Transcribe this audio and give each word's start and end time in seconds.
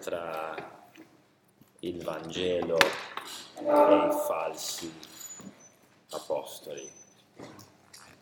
tra 0.00 0.54
il 1.80 2.02
Vangelo 2.02 2.78
e 2.78 3.62
i 3.62 4.10
falsi 4.26 4.92
apostoli 6.10 6.90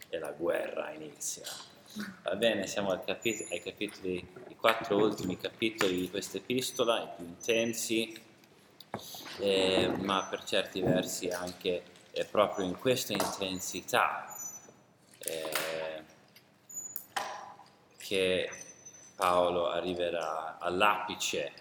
e 0.08 0.18
la 0.18 0.32
guerra 0.32 0.90
inizia. 0.90 1.44
Va 2.22 2.34
bene, 2.36 2.66
siamo 2.66 2.90
ai 2.90 3.04
capitoli, 3.04 3.48
ai 3.50 3.62
capitoli, 3.62 4.34
i 4.48 4.56
quattro 4.56 4.96
ultimi 4.96 5.36
capitoli 5.36 6.00
di 6.00 6.10
questa 6.10 6.36
epistola, 6.36 7.02
i 7.02 7.08
più 7.16 7.24
intensi, 7.24 8.22
eh, 9.38 9.92
ma 9.98 10.26
per 10.28 10.44
certi 10.44 10.80
versi 10.80 11.28
anche 11.28 11.82
eh, 12.10 12.24
proprio 12.24 12.66
in 12.66 12.78
questa 12.78 13.12
intensità 13.12 14.34
eh, 15.18 16.04
che 17.96 18.50
Paolo 19.16 19.68
arriverà 19.68 20.58
all'apice 20.58 21.52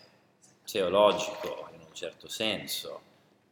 teologico, 0.69 1.69
in 1.73 1.79
un 1.79 1.93
certo 1.93 2.27
senso, 2.27 3.01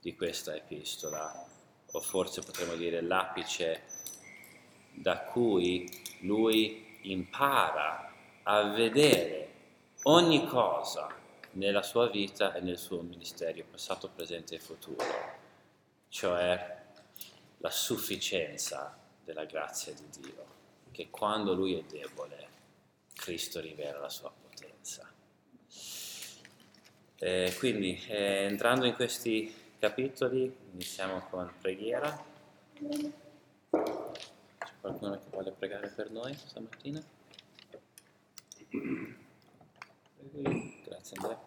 di 0.01 0.15
questa 0.15 0.53
epistola, 0.53 1.47
o 1.91 1.99
forse 2.01 2.41
potremmo 2.41 2.75
dire 2.75 3.01
l'apice 3.01 3.83
da 4.91 5.19
cui 5.21 5.89
lui 6.21 6.99
impara 7.03 8.13
a 8.43 8.63
vedere 8.69 9.53
ogni 10.03 10.45
cosa 10.45 11.07
nella 11.51 11.81
sua 11.83 12.09
vita 12.09 12.53
e 12.53 12.59
nel 12.59 12.77
suo 12.77 13.01
ministero, 13.01 13.63
passato, 13.71 14.09
presente 14.09 14.55
e 14.55 14.59
futuro, 14.59 15.05
cioè 16.09 16.83
la 17.57 17.71
sufficienza 17.71 18.97
della 19.23 19.45
grazia 19.45 19.93
di 19.93 20.21
Dio, 20.21 20.45
che 20.91 21.09
quando 21.09 21.53
lui 21.53 21.77
è 21.79 21.83
debole, 21.83 22.47
Cristo 23.13 23.61
rivela 23.61 23.99
la 23.99 24.09
sua 24.09 24.29
potenza. 24.29 24.44
Eh, 27.17 27.55
quindi, 27.57 27.97
eh, 28.09 28.43
entrando 28.43 28.85
in 28.85 28.93
questi 28.93 29.53
capitoli, 29.79 30.53
iniziamo 30.73 31.21
con 31.29 31.49
preghiera. 31.61 32.23
C'è 33.69 34.71
qualcuno 34.81 35.17
che 35.17 35.29
vuole 35.29 35.51
pregare 35.51 35.87
per 35.89 36.11
noi 36.11 36.33
stamattina? 36.35 37.01
Grazie 40.83 41.17
Andrea. 41.17 41.39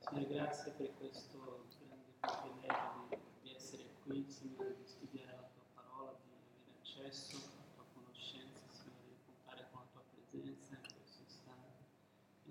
Signore, 0.00 0.26
grazie 0.26 0.72
per 0.72 0.90
questo 0.98 1.66
grande 1.86 2.12
privilegio 2.18 3.06
di, 3.10 3.16
di 3.42 3.54
essere 3.54 3.84
qui, 4.02 4.24
Signore, 4.28 4.74
di 4.76 4.86
studiare 4.86 5.32
la 5.32 5.48
tua 5.54 5.62
parola, 5.74 6.16
di 6.24 6.32
avere 6.34 6.80
accesso 6.80 7.36
alla 7.36 7.62
tua 7.74 7.84
conoscenza, 7.94 8.60
Signore, 8.72 9.06
di 9.06 9.18
contare 9.24 9.68
con 9.70 9.80
la 9.82 9.86
tua 9.92 10.02
presenza 10.10 10.74
in 10.74 10.82
questo 10.98 11.22
istante 11.28 11.86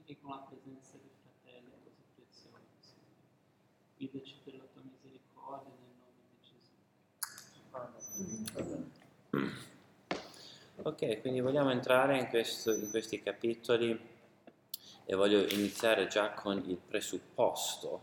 e 0.05 0.17
con 0.21 0.29
la 0.31 0.45
presenza 0.47 0.95
dei 0.97 1.11
fratelli 1.21 1.71
così 1.83 2.03
preziosi, 2.15 2.77
Signore. 2.79 3.25
Guidaci 3.97 4.35
per 4.43 4.53
la 4.55 4.67
tua 4.71 4.81
misericordia 4.83 5.73
nel 5.73 5.95
nome 5.97 6.21
di 6.29 6.37
Gesù. 6.45 6.71
Ok, 10.87 11.19
quindi 11.19 11.41
vogliamo 11.41 11.69
entrare 11.69 12.17
in, 12.17 12.27
questo, 12.27 12.73
in 12.73 12.89
questi 12.89 13.21
capitoli 13.21 13.99
e 15.03 15.15
voglio 15.15 15.45
iniziare 15.49 16.07
già 16.07 16.31
con 16.31 16.63
il 16.65 16.77
presupposto 16.77 18.01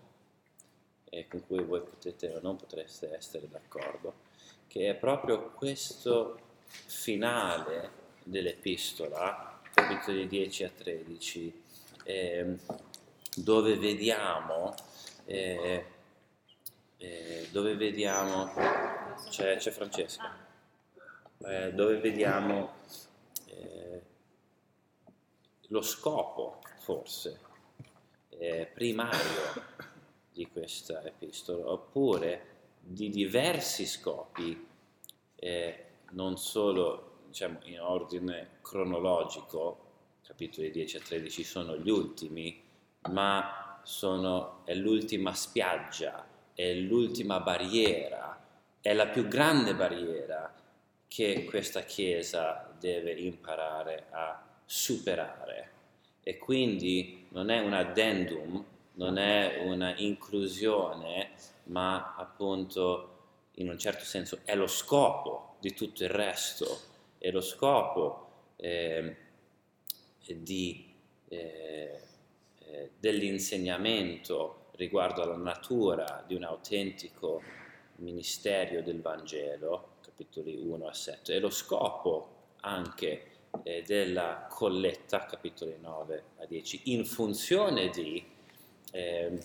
eh, 1.09 1.27
con 1.27 1.47
cui 1.47 1.65
voi 1.65 1.81
potete 1.81 2.35
o 2.35 2.41
non 2.43 2.57
potreste 2.57 3.15
essere 3.17 3.49
d'accordo, 3.49 4.13
che 4.67 4.91
è 4.91 4.95
proprio 4.97 5.53
questo 5.53 6.39
finale 6.67 7.91
dell'epistola, 8.23 9.63
capitoli 9.73 10.27
10 10.27 10.65
a 10.65 10.71
13, 10.77 11.63
eh, 12.05 12.57
dove 13.35 13.79
vediamo, 13.79 14.75
eh, 15.25 15.87
eh, 16.99 17.49
dove 17.51 17.77
vediamo, 17.77 18.53
c'è, 19.31 19.57
c'è 19.57 19.71
Francesca, 19.71 20.44
eh, 21.47 21.73
dove 21.73 21.99
vediamo 21.99 22.73
eh, 23.47 24.03
lo 25.69 25.83
scopo 25.83 26.61
forse 26.79 27.41
eh, 28.31 28.71
primario 28.73 29.73
di 30.33 30.49
questa 30.49 31.03
epistola, 31.05 31.71
oppure 31.71 32.53
di 32.81 33.09
diversi 33.09 33.87
scopi, 33.87 34.67
eh, 35.37 35.85
non 36.11 36.37
solo 36.37 37.21
diciamo, 37.29 37.61
in 37.65 37.81
ordine 37.81 38.59
cronologico, 38.61 39.81
capitoli 40.27 40.71
10 40.71 40.97
a 40.97 41.01
13 41.01 41.45
sono 41.45 41.77
gli 41.77 41.89
ultimi, 41.89 42.61
ma 43.11 43.81
sono, 43.85 44.63
è 44.65 44.75
l'ultima 44.75 45.35
spiaggia, 45.35 46.27
è 46.53 46.75
l'ultima 46.75 47.41
barriera, 47.41 48.43
è 48.81 48.93
la 48.93 49.07
più 49.07 49.29
grande 49.29 49.75
barriera 49.75 50.53
che 51.15 51.45
questa 51.45 51.83
Chiesa 51.83 52.75
deve 52.77 53.13
imparare 53.13 54.07
a 54.11 54.45
superare. 54.65 55.71
E 56.25 56.39
quindi 56.39 57.27
non 57.29 57.51
è 57.51 57.61
un 57.61 57.73
addendum, 57.73 58.65
non 58.95 59.17
è 59.19 59.63
una 59.65 59.97
inclusione, 59.99 61.31
ma 61.67 62.17
appunto 62.17 63.11
in 63.53 63.69
un 63.69 63.79
certo 63.79 64.03
senso 64.03 64.41
è 64.43 64.57
lo 64.57 64.67
scopo 64.67 65.55
di 65.61 65.73
tutto 65.73 66.03
il 66.03 66.11
resto, 66.11 66.81
è 67.19 67.31
lo 67.31 67.43
scopo 67.43 68.31
eh, 68.57 69.17
di, 70.27 70.93
eh, 71.29 72.01
dell'insegnamento 72.99 74.71
riguardo 74.73 75.23
alla 75.23 75.37
natura 75.37 76.25
di 76.27 76.35
un 76.35 76.43
autentico 76.43 77.41
ministero 77.99 78.83
del 78.83 79.01
Vangelo, 79.01 79.93
capitoli 80.15 80.57
1 80.57 80.87
a 80.87 80.95
7, 80.95 81.35
è 81.35 81.41
lo 81.41 81.51
scopo 81.51 82.53
anche 82.61 83.33
eh, 83.65 83.83
della 83.83 84.47
colletta, 84.49 85.27
capitoli 85.27 85.77
9 85.81 86.25
a 86.39 86.47
10, 86.47 86.83
in 86.85 87.05
funzione 87.05 87.91
di 87.91 88.25
eh, 88.93 89.41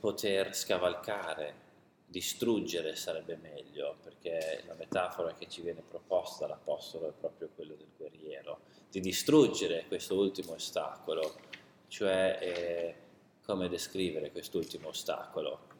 poter 0.00 0.56
scavalcare, 0.56 1.64
distruggere 2.06 2.96
sarebbe 2.96 3.36
meglio, 3.36 3.96
perché 4.02 4.64
la 4.66 4.74
metafora 4.74 5.34
che 5.34 5.46
ci 5.46 5.60
viene 5.60 5.82
proposta 5.86 6.46
dall'Apostolo 6.46 7.08
è 7.08 7.12
proprio 7.12 7.50
quella 7.54 7.74
del 7.74 7.88
guerriero, 7.98 8.60
di 8.90 9.00
distruggere 9.00 9.84
questo 9.88 10.14
ultimo 10.14 10.54
ostacolo, 10.54 11.34
cioè 11.88 12.38
eh, 12.40 12.94
come 13.44 13.68
descrivere 13.68 14.32
quest'ultimo 14.32 14.88
ostacolo. 14.88 15.74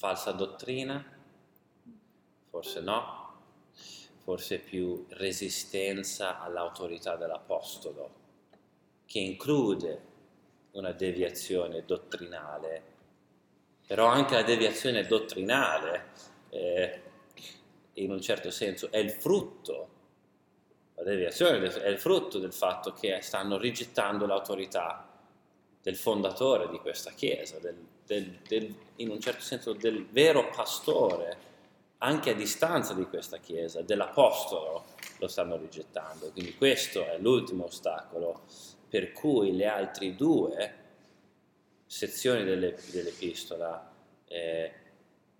Falsa 0.00 0.32
dottrina? 0.32 1.04
Forse 2.48 2.80
no, 2.80 3.34
forse 4.22 4.58
più 4.58 5.04
resistenza 5.10 6.40
all'autorità 6.40 7.16
dell'Apostolo, 7.16 8.14
che 9.04 9.18
include 9.18 10.00
una 10.70 10.92
deviazione 10.92 11.84
dottrinale, 11.84 12.82
però 13.86 14.06
anche 14.06 14.36
la 14.36 14.42
deviazione 14.42 15.06
dottrinale 15.06 16.06
eh, 16.48 17.02
in 17.92 18.10
un 18.10 18.22
certo 18.22 18.50
senso 18.50 18.90
è 18.90 18.96
il 18.96 19.10
frutto, 19.10 19.88
la 20.94 21.02
deviazione 21.02 21.62
è 21.74 21.88
il 21.88 21.98
frutto 21.98 22.38
del 22.38 22.54
fatto 22.54 22.94
che 22.94 23.20
stanno 23.20 23.58
rigettando 23.58 24.24
l'autorità 24.24 25.09
del 25.82 25.96
fondatore 25.96 26.68
di 26.68 26.78
questa 26.78 27.12
chiesa, 27.12 27.58
del, 27.58 27.76
del, 28.06 28.38
del, 28.46 28.74
in 28.96 29.10
un 29.10 29.20
certo 29.20 29.42
senso 29.42 29.72
del 29.72 30.06
vero 30.06 30.48
pastore 30.50 31.48
anche 32.02 32.30
a 32.30 32.34
distanza 32.34 32.94
di 32.94 33.04
questa 33.04 33.38
Chiesa, 33.38 33.82
dell'Apostolo, 33.82 34.84
lo 35.18 35.28
stanno 35.28 35.56
rigettando. 35.56 36.30
Quindi 36.30 36.54
questo 36.54 37.04
è 37.04 37.18
l'ultimo 37.18 37.64
ostacolo 37.64 38.42
per 38.88 39.12
cui 39.12 39.54
le 39.54 39.66
altre 39.66 40.14
due 40.14 40.74
sezioni 41.86 42.44
delle, 42.44 42.76
dell'Epistola 42.90 43.92
eh, 44.26 44.72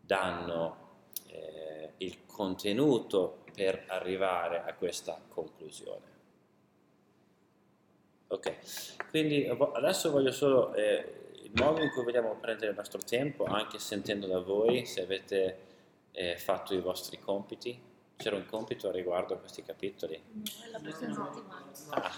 danno 0.00 0.88
eh, 1.28 1.92
il 1.98 2.26
contenuto 2.26 3.38
per 3.54 3.84
arrivare 3.88 4.62
a 4.62 4.74
questa 4.74 5.18
conclusione. 5.28 6.09
Ok, 8.32 8.52
quindi 9.10 9.44
adesso 9.72 10.12
voglio 10.12 10.30
solo 10.30 10.72
eh, 10.74 11.32
il 11.42 11.50
modo 11.54 11.82
in 11.82 11.90
cui 11.90 12.04
vogliamo 12.04 12.36
prendere 12.40 12.70
il 12.70 12.76
nostro 12.76 13.00
tempo, 13.00 13.42
anche 13.44 13.80
sentendo 13.80 14.28
da 14.28 14.38
voi, 14.38 14.86
se 14.86 15.02
avete 15.02 15.58
eh, 16.12 16.36
fatto 16.36 16.72
i 16.74 16.80
vostri 16.80 17.18
compiti? 17.18 17.88
C'era 18.16 18.36
un 18.36 18.46
compito 18.46 18.88
a 18.88 18.92
riguardo 18.92 19.34
a 19.34 19.38
questi 19.38 19.64
capitoli? 19.64 20.22
No, 20.32 20.42
la 20.70 20.78
prossima 20.78 21.28
settimana. 21.32 21.72
Ah. 21.88 22.12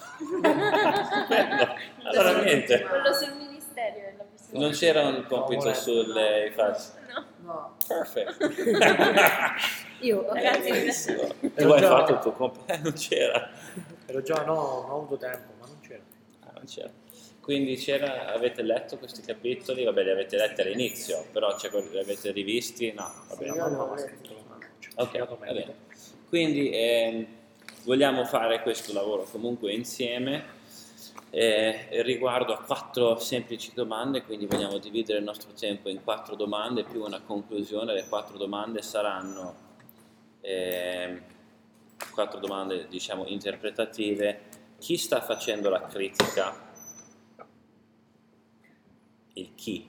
allora 2.03 2.43
niente. 2.43 2.83
Quello 2.83 3.13
sul 3.15 3.35
ministero 3.37 3.97
è 3.97 4.15
la 4.19 4.25
prossima 4.25 4.59
Non 4.59 4.71
c'era 4.73 5.07
un 5.07 5.25
compito 5.27 5.73
sulle 5.73 6.53
facce? 6.55 6.93
No. 7.15 7.25
No, 7.45 7.77
Perfetto. 7.87 8.51
Io, 10.01 10.27
ragazzi. 10.33 10.69
Ero 10.69 11.35
Tu 11.55 11.71
hai 11.71 11.83
fatto 11.83 12.13
il 12.13 12.19
tuo 12.19 12.33
compito? 12.33 12.71
Eh, 12.73 12.79
non 12.83 12.93
c'era. 12.93 13.51
ero 14.07 14.23
già 14.23 14.45
no, 14.45 14.55
non 14.55 14.91
ho 14.91 14.97
avuto 14.97 15.17
tempo, 15.17 15.52
c'era. 16.65 16.91
Quindi 17.41 17.77
c'era, 17.77 18.33
avete 18.33 18.63
letto 18.63 18.99
questi 18.99 19.21
capitoli? 19.23 19.85
Vabbè, 19.85 20.05
li 20.05 20.11
avete 20.11 20.37
letti 20.37 20.61
all'inizio, 20.61 21.27
però 21.33 21.59
cioè, 21.59 21.71
li 21.91 21.99
avete 21.99 22.31
rivisti? 22.31 22.93
No, 22.93 23.13
vabbè. 23.29 23.47
Letto. 23.47 24.45
Ok, 24.97 25.19
va 25.27 25.37
bene. 25.37 25.75
Quindi 26.29 26.71
ehm, 26.71 27.27
vogliamo 27.85 28.25
fare 28.25 28.63
questo 28.63 28.93
lavoro 28.93 29.25
comunque 29.25 29.73
insieme 29.73 30.61
eh, 31.35 32.03
riguardo 32.03 32.53
a 32.53 32.63
quattro 32.63 33.19
semplici 33.19 33.73
domande, 33.75 34.23
quindi 34.23 34.45
vogliamo 34.45 34.77
dividere 34.77 35.19
il 35.19 35.25
nostro 35.25 35.53
tempo 35.59 35.89
in 35.89 36.03
quattro 36.05 36.37
domande 36.37 36.85
più 36.85 37.03
una 37.03 37.21
conclusione. 37.21 37.95
Le 37.95 38.07
quattro 38.07 38.37
domande 38.37 38.83
saranno 38.83 39.55
ehm, 40.43 41.23
quattro 42.13 42.39
domande 42.39 42.87
diciamo 42.89 43.27
interpretative. 43.27 44.52
Chi 44.83 44.97
sta 44.97 45.21
facendo 45.21 45.71
la 45.71 45.83
critica? 45.83 46.53
Il 49.35 49.55
chi. 49.55 49.89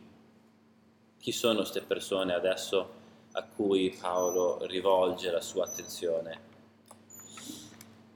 Chi 1.17 1.31
sono 1.31 1.61
queste 1.61 1.81
persone 1.81 2.31
adesso 2.31 2.93
a 3.31 3.41
cui 3.41 3.97
Paolo 3.99 4.63
rivolge 4.67 5.31
la 5.31 5.41
sua 5.41 5.65
attenzione? 5.65 6.41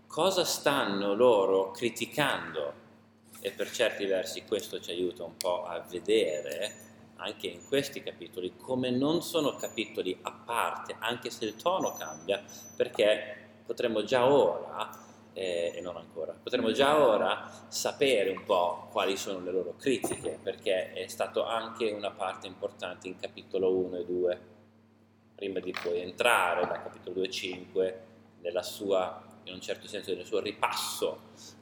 Cosa 0.06 0.46
stanno 0.46 1.16
loro 1.16 1.72
criticando? 1.72 2.74
E 3.40 3.50
per 3.50 3.72
certi 3.72 4.06
versi 4.06 4.46
questo 4.46 4.80
ci 4.80 4.92
aiuta 4.92 5.24
un 5.24 5.36
po' 5.36 5.66
a 5.66 5.80
vedere 5.80 6.76
anche 7.16 7.48
in 7.48 7.66
questi 7.66 8.04
capitoli 8.04 8.56
come 8.56 8.92
non 8.92 9.24
sono 9.24 9.56
capitoli 9.56 10.16
a 10.22 10.32
parte, 10.32 10.96
anche 11.00 11.32
se 11.32 11.46
il 11.46 11.56
tono 11.56 11.94
cambia, 11.94 12.44
perché 12.76 13.64
potremmo 13.66 14.04
già 14.04 14.32
ora 14.32 15.06
eh, 15.38 15.72
e 15.76 15.82
non 15.82 15.96
ancora. 15.98 16.34
Potremmo 16.34 16.72
già 16.72 17.00
ora 17.00 17.48
sapere 17.68 18.32
un 18.32 18.44
po' 18.44 18.88
quali 18.92 19.16
sono 19.18 19.40
le 19.40 19.52
loro 19.52 19.76
critiche, 19.78 20.40
perché 20.42 20.94
è 20.94 21.08
stato 21.08 21.46
anche 21.46 21.92
una 21.92 22.10
parte 22.10 22.48
importante 22.48 23.08
in 23.08 23.20
capitolo 23.20 23.72
1 23.72 23.98
e 23.98 24.06
2, 24.06 24.42
prima 25.36 25.60
di 25.60 25.72
poi 25.80 26.02
entrare 26.02 26.66
da 26.66 26.82
capitolo 26.82 27.18
2 27.18 27.26
e 27.26 27.30
5 27.30 28.02
nella 28.42 28.64
sua, 28.64 29.24
in 29.44 29.54
un 29.54 29.62
certo 29.62 29.88
senso, 29.88 30.12
nel 30.16 30.26
suo 30.26 30.40
ripasso 30.40 31.20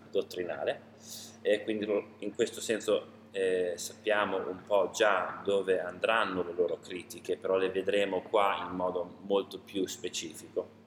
dottrinale. 0.10 0.94
E 1.42 1.62
quindi 1.64 1.86
in 2.20 2.34
questo 2.34 2.62
senso 2.62 3.24
eh, 3.32 3.74
sappiamo 3.76 4.38
un 4.38 4.62
po' 4.66 4.90
già 4.94 5.42
dove 5.44 5.82
andranno 5.82 6.44
le 6.44 6.54
loro 6.54 6.80
critiche, 6.80 7.36
però 7.36 7.58
le 7.58 7.70
vedremo 7.70 8.22
qua 8.22 8.66
in 8.70 8.74
modo 8.74 9.18
molto 9.24 9.60
più 9.60 9.86
specifico 9.86 10.84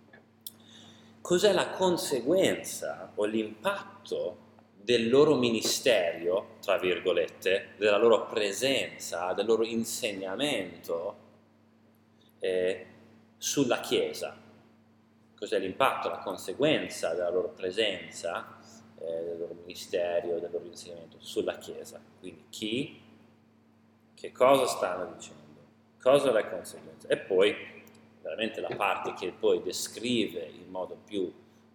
cos'è 1.29 1.53
la 1.53 1.69
conseguenza 1.69 3.13
o 3.17 3.27
l'impatto 3.27 4.47
del 4.73 5.11
loro 5.11 5.35
ministero, 5.35 6.57
tra 6.63 6.79
virgolette, 6.79 7.73
della 7.77 7.99
loro 7.99 8.25
presenza, 8.29 9.35
del 9.35 9.45
loro 9.45 9.63
insegnamento 9.63 11.17
eh, 12.39 12.87
sulla 13.37 13.81
Chiesa. 13.81 14.35
Cos'è 15.37 15.59
l'impatto, 15.59 16.09
la 16.09 16.21
conseguenza 16.21 17.13
della 17.13 17.29
loro 17.29 17.49
presenza, 17.51 18.57
eh, 18.99 19.05
del 19.05 19.39
loro 19.39 19.53
ministero, 19.53 20.39
del 20.39 20.49
loro 20.51 20.65
insegnamento 20.65 21.19
sulla 21.21 21.59
Chiesa. 21.59 22.01
Quindi 22.21 22.45
chi, 22.49 23.03
che 24.15 24.33
cosa 24.33 24.67
stanno 24.67 25.13
dicendo, 25.13 25.61
cosa 26.01 26.31
è 26.31 26.33
la 26.33 26.49
conseguenza. 26.49 27.07
E 27.07 27.19
poi 27.19 27.78
veramente 28.29 28.61
la 28.61 28.75
parte 28.77 29.15
che 29.15 29.33
poi 29.33 29.63
descrive 29.63 30.41
in 30.45 30.69
modo 30.69 30.99
più 31.03 31.33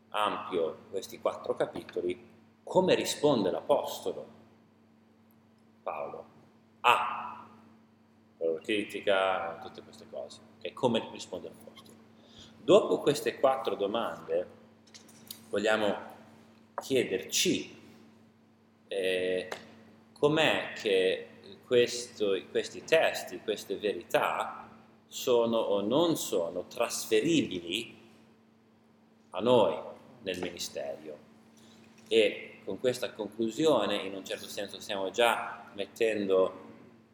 ampio 0.09 0.83
questi 0.91 1.19
quattro 1.19 1.55
capitoli, 1.55 2.31
come 2.63 2.93
risponde 2.93 3.49
l'Apostolo 3.49 4.27
Paolo 5.81 6.25
a 6.81 7.47
la 8.37 8.59
critica, 8.59 9.57
tutte 9.61 9.81
queste 9.81 10.05
cose, 10.09 10.39
okay? 10.57 10.73
come 10.73 11.09
risponde 11.11 11.49
l'Apostolo. 11.49 11.97
Dopo 12.57 12.99
queste 12.99 13.39
quattro 13.39 13.75
domande 13.75 14.47
vogliamo 15.49 16.11
chiederci 16.75 17.81
eh, 18.87 19.49
com'è 20.13 20.73
che 20.75 21.27
questo, 21.65 22.39
questi 22.51 22.83
testi, 22.83 23.39
queste 23.39 23.75
verità, 23.77 24.62
sono 25.13 25.57
o 25.57 25.81
non 25.81 26.17
sono 26.17 26.65
trasferibili 26.67 27.95
a 29.29 29.39
noi 29.41 29.77
nel 30.23 30.39
ministero. 30.39 31.15
E 32.07 32.61
con 32.65 32.79
questa 32.79 33.11
conclusione, 33.11 33.97
in 33.97 34.15
un 34.15 34.25
certo 34.25 34.47
senso, 34.47 34.79
stiamo 34.79 35.11
già 35.11 35.69
mettendo 35.75 36.61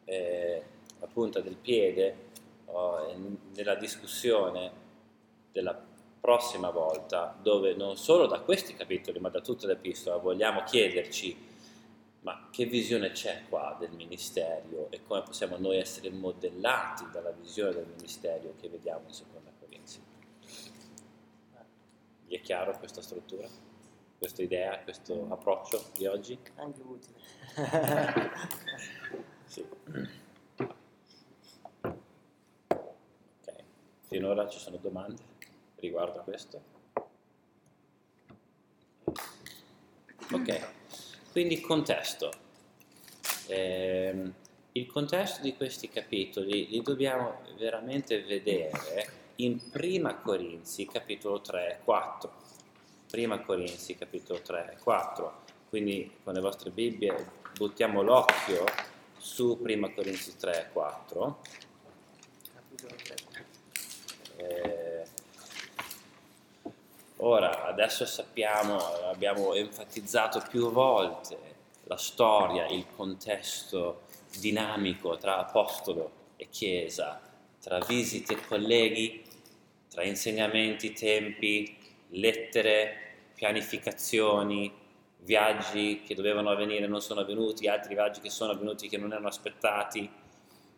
eh, 0.06 0.62
la 0.98 1.06
punta 1.12 1.40
del 1.40 1.56
piede 1.56 2.28
oh, 2.64 3.14
nella 3.54 3.74
discussione 3.74 4.72
della 5.52 5.78
prossima 6.18 6.70
volta, 6.70 7.36
dove 7.42 7.74
non 7.74 7.98
solo 7.98 8.26
da 8.26 8.40
questi 8.40 8.74
capitoli, 8.74 9.18
ma 9.18 9.28
da 9.28 9.42
tutta 9.42 9.66
l'epistola 9.66 10.16
vogliamo 10.16 10.62
chiederci 10.62 11.48
ma 12.22 12.48
che 12.50 12.66
visione 12.66 13.12
c'è 13.12 13.44
qua 13.48 13.76
del 13.78 13.92
ministero 13.92 14.90
e 14.90 15.02
come 15.04 15.22
possiamo 15.22 15.56
noi 15.56 15.78
essere 15.78 16.10
modellati 16.10 17.06
dalla 17.10 17.30
visione 17.30 17.72
del 17.72 17.86
ministero 17.86 18.54
che 18.60 18.68
vediamo 18.68 19.06
in 19.06 19.12
seconda 19.14 19.50
Corinzi? 19.58 20.02
Vi 22.26 22.34
è 22.36 22.40
chiaro 22.40 22.76
questa 22.78 23.00
struttura? 23.00 23.48
Questa 24.18 24.42
idea, 24.42 24.78
questo 24.80 25.26
approccio 25.30 25.82
di 25.96 26.06
oggi? 26.06 26.38
Anche 26.56 26.82
utile. 26.82 27.18
sì. 29.46 29.66
Ok, 32.68 33.54
finora 34.08 34.46
ci 34.46 34.58
sono 34.58 34.76
domande 34.76 35.22
riguardo 35.76 36.20
a 36.20 36.22
questo? 36.22 36.62
Ok. 40.32 40.78
Quindi 41.32 41.60
contesto. 41.60 42.32
Eh, 43.46 44.32
il 44.72 44.86
contesto 44.86 45.42
di 45.42 45.54
questi 45.56 45.88
capitoli 45.88 46.68
li 46.68 46.82
dobbiamo 46.82 47.40
veramente 47.56 48.22
vedere 48.22 49.18
in 49.36 49.70
Prima 49.70 50.16
Corinzi 50.16 50.86
capitolo 50.86 51.40
3 51.40 51.78
e 51.78 51.84
4. 51.84 52.32
Prima 53.10 53.40
Corinzi 53.40 53.96
capitolo 53.96 54.40
3 54.40 54.76
e 54.76 54.82
4. 54.82 55.42
Quindi 55.68 56.18
con 56.22 56.34
le 56.34 56.40
vostre 56.40 56.70
Bibbie 56.70 57.14
buttiamo 57.56 58.02
l'occhio 58.02 58.64
su 59.16 59.58
Prima 59.60 59.92
Corinzi 59.92 60.36
3 60.36 60.66
e 60.66 60.72
4. 60.72 61.38
Capitolo 62.54 62.94
3. 63.02 63.14
Eh, 64.36 65.04
Ora, 67.22 67.66
adesso 67.66 68.06
sappiamo, 68.06 68.78
abbiamo 69.10 69.52
enfatizzato 69.52 70.42
più 70.48 70.70
volte 70.70 71.36
la 71.84 71.98
storia, 71.98 72.66
il 72.68 72.86
contesto 72.96 74.02
dinamico 74.38 75.18
tra 75.18 75.36
apostolo 75.36 76.10
e 76.36 76.48
chiesa, 76.48 77.20
tra 77.60 77.78
visite 77.80 78.32
e 78.32 78.46
colleghi, 78.46 79.22
tra 79.90 80.02
insegnamenti, 80.02 80.94
tempi, 80.94 81.76
lettere, 82.10 83.32
pianificazioni, 83.34 84.72
viaggi 85.18 86.00
che 86.02 86.14
dovevano 86.14 86.48
avvenire 86.48 86.86
non 86.86 87.02
sono 87.02 87.20
avvenuti, 87.20 87.68
altri 87.68 87.92
viaggi 87.92 88.20
che 88.20 88.30
sono 88.30 88.52
avvenuti 88.52 88.88
che 88.88 88.96
non 88.96 89.12
erano 89.12 89.28
aspettati. 89.28 90.10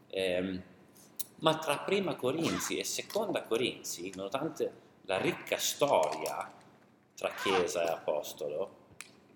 Eh, 0.08 0.60
ma 1.36 1.58
tra 1.58 1.78
prima 1.78 2.16
Corinzi 2.16 2.78
e 2.78 2.84
seconda 2.84 3.42
Corinzi, 3.42 4.10
nonostante 4.16 4.81
la 5.02 5.18
ricca 5.18 5.56
storia 5.58 6.50
tra 7.14 7.30
Chiesa 7.34 7.84
e 7.84 7.90
Apostolo, 7.90 8.80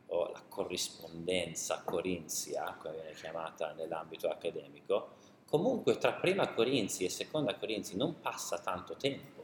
o 0.08 0.30
la 0.30 0.42
corrispondenza 0.48 1.82
corinzia, 1.84 2.76
come 2.80 2.94
viene 2.94 3.12
chiamata 3.12 3.72
nell'ambito 3.72 4.28
accademico, 4.28 5.14
comunque 5.46 5.98
tra 5.98 6.12
prima 6.12 6.48
Corinzi 6.48 7.04
e 7.04 7.08
seconda 7.08 7.56
Corinzi 7.56 7.96
non 7.96 8.20
passa 8.20 8.58
tanto 8.58 8.94
tempo, 8.96 9.42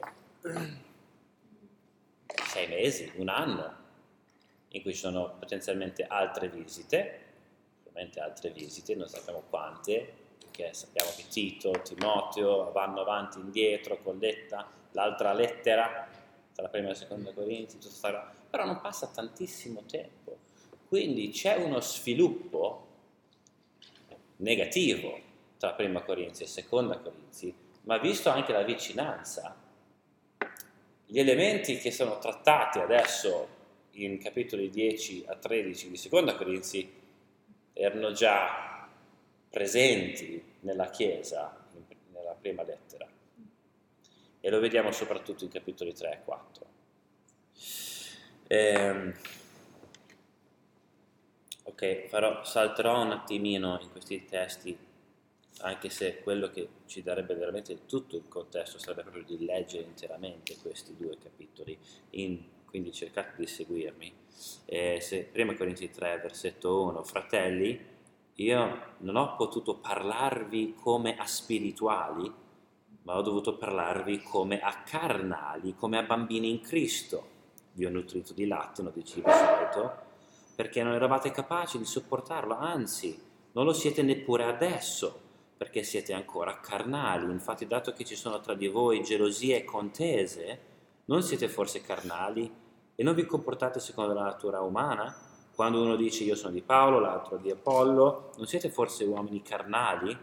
sei 2.47 2.69
mesi, 2.69 3.13
un 3.17 3.29
anno, 3.29 3.81
in 4.69 4.83
cui 4.83 4.93
ci 4.93 5.01
sono 5.01 5.35
potenzialmente 5.39 6.05
altre 6.05 6.49
visite, 6.49 7.21
ovviamente 7.81 8.21
altre 8.21 8.51
visite, 8.51 8.95
non 8.95 9.09
sappiamo 9.09 9.43
quante, 9.51 10.21
perché 10.39 10.73
sappiamo 10.73 11.11
che 11.17 11.27
Tito, 11.29 11.71
Timoteo 11.83 12.71
vanno 12.73 13.01
avanti 13.01 13.39
e 13.39 13.43
indietro 13.43 13.99
con 14.03 14.19
l'altra 14.93 15.33
lettera 15.33 16.09
tra 16.55 16.63
la 16.63 16.69
prima 16.69 16.87
e 16.87 16.91
la 16.91 16.97
seconda 16.97 17.33
Corinzi, 17.33 17.79
però 18.51 18.65
non 18.65 18.81
passa 18.81 19.09
tantissimo 19.09 19.83
tempo. 19.91 20.39
Quindi 20.89 21.31
c'è 21.31 21.57
uno 21.57 21.81
sviluppo 21.81 22.87
negativo 24.37 25.19
tra 25.57 25.73
prima 25.73 26.03
Corinzi 26.03 26.43
e 26.43 26.47
seconda 26.47 26.99
Corinzi, 26.99 27.55
ma 27.83 27.99
visto 27.99 28.29
anche 28.29 28.53
la 28.53 28.63
vicinanza, 28.63 29.57
gli 31.07 31.19
elementi 31.19 31.79
che 31.79 31.91
sono 31.91 32.19
trattati 32.19 32.79
adesso 32.79 33.61
in 33.93 34.19
capitoli 34.19 34.71
10 34.71 35.25
a 35.29 35.37
13 35.37 35.91
di 35.91 35.97
seconda 35.97 36.35
Corinzi 36.35 36.91
erano 37.75 38.13
già 38.13 38.89
presenti 39.51 40.43
nella 40.61 40.89
Chiesa, 40.91 41.55
nella 42.13 42.35
prima 42.41 42.63
lettera. 42.63 42.82
E 44.45 44.51
lo 44.51 44.59
vediamo 44.59 44.91
soprattutto 44.91 45.45
in 45.45 45.51
capitoli 45.51 45.95
3 45.95 46.13
e 46.13 46.25
4. 46.25 46.67
Ehm, 48.49 49.15
ok, 51.63 52.07
farò, 52.09 52.43
salterò 52.45 53.03
un 53.03 53.13
attimino 53.13 53.79
in 53.81 53.91
questi 53.93 54.25
testi, 54.25 54.77
anche 55.61 55.89
se 55.91 56.23
quello 56.23 56.51
che 56.51 56.69
ci 56.87 57.05
darebbe 57.05 57.35
veramente 57.35 57.87
tutto 57.87 58.17
il 58.17 58.27
contesto 58.27 58.79
sarebbe 58.79 59.03
proprio 59.03 59.25
di 59.25 59.45
leggere 59.45 59.85
interamente 59.85 60.57
questi 60.61 60.97
due 60.97 61.17
capitoli, 61.19 61.79
in, 62.11 62.43
quindi 62.67 62.93
cercate 62.93 63.35
di 63.37 63.47
seguirmi. 63.47 64.13
Eh, 64.65 65.01
se, 65.01 65.29
prima 65.31 65.55
Corinzi 65.55 65.89
3, 65.89 66.19
versetto 66.19 66.83
1, 66.83 67.05
fratelli, 67.05 67.91
io 68.35 68.95
non 68.99 69.15
ho 69.15 69.37
potuto 69.37 69.77
parlarvi 69.77 70.75
come 70.75 71.17
a 71.17 71.27
spirituali, 71.27 72.42
ma 73.03 73.17
ho 73.17 73.23
dovuto 73.23 73.57
parlarvi 73.57 74.23
come 74.23 74.61
a 74.61 74.83
carnali, 74.85 75.75
come 75.75 75.99
a 75.99 76.03
bambini 76.03 76.51
in 76.51 76.61
Cristo. 76.61 77.31
Vi 77.73 77.85
ho 77.85 77.91
nutrito 77.91 78.33
di 78.33 78.47
latte, 78.47 78.83
non 78.83 78.93
di 78.95 79.05
solito, 79.07 79.93
perché 80.55 80.83
non 80.83 80.95
eravate 80.95 81.31
capaci 81.31 81.79
di 81.79 81.85
sopportarlo, 81.85 82.57
anzi, 82.57 83.21
non 83.53 83.65
lo 83.65 83.73
siete 83.73 84.03
neppure 84.03 84.45
adesso, 84.45 85.21
perché 85.57 85.83
siete 85.83 86.13
ancora 86.13 86.61
carnali. 86.61 87.31
Infatti, 87.31 87.67
dato 87.67 87.93
che 87.93 88.05
ci 88.05 88.17
sono 88.17 88.41
tra 88.41 88.55
di 88.55 88.69
voi 88.69 89.03
gelosie 89.03 89.59
e 89.59 89.65
contese, 89.65 90.61
non 91.07 91.23
siete 91.23 91.49
forse 91.49 91.83
carnali 91.83 92.51
e 92.95 93.03
non 93.03 93.15
vi 93.15 93.27
comportate 93.27 93.81
secondo 93.81 94.13
la 94.13 94.23
natura 94.23 94.61
umana? 94.61 95.15
Quando 95.55 95.83
uno 95.83 95.97
dice 95.97 96.25
io 96.25 96.35
sono 96.35 96.53
di 96.53 96.63
Paolo, 96.63 96.99
l'altro 96.99 97.37
di 97.37 97.51
Apollo, 97.51 98.33
non 98.37 98.47
siete 98.47 98.71
forse 98.71 99.05
uomini 99.05 99.43
carnali? 99.43 100.17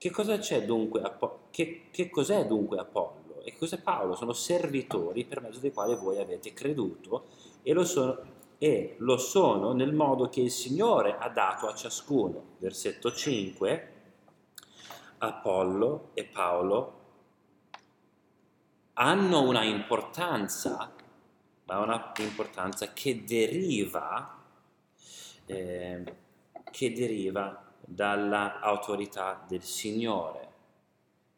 Che 0.00 0.08
cosa 0.08 0.38
c'è 0.38 0.64
dunque? 0.64 1.02
Che, 1.50 1.88
che 1.90 2.08
cos'è 2.08 2.46
dunque 2.46 2.78
Apollo? 2.78 3.42
E 3.44 3.54
cos'è 3.54 3.82
Paolo? 3.82 4.14
Sono 4.14 4.32
servitori 4.32 5.26
per 5.26 5.42
mezzo 5.42 5.58
dei 5.58 5.74
quali 5.74 5.94
voi 5.94 6.18
avete 6.18 6.54
creduto 6.54 7.26
e 7.62 7.74
lo 7.74 7.84
sono, 7.84 8.18
e 8.56 8.94
lo 9.00 9.18
sono 9.18 9.74
nel 9.74 9.92
modo 9.92 10.30
che 10.30 10.40
il 10.40 10.50
Signore 10.50 11.18
ha 11.18 11.28
dato 11.28 11.66
a 11.66 11.74
ciascuno. 11.74 12.56
Versetto 12.60 13.12
5. 13.12 13.92
Apollo 15.18 16.12
e 16.14 16.24
Paolo 16.24 17.00
hanno 18.94 19.42
una 19.42 19.64
importanza, 19.64 20.94
ma 21.64 21.78
una 21.78 22.10
importanza 22.20 22.94
che 22.94 23.22
deriva, 23.22 24.44
eh, 25.44 26.14
che 26.70 26.92
deriva 26.94 27.69
dall'autorità 27.90 29.44
del 29.48 29.62
Signore. 29.62 30.48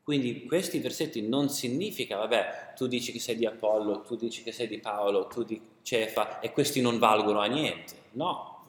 Quindi 0.02 0.44
questi 0.44 0.80
versetti 0.80 1.26
non 1.26 1.48
significa, 1.48 2.16
vabbè, 2.16 2.72
tu 2.74 2.86
dici 2.86 3.12
che 3.12 3.20
sei 3.20 3.36
di 3.36 3.46
Apollo, 3.46 4.02
tu 4.02 4.16
dici 4.16 4.42
che 4.42 4.52
sei 4.52 4.66
di 4.66 4.78
Paolo, 4.78 5.28
tu 5.28 5.44
di 5.44 5.60
Cefa 5.82 6.40
e 6.40 6.52
questi 6.52 6.80
non 6.80 6.98
valgono 6.98 7.38
a 7.38 7.46
niente. 7.46 7.94
No, 8.12 8.66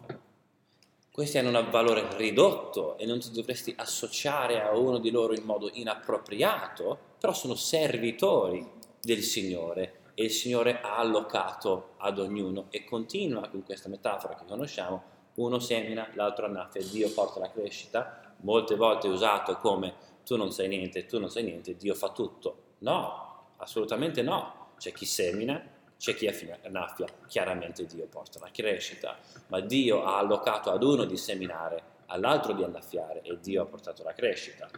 questi 1.12 1.38
hanno 1.38 1.50
un 1.50 1.70
valore 1.70 2.16
ridotto 2.18 2.98
e 2.98 3.06
non 3.06 3.20
ti 3.20 3.32
dovresti 3.32 3.74
associare 3.78 4.62
a 4.62 4.78
uno 4.78 5.00
di 5.00 5.12
loro 5.12 5.34
in 5.34 5.44
modo 5.44 5.70
inappropriato, 5.74 6.98
però 7.20 7.34
sono 7.34 7.56
servitori 7.56 8.66
del 9.02 9.22
Signore 9.22 10.02
e 10.14 10.26
il 10.26 10.32
Signore 10.32 10.82
ha 10.82 10.98
allocato 10.98 11.94
ad 11.98 12.20
ognuno 12.20 12.68
e 12.70 12.84
continua 12.86 13.48
con 13.50 13.64
questa 13.64 13.90
metafora 13.90 14.36
che 14.36 14.46
conosciamo 14.46 15.13
uno 15.36 15.60
semina, 15.60 16.08
l'altro 16.14 16.46
annaffia, 16.46 16.84
Dio 16.84 17.10
porta 17.12 17.40
la 17.40 17.50
crescita, 17.50 18.36
molte 18.42 18.76
volte 18.76 19.08
usato 19.08 19.58
come 19.58 20.12
tu 20.24 20.38
non 20.38 20.52
sai 20.52 20.68
niente, 20.68 21.06
tu 21.06 21.20
non 21.20 21.30
sai 21.30 21.44
niente, 21.44 21.76
Dio 21.76 21.96
fa 21.96 22.10
tutto. 22.10 22.76
No, 22.80 23.54
assolutamente 23.58 24.22
no. 24.22 24.72
C'è 24.78 24.92
chi 24.92 25.06
semina, 25.06 25.62
c'è 25.98 26.14
chi 26.14 26.28
annaffia, 26.64 27.08
chiaramente 27.28 27.86
Dio 27.86 28.06
porta 28.08 28.40
la 28.40 28.50
crescita, 28.52 29.18
ma 29.48 29.60
Dio 29.60 30.04
ha 30.04 30.18
allocato 30.18 30.72
ad 30.72 30.84
uno 30.84 31.06
di 31.06 31.18
seminare, 31.18 31.92
all'altro 32.08 32.54
di 32.54 32.64
annaffiare 32.64 33.22
e 33.22 33.40
Dio 33.40 33.64
ha 33.64 33.66
portato 33.66 34.04
la 34.04 34.14
crescita. 34.14 34.70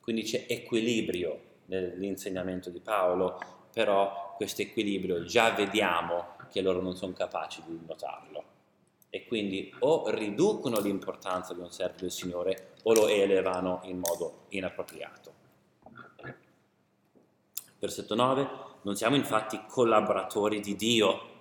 Quindi 0.00 0.22
c'è 0.22 0.44
equilibrio 0.48 1.40
nell'insegnamento 1.66 2.70
di 2.70 2.80
Paolo, 2.80 3.38
però 3.72 4.34
questo 4.36 4.62
equilibrio 4.62 5.24
già 5.24 5.50
vediamo 5.50 6.36
che 6.50 6.60
loro 6.60 6.80
non 6.80 6.94
sono 6.94 7.12
capaci 7.12 7.62
di 7.66 7.78
notarlo 7.86 8.54
e 9.10 9.26
quindi 9.26 9.74
o 9.80 10.08
riducono 10.10 10.80
l'importanza 10.80 11.54
di 11.54 11.60
un 11.60 11.70
servo 11.70 12.00
del 12.00 12.10
Signore 12.10 12.74
o 12.82 12.92
lo 12.92 13.08
elevano 13.08 13.80
in 13.84 13.98
modo 13.98 14.46
inappropriato. 14.50 15.34
Versetto 17.78 18.14
9, 18.14 18.48
non 18.82 18.96
siamo 18.96 19.16
infatti 19.16 19.60
collaboratori 19.68 20.60
di 20.60 20.76
Dio. 20.76 21.34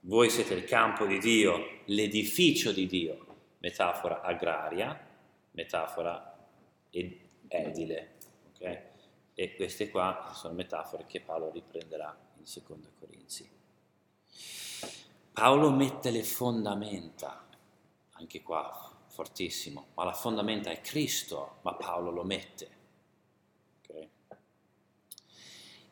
Voi 0.00 0.30
siete 0.30 0.54
il 0.54 0.64
campo 0.64 1.06
di 1.06 1.18
Dio, 1.18 1.80
l'edificio 1.86 2.72
di 2.72 2.86
Dio, 2.86 3.26
metafora 3.58 4.20
agraria, 4.20 4.98
metafora 5.52 6.36
edile. 6.90 8.12
Okay? 8.54 8.78
E 9.34 9.56
queste 9.56 9.90
qua 9.90 10.32
sono 10.34 10.54
metafore 10.54 11.06
che 11.06 11.20
Paolo 11.20 11.50
riprenderà 11.50 12.16
in 12.38 12.46
seconda 12.46 12.88
Corinzi. 12.98 13.50
Paolo 15.34 15.72
mette 15.72 16.12
le 16.12 16.22
fondamenta, 16.22 17.44
anche 18.12 18.40
qua 18.40 18.92
fortissimo, 19.08 19.88
ma 19.94 20.04
la 20.04 20.12
fondamenta 20.12 20.70
è 20.70 20.80
Cristo, 20.80 21.56
ma 21.62 21.74
Paolo 21.74 22.12
lo 22.12 22.22
mette. 22.22 22.70
Okay? 23.82 24.08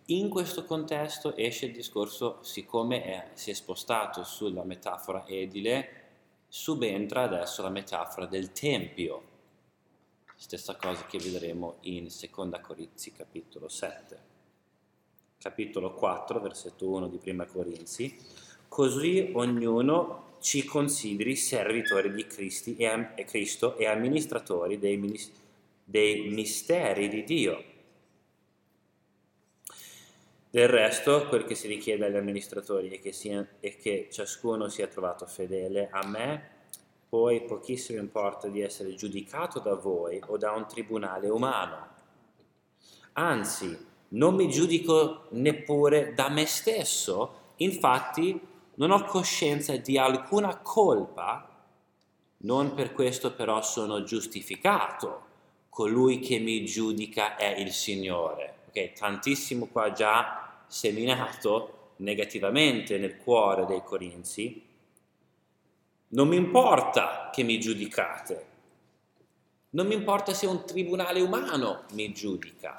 In 0.07 0.29
questo 0.29 0.65
contesto 0.65 1.35
esce 1.35 1.67
il 1.67 1.73
discorso, 1.73 2.39
siccome 2.45 3.03
è, 3.03 3.31
si 3.33 3.51
è 3.51 3.55
spostato 3.55 4.23
sulla 4.23 4.63
metafora 4.63 5.27
edile, 5.27 6.11
subentra 6.47 7.23
adesso 7.23 7.63
la 7.63 7.71
metafora 7.71 8.27
del 8.27 8.53
Tempio, 8.53 9.23
stessa 10.37 10.77
cosa 10.77 11.05
che 11.07 11.19
vedremo 11.19 11.79
in 11.81 12.07
2 12.07 12.61
Corinzi 12.61 13.11
capitolo 13.11 13.69
7. 13.69 14.31
Capitolo 15.37 15.95
4, 15.95 16.41
versetto 16.41 16.89
1 16.89 17.09
di 17.09 17.21
1 17.29 17.47
Corinzi 17.47 18.42
così 18.73 19.33
ognuno 19.35 20.37
ci 20.41 20.65
consideri 20.65 21.37
servitori 21.37 22.11
di 22.11 22.27
Cristi 22.27 22.75
e, 22.77 23.25
Cristo 23.27 23.77
e 23.77 23.87
amministratori 23.87 24.79
dei, 24.79 24.99
dei 25.85 26.31
misteri 26.31 27.09
di 27.11 27.23
Dio. 27.23 27.65
Del 30.49 30.69
resto, 30.69 31.29
quel 31.29 31.45
che 31.45 31.55
si 31.55 31.69
richiede 31.69 32.07
agli 32.07 32.17
amministratori 32.17 32.89
è 32.89 32.99
che, 32.99 33.13
sia, 33.13 33.47
è 33.61 33.77
che 33.77 34.09
ciascuno 34.11 34.69
sia 34.69 34.87
trovato 34.87 35.27
fedele 35.27 35.91
a 35.91 36.07
me, 36.07 36.49
poi 37.11 37.43
pochissimo 37.43 38.01
importa 38.01 38.49
di 38.49 38.63
essere 38.63 38.95
giudicato 38.95 39.61
da 39.61 39.75
voi 39.75 40.19
o 40.29 40.39
da 40.39 40.53
un 40.53 40.67
tribunale 40.67 41.29
umano. 41.29 41.89
Anzi, 43.13 43.87
non 44.09 44.35
mi 44.35 44.49
giudico 44.49 45.27
neppure 45.33 46.15
da 46.15 46.31
me 46.31 46.47
stesso, 46.47 47.41
infatti 47.57 48.49
non 48.75 48.91
ho 48.91 49.05
coscienza 49.05 49.77
di 49.77 49.99
alcuna 49.99 50.59
colpa, 50.59 51.49
non 52.39 52.75
per 52.75 52.93
questo 52.93 53.33
però 53.33 53.63
sono 53.63 54.03
giustificato. 54.03 55.31
Colui 55.69 56.19
che 56.19 56.39
mi 56.39 56.65
giudica 56.65 57.37
è 57.37 57.59
il 57.59 57.73
Signore. 57.73 58.57
Ok, 58.69 58.93
tantissimo 58.93 59.67
qua 59.67 59.93
già 59.93 60.65
seminato 60.67 61.93
negativamente 61.97 62.99
nel 62.99 63.17
cuore 63.17 63.65
dei 63.65 63.83
Corinzi. 63.83 64.63
Non 66.09 66.29
mi 66.29 66.37
importa 66.37 67.31
che 67.33 67.43
mi 67.43 67.59
giudicate, 67.59 68.47
non 69.71 69.87
mi 69.87 69.95
importa 69.95 70.35
se 70.35 70.47
un 70.47 70.67
tribunale 70.67 71.23
umano 71.23 71.85
mi 71.93 72.13
giudica, 72.13 72.75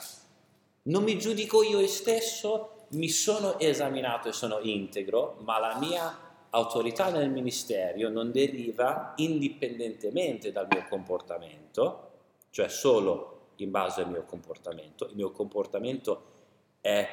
non 0.83 1.03
mi 1.03 1.17
giudico 1.17 1.63
io 1.63 1.85
stesso 1.87 2.72
mi 2.93 3.09
sono 3.09 3.59
esaminato 3.59 4.29
e 4.29 4.33
sono 4.33 4.59
integro, 4.59 5.37
ma 5.41 5.59
la 5.59 5.77
mia 5.79 6.31
autorità 6.49 7.09
nel 7.09 7.29
ministero 7.29 8.09
non 8.09 8.31
deriva 8.31 9.13
indipendentemente 9.17 10.51
dal 10.51 10.67
mio 10.69 10.85
comportamento, 10.87 12.11
cioè 12.49 12.69
solo 12.69 13.49
in 13.57 13.71
base 13.71 14.01
al 14.01 14.09
mio 14.09 14.23
comportamento. 14.23 15.07
Il 15.07 15.15
mio 15.15 15.31
comportamento 15.31 16.31
è 16.81 17.07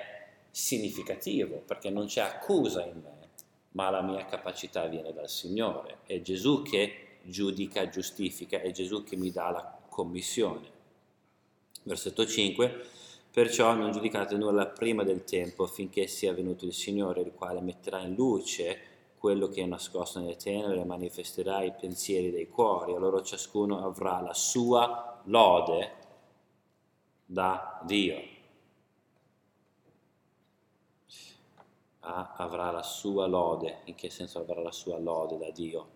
significativo 0.51 1.63
perché 1.65 1.91
non 1.91 2.07
c'è 2.07 2.21
accusa 2.21 2.85
in 2.85 3.01
me, 3.03 3.29
ma 3.73 3.89
la 3.91 4.03
mia 4.03 4.25
capacità 4.27 4.87
viene 4.87 5.13
dal 5.13 5.29
Signore. 5.29 5.99
È 6.05 6.21
Gesù 6.21 6.63
che 6.63 7.19
giudica, 7.23 7.89
giustifica, 7.89 8.61
è 8.61 8.71
Gesù 8.71 9.05
che 9.05 9.17
mi 9.17 9.31
dà 9.31 9.51
la 9.51 9.79
commissione. 9.89 10.79
Versetto 11.83 12.27
5 12.27 12.85
Perciò 13.33 13.75
non 13.75 13.93
giudicate 13.93 14.37
nulla 14.37 14.67
prima 14.67 15.05
del 15.05 15.23
tempo, 15.23 15.67
finché 15.67 16.09
sia 16.09 16.35
venuto 16.35 16.65
il 16.65 16.73
Signore, 16.73 17.21
il 17.21 17.33
quale 17.33 17.61
metterà 17.61 18.01
in 18.01 18.15
luce 18.15 18.89
quello 19.19 19.49
che 19.49 19.63
è 19.63 19.67
nascosto 19.67 20.19
nelle 20.19 20.35
tenebre 20.35 20.85
manifesterà 20.85 21.63
i 21.63 21.73
pensieri 21.73 22.33
dei 22.33 22.49
cuori, 22.49 22.95
allora 22.95 23.23
ciascuno 23.23 23.85
avrà 23.85 24.21
la 24.21 24.35
sua 24.35 25.21
lode 25.27 25.93
da 27.25 27.81
Dio. 27.85 28.19
Ah, 32.01 32.33
avrà 32.37 32.73
la 32.73 32.83
sua 32.83 33.27
lode, 33.27 33.83
in 33.85 33.95
che 33.95 34.11
senso 34.11 34.41
avrà 34.41 34.61
la 34.61 34.73
sua 34.73 34.99
lode 34.99 35.39
da 35.39 35.51
Dio? 35.51 35.89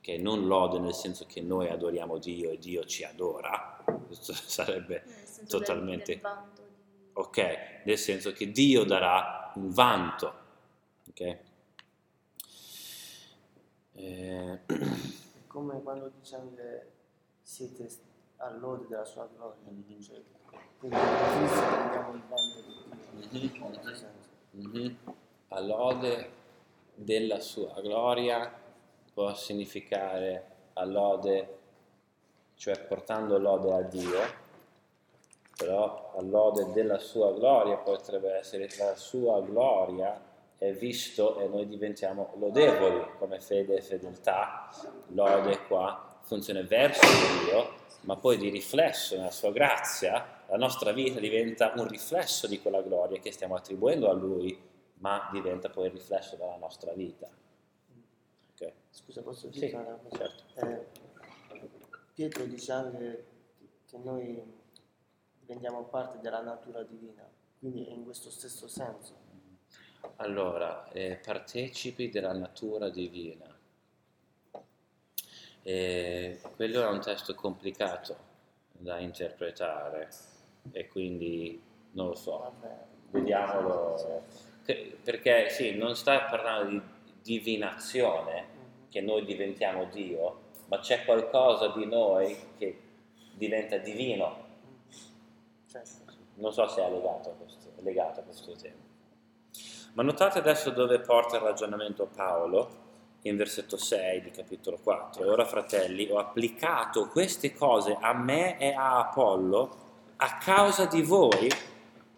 Che 0.00 0.18
non 0.18 0.46
lode 0.46 0.78
nel 0.78 0.92
senso 0.92 1.24
che 1.24 1.40
noi 1.40 1.68
adoriamo 1.68 2.18
Dio 2.18 2.50
e 2.50 2.58
Dio 2.58 2.84
ci 2.84 3.02
adora, 3.04 3.82
questo 4.06 4.34
sarebbe 4.36 5.23
senso 5.34 5.58
del- 5.58 5.66
totalmente 5.66 6.12
del 6.12 6.20
vanto 6.20 6.62
di- 6.62 7.10
ok, 7.12 7.82
nel 7.84 7.98
senso 7.98 8.32
che 8.32 8.50
Dio 8.50 8.84
darà 8.84 9.52
un 9.56 9.70
vanto, 9.70 10.34
ok? 11.10 11.38
Eh, 13.96 14.58
È 14.66 15.46
come 15.46 15.80
quando 15.82 16.10
diciamo 16.18 16.52
che 16.54 16.86
siete 17.42 17.88
all'ode 18.38 18.86
della 18.88 19.04
sua 19.04 19.28
gloria. 19.32 19.58
Mhm. 19.70 20.00
Cioè, 20.02 20.20
quindi 20.78 20.96
prendiamo 20.96 22.14
il 22.14 22.22
vanto 22.28 22.60
di 22.66 23.28
Dio. 23.30 23.48
Mhm, 23.48 23.54
in 23.54 23.60
questo 23.60 23.88
mhm. 23.88 23.94
senso. 23.94 24.28
mhm. 24.50 24.96
A 25.48 25.60
lode 25.60 26.30
della 26.94 27.38
sua 27.40 27.80
gloria 27.80 28.52
può 29.12 29.32
significare 29.34 30.50
a 30.74 30.84
lode, 30.84 31.58
cioè 32.56 32.78
portando 32.80 33.38
lode 33.38 33.72
a 33.72 33.82
Dio, 33.82 34.20
però 35.56 36.12
a 36.16 36.22
lode 36.22 36.72
della 36.72 36.98
sua 36.98 37.32
gloria 37.32 37.76
potrebbe 37.76 38.32
essere 38.34 38.68
la 38.78 38.96
sua 38.96 39.40
gloria 39.40 40.20
è 40.56 40.72
visto 40.72 41.38
e 41.40 41.46
noi 41.48 41.66
diventiamo 41.68 42.32
lodevoli 42.38 43.04
come 43.18 43.40
fede 43.40 43.76
e 43.76 43.82
fedeltà, 43.82 44.70
lode 45.08 45.66
qua 45.66 46.18
funziona 46.22 46.62
verso 46.62 47.06
Dio, 47.44 47.74
ma 48.02 48.16
poi 48.16 48.38
di 48.38 48.48
riflesso 48.48 49.16
nella 49.16 49.30
sua 49.30 49.52
grazia, 49.52 50.42
la 50.48 50.56
nostra 50.56 50.92
vita 50.92 51.20
diventa 51.20 51.72
un 51.76 51.86
riflesso 51.86 52.46
di 52.46 52.60
quella 52.60 52.80
gloria 52.80 53.18
che 53.20 53.30
stiamo 53.30 53.54
attribuendo 53.56 54.08
a 54.08 54.14
Lui, 54.14 54.58
ma 54.98 55.28
diventa 55.32 55.68
poi 55.68 55.86
il 55.86 55.92
riflesso 55.92 56.36
della 56.36 56.56
nostra 56.56 56.92
vita. 56.92 57.28
Ok? 58.52 58.72
Scusa, 58.90 59.22
posso 59.22 59.52
Sì, 59.52 59.60
dire 59.60 59.76
una 59.76 59.98
cosa? 60.02 60.16
certo. 60.54 60.66
Eh, 60.66 60.86
Pietro 62.14 62.44
dice 62.44 62.72
anche 62.72 63.24
che 63.86 63.98
noi 63.98 64.62
prendiamo 65.44 65.82
parte 65.84 66.18
della 66.20 66.40
natura 66.42 66.82
divina, 66.82 67.26
quindi 67.58 67.86
è 67.86 67.90
in 67.90 68.04
questo 68.04 68.30
stesso 68.30 68.66
senso. 68.68 69.22
Allora, 70.16 70.88
eh, 70.92 71.18
partecipi 71.24 72.08
della 72.10 72.32
natura 72.32 72.88
divina. 72.90 73.52
Eh, 75.62 76.40
quello 76.56 76.82
è 76.82 76.86
un 76.88 77.00
testo 77.00 77.34
complicato 77.34 78.16
da 78.72 78.98
interpretare 78.98 80.10
e 80.72 80.88
quindi 80.88 81.60
non 81.92 82.08
lo 82.08 82.14
so, 82.14 82.38
Vabbè. 82.38 82.76
vediamolo. 83.10 84.22
Che- 84.64 84.98
Perché 85.02 85.48
sì, 85.50 85.74
non 85.74 85.94
sta 85.96 86.22
parlando 86.24 86.68
di 86.70 86.82
divinazione, 87.22 88.40
Mhm. 88.42 88.88
che 88.90 89.00
noi 89.00 89.24
diventiamo 89.24 89.86
Dio, 89.86 90.40
ma 90.66 90.78
c'è 90.80 91.04
qualcosa 91.04 91.68
di 91.68 91.86
noi 91.86 92.36
che 92.58 92.78
diventa 93.34 93.78
divino. 93.78 94.43
Certo. 95.74 96.12
Non 96.34 96.52
so 96.52 96.68
se 96.68 96.84
è 96.84 96.88
legato 96.88 97.30
a 97.30 97.32
questo, 97.32 97.72
legato 97.78 98.20
a 98.20 98.22
questo 98.22 98.52
tema. 98.52 98.82
Ma 99.94 100.02
notate 100.04 100.38
adesso 100.38 100.70
dove 100.70 101.00
porta 101.00 101.36
il 101.36 101.42
ragionamento 101.42 102.06
Paolo 102.06 102.82
in 103.22 103.36
versetto 103.36 103.76
6 103.76 104.20
di 104.20 104.30
capitolo 104.30 104.78
4. 104.80 105.24
E 105.24 105.28
ora, 105.28 105.44
fratelli, 105.44 106.08
ho 106.08 106.18
applicato 106.18 107.08
queste 107.08 107.52
cose 107.54 107.96
a 108.00 108.12
me 108.12 108.56
e 108.58 108.72
a 108.72 108.98
Apollo 108.98 109.82
a 110.16 110.38
causa 110.38 110.86
di 110.86 111.02
voi, 111.02 111.50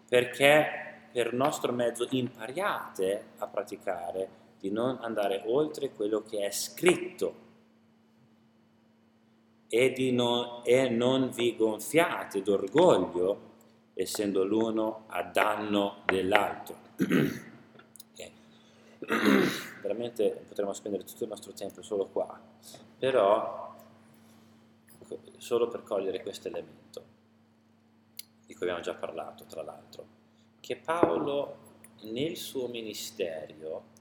perché 0.07 1.09
per 1.11 1.33
nostro 1.33 1.71
mezzo 1.71 2.07
impariate 2.11 3.23
a 3.39 3.47
praticare 3.47 4.29
di 4.59 4.69
non 4.69 4.99
andare 5.01 5.41
oltre 5.47 5.91
quello 5.91 6.21
che 6.21 6.45
è 6.45 6.51
scritto 6.51 7.45
e, 9.67 10.11
non, 10.11 10.61
e 10.63 10.89
non 10.89 11.29
vi 11.29 11.55
gonfiate 11.55 12.41
d'orgoglio 12.43 13.46
essendo 13.97 14.43
l'uno 14.43 15.05
a 15.07 15.23
danno 15.23 16.03
dell'altro. 16.05 16.77
Ok. 16.99 18.31
Veramente 19.81 20.43
potremmo 20.47 20.73
spendere 20.73 21.03
tutto 21.03 21.23
il 21.23 21.29
nostro 21.29 21.53
tempo 21.53 21.81
solo 21.81 22.05
qua, 22.07 22.39
però 22.97 23.75
solo 25.37 25.67
per 25.67 25.83
cogliere 25.83 26.21
questo 26.21 26.47
elemento, 26.47 27.03
di 28.45 28.53
cui 28.53 28.63
abbiamo 28.63 28.81
già 28.81 28.93
parlato 28.93 29.45
tra 29.45 29.63
l'altro, 29.63 30.05
che 30.59 30.75
Paolo 30.75 31.65
nel 32.01 32.35
suo 32.35 32.67
ministero 32.67 33.95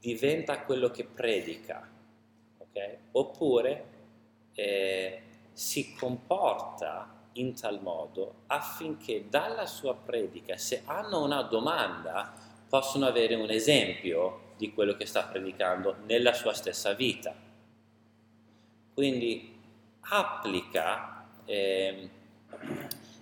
diventa 0.00 0.62
quello 0.62 0.90
che 0.90 1.04
predica, 1.04 1.88
ok? 2.58 2.96
oppure 3.12 3.84
eh, 4.54 5.22
si 5.52 5.94
comporta 5.94 7.15
in 7.36 7.54
tal 7.54 7.80
modo 7.80 8.42
affinché 8.46 9.26
dalla 9.28 9.66
sua 9.66 9.94
predica, 9.94 10.56
se 10.56 10.82
hanno 10.84 11.24
una 11.24 11.42
domanda, 11.42 12.32
possono 12.68 13.06
avere 13.06 13.34
un 13.34 13.50
esempio 13.50 14.52
di 14.56 14.72
quello 14.72 14.94
che 14.96 15.06
sta 15.06 15.24
predicando 15.24 15.96
nella 16.06 16.32
sua 16.32 16.52
stessa 16.52 16.92
vita. 16.94 17.34
Quindi 18.94 19.54
applica 20.00 21.26
eh, 21.44 22.10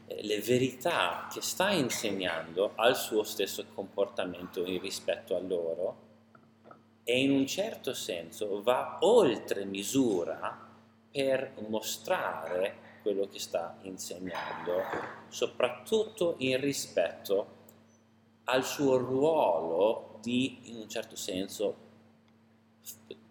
le 0.06 0.40
verità 0.40 1.28
che 1.32 1.40
sta 1.40 1.70
insegnando 1.70 2.72
al 2.76 2.96
suo 2.96 3.22
stesso 3.22 3.64
comportamento 3.74 4.64
in 4.64 4.80
rispetto 4.80 5.36
a 5.36 5.40
loro 5.40 6.02
e 7.02 7.20
in 7.20 7.32
un 7.32 7.46
certo 7.46 7.92
senso 7.92 8.62
va 8.62 8.98
oltre 9.00 9.64
misura 9.64 10.72
per 11.10 11.52
mostrare 11.68 12.82
quello 13.04 13.28
che 13.30 13.38
sta 13.38 13.76
insegnando, 13.82 14.82
soprattutto 15.28 16.36
in 16.38 16.58
rispetto 16.58 17.46
al 18.44 18.64
suo 18.64 18.96
ruolo 18.96 20.18
di, 20.22 20.70
in 20.70 20.76
un 20.76 20.88
certo 20.88 21.14
senso, 21.14 21.76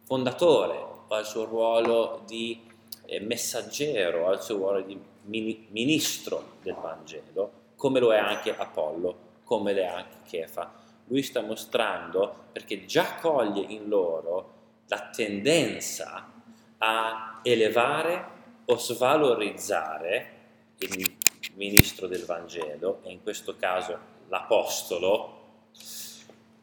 fondatore, 0.04 0.80
al 1.08 1.26
suo 1.26 1.46
ruolo 1.46 2.22
di 2.28 2.62
eh, 3.06 3.20
messaggero, 3.20 4.28
al 4.28 4.44
suo 4.44 4.58
ruolo 4.58 4.82
di 4.82 5.00
mini- 5.24 5.66
ministro 5.72 6.58
del 6.62 6.76
Vangelo, 6.80 7.52
come 7.76 8.00
lo 8.00 8.14
è 8.14 8.18
anche 8.18 8.56
Apollo, 8.56 9.16
come 9.44 9.74
lo 9.74 9.82
è 9.82 9.86
anche 9.86 10.18
Chefa. 10.28 10.72
Lui 11.08 11.24
sta 11.24 11.42
mostrando, 11.42 12.46
perché 12.52 12.86
già 12.86 13.16
coglie 13.16 13.62
in 13.62 13.88
loro 13.88 14.52
la 14.86 15.10
tendenza 15.10 16.32
a 16.78 17.40
elevare 17.42 18.42
o 18.66 18.78
svalorizzare 18.78 20.32
il 20.78 21.16
ministro 21.56 22.08
del 22.08 22.26
Vangelo, 22.26 23.02
e 23.04 23.12
in 23.12 23.22
questo 23.22 23.56
caso 23.56 23.98
l'apostolo, 24.28 25.42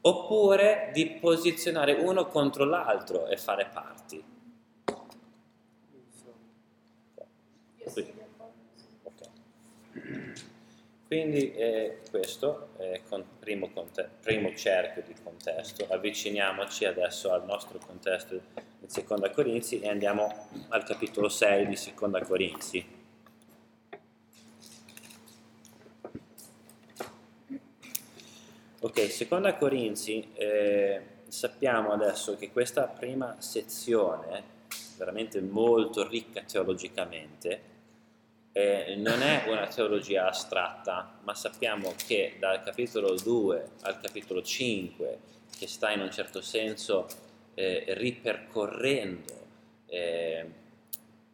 oppure 0.03 0.91
di 0.93 1.07
posizionare 1.07 1.93
uno 1.93 2.27
contro 2.27 2.65
l'altro 2.65 3.27
e 3.27 3.37
fare 3.37 3.67
parti. 3.73 4.25
Qui- 7.93 8.03
ok. 8.03 8.20
Quindi 11.11 11.53
eh, 11.55 12.03
questo 12.09 12.69
è 12.77 13.03
il 13.11 13.25
primo, 13.41 13.69
primo 14.21 14.55
cerchio 14.55 15.03
di 15.05 15.13
contesto. 15.21 15.85
Avviciniamoci 15.89 16.85
adesso 16.85 17.33
al 17.33 17.45
nostro 17.47 17.81
contesto 17.85 18.35
in 18.35 18.89
Seconda 18.89 19.29
Corinzi 19.31 19.81
e 19.81 19.89
andiamo 19.89 20.33
al 20.69 20.85
capitolo 20.85 21.29
6 21.29 21.67
di 21.67 21.75
Seconda 21.75 22.23
Corinzi. 22.23 22.87
Ok, 28.79 29.11
Seconda 29.11 29.57
Corinzi, 29.57 30.31
eh, 30.35 31.03
sappiamo 31.27 31.91
adesso 31.91 32.37
che 32.37 32.53
questa 32.53 32.87
prima 32.87 33.35
sezione, 33.41 34.45
veramente 34.97 35.41
molto 35.41 36.07
ricca 36.07 36.43
teologicamente, 36.43 37.70
eh, 38.53 38.95
non 38.97 39.23
è 39.23 39.45
una 39.47 39.67
teologia 39.67 40.29
astratta, 40.29 41.19
ma 41.23 41.35
sappiamo 41.35 41.95
che 42.07 42.37
dal 42.39 42.63
capitolo 42.63 43.15
2 43.15 43.71
al 43.83 44.01
capitolo 44.01 44.43
5, 44.43 45.19
che 45.57 45.69
sta 45.69 45.91
in 45.93 46.01
un 46.01 46.11
certo 46.11 46.41
senso 46.41 47.07
eh, 47.55 47.85
ripercorrendo 47.89 49.47
eh, 49.87 50.51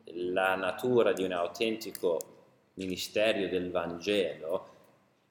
la 0.05 0.55
natura 0.57 1.12
di 1.12 1.24
un 1.24 1.33
autentico 1.33 2.18
ministero 2.74 3.48
del 3.48 3.70
Vangelo, 3.70 4.74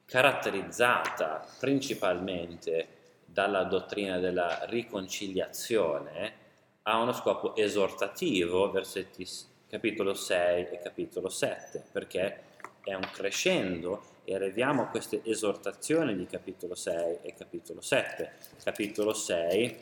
caratterizzata 0.06 1.45
principalmente 1.60 2.88
dalla 3.26 3.63
dottrina 3.63 4.17
della 4.17 4.65
riconciliazione 4.65 6.43
ha 6.84 7.02
uno 7.02 7.13
scopo 7.13 7.56
esortativo, 7.56 8.69
versetti 8.71 9.28
capitolo 9.67 10.13
6 10.13 10.67
e 10.69 10.80
capitolo 10.80 11.30
7, 11.30 11.84
perché 11.91 12.43
è 12.84 12.93
un 12.93 13.10
crescendo 13.12 14.13
e 14.23 14.36
arriviamo 14.36 14.84
a 14.84 14.88
queste 14.88 15.21
esortazioni 15.23 16.15
di 16.15 16.25
capitolo 16.25 16.75
6 16.75 17.19
e 17.21 17.34
capitolo 17.34 17.82
7. 17.82 18.32
Capitolo 18.63 19.13
6, 19.13 19.78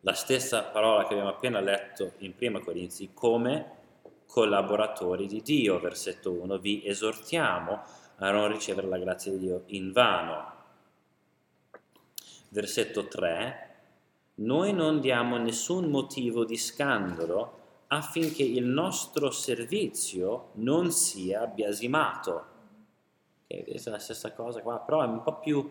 la 0.00 0.14
stessa 0.14 0.62
parola 0.64 1.06
che 1.06 1.12
abbiamo 1.12 1.30
appena 1.30 1.60
letto 1.60 2.12
in 2.18 2.34
prima 2.34 2.60
Corinzi, 2.60 3.10
come 3.12 3.76
collaboratori 4.26 5.26
di 5.26 5.42
Dio, 5.42 5.80
versetto 5.80 6.32
1, 6.32 6.58
vi 6.58 6.86
esortiamo 6.86 7.82
a 8.16 8.30
non 8.30 8.48
ricevere 8.48 8.86
la 8.88 8.98
grazia 8.98 9.32
di 9.32 9.38
Dio 9.38 9.62
in 9.66 9.92
vano. 9.92 10.56
Versetto 12.50 13.08
3, 13.08 13.66
noi 14.36 14.72
non 14.72 15.00
diamo 15.00 15.36
nessun 15.36 15.90
motivo 15.90 16.44
di 16.44 16.56
scandalo 16.56 17.58
affinché 17.88 18.42
il 18.42 18.64
nostro 18.64 19.30
servizio 19.30 20.50
non 20.54 20.90
sia 20.90 21.46
biasimato. 21.46 22.56
Okay, 23.46 23.64
è 23.64 23.90
la 23.90 23.98
stessa 23.98 24.32
cosa 24.32 24.60
qua, 24.60 24.78
però 24.78 25.02
è 25.02 25.06
un 25.06 25.22
po' 25.22 25.38
più, 25.38 25.70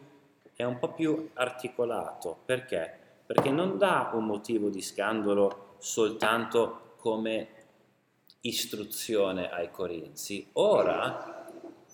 un 0.57 0.79
po' 0.79 0.91
più 0.93 1.29
articolato. 1.33 2.37
Perché? 2.45 3.05
Perché 3.25 3.49
non 3.51 3.77
dà 3.77 4.11
un 4.13 4.25
motivo 4.25 4.69
di 4.69 4.81
scandalo 4.81 5.75
soltanto 5.77 6.95
come 6.97 7.49
istruzione 8.41 9.51
ai 9.51 9.69
Corinzi. 9.69 10.49
Ora 10.53 11.45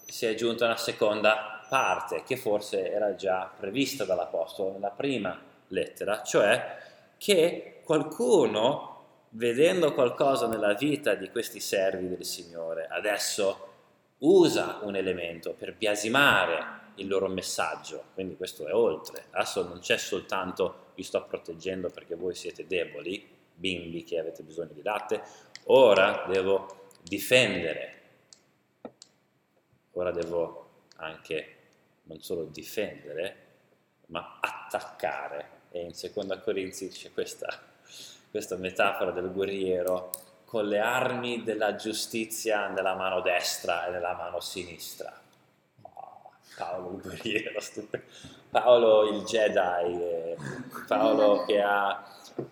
si 0.05 0.25
è 0.25 0.29
aggiunta 0.29 0.65
una 0.65 0.77
seconda 0.77 1.65
parte 1.67 2.23
che 2.23 2.37
forse 2.37 2.91
era 2.91 3.15
già 3.15 3.51
prevista 3.57 4.05
dall'Apostolo 4.05 4.71
nella 4.71 4.91
prima 4.91 5.37
lettera, 5.69 6.21
cioè 6.21 6.77
che 7.17 7.81
qualcuno, 7.83 8.92
vedendo 9.35 9.93
qualcosa 9.93 10.47
nella 10.47 10.73
vita 10.73 11.15
di 11.15 11.29
questi 11.29 11.59
servi 11.59 12.07
del 12.07 12.25
Signore, 12.25 12.87
adesso 12.87 13.71
usa 14.19 14.79
un 14.83 14.95
elemento 14.95 15.53
per 15.53 15.75
biasimare 15.75 16.81
il 16.95 17.07
loro 17.07 17.27
messaggio, 17.27 18.05
quindi 18.13 18.35
questo 18.35 18.67
è 18.67 18.73
oltre. 18.73 19.25
Adesso 19.31 19.67
non 19.67 19.79
c'è 19.79 19.97
soltanto 19.97 20.91
vi 20.95 21.03
sto 21.03 21.23
proteggendo 21.25 21.89
perché 21.89 22.15
voi 22.15 22.35
siete 22.35 22.67
deboli, 22.67 23.27
bimbi 23.55 24.03
che 24.03 24.19
avete 24.19 24.43
bisogno 24.43 24.73
di 24.73 24.83
latte, 24.83 25.21
ora 25.65 26.25
devo 26.27 26.89
difendere, 27.01 28.01
ora 29.93 30.11
devo 30.11 30.69
anche 30.97 31.57
non 32.03 32.21
solo 32.21 32.43
difendere, 32.43 33.37
ma 34.07 34.37
attaccare. 34.39 35.61
E 35.71 35.81
in 35.81 35.93
seconda 35.93 36.39
Corinzi 36.39 36.89
c'è 36.89 37.11
questa, 37.11 37.72
questa 38.33 38.55
metafora 38.55 39.11
del 39.11 39.31
guerriero 39.31 40.09
con 40.45 40.65
le 40.67 40.79
armi 40.79 41.43
della 41.43 41.75
giustizia 41.75 42.67
nella 42.67 42.95
mano 42.95 43.21
destra 43.21 43.85
e 43.85 43.91
nella 43.91 44.15
mano 44.15 44.39
sinistra. 44.39 45.13
Oh, 45.83 46.31
Paolo 46.57 46.95
il 46.95 47.01
guerriero, 47.03 47.59
stupendo. 47.59 48.07
Paolo 48.49 49.07
il 49.07 49.21
Jedi, 49.21 50.01
eh, 50.01 50.35
Paolo 50.87 51.45
che 51.45 51.61
ha, 51.61 52.03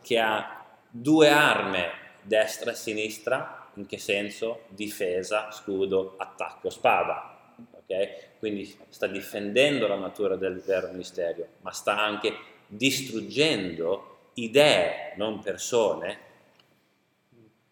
che 0.03 0.19
ha 0.19 0.63
due 0.87 1.29
armi, 1.29 1.83
destra 2.21 2.73
e 2.73 2.75
sinistra, 2.75 3.67
in 3.73 3.87
che 3.87 3.97
senso? 3.97 4.65
Difesa, 4.67 5.49
scudo, 5.49 6.13
attacco, 6.17 6.69
spada. 6.69 7.55
Okay? 7.81 8.07
Quindi 8.37 8.71
sta 8.89 9.07
difendendo 9.07 9.87
la 9.87 9.97
natura 9.97 10.35
del 10.35 10.61
vero 10.61 10.89
ministero, 10.91 11.43
ma 11.61 11.71
sta 11.71 11.97
anche 11.97 12.37
distruggendo 12.67 14.10
idee, 14.35 15.13
non 15.17 15.39
persone. 15.39 16.29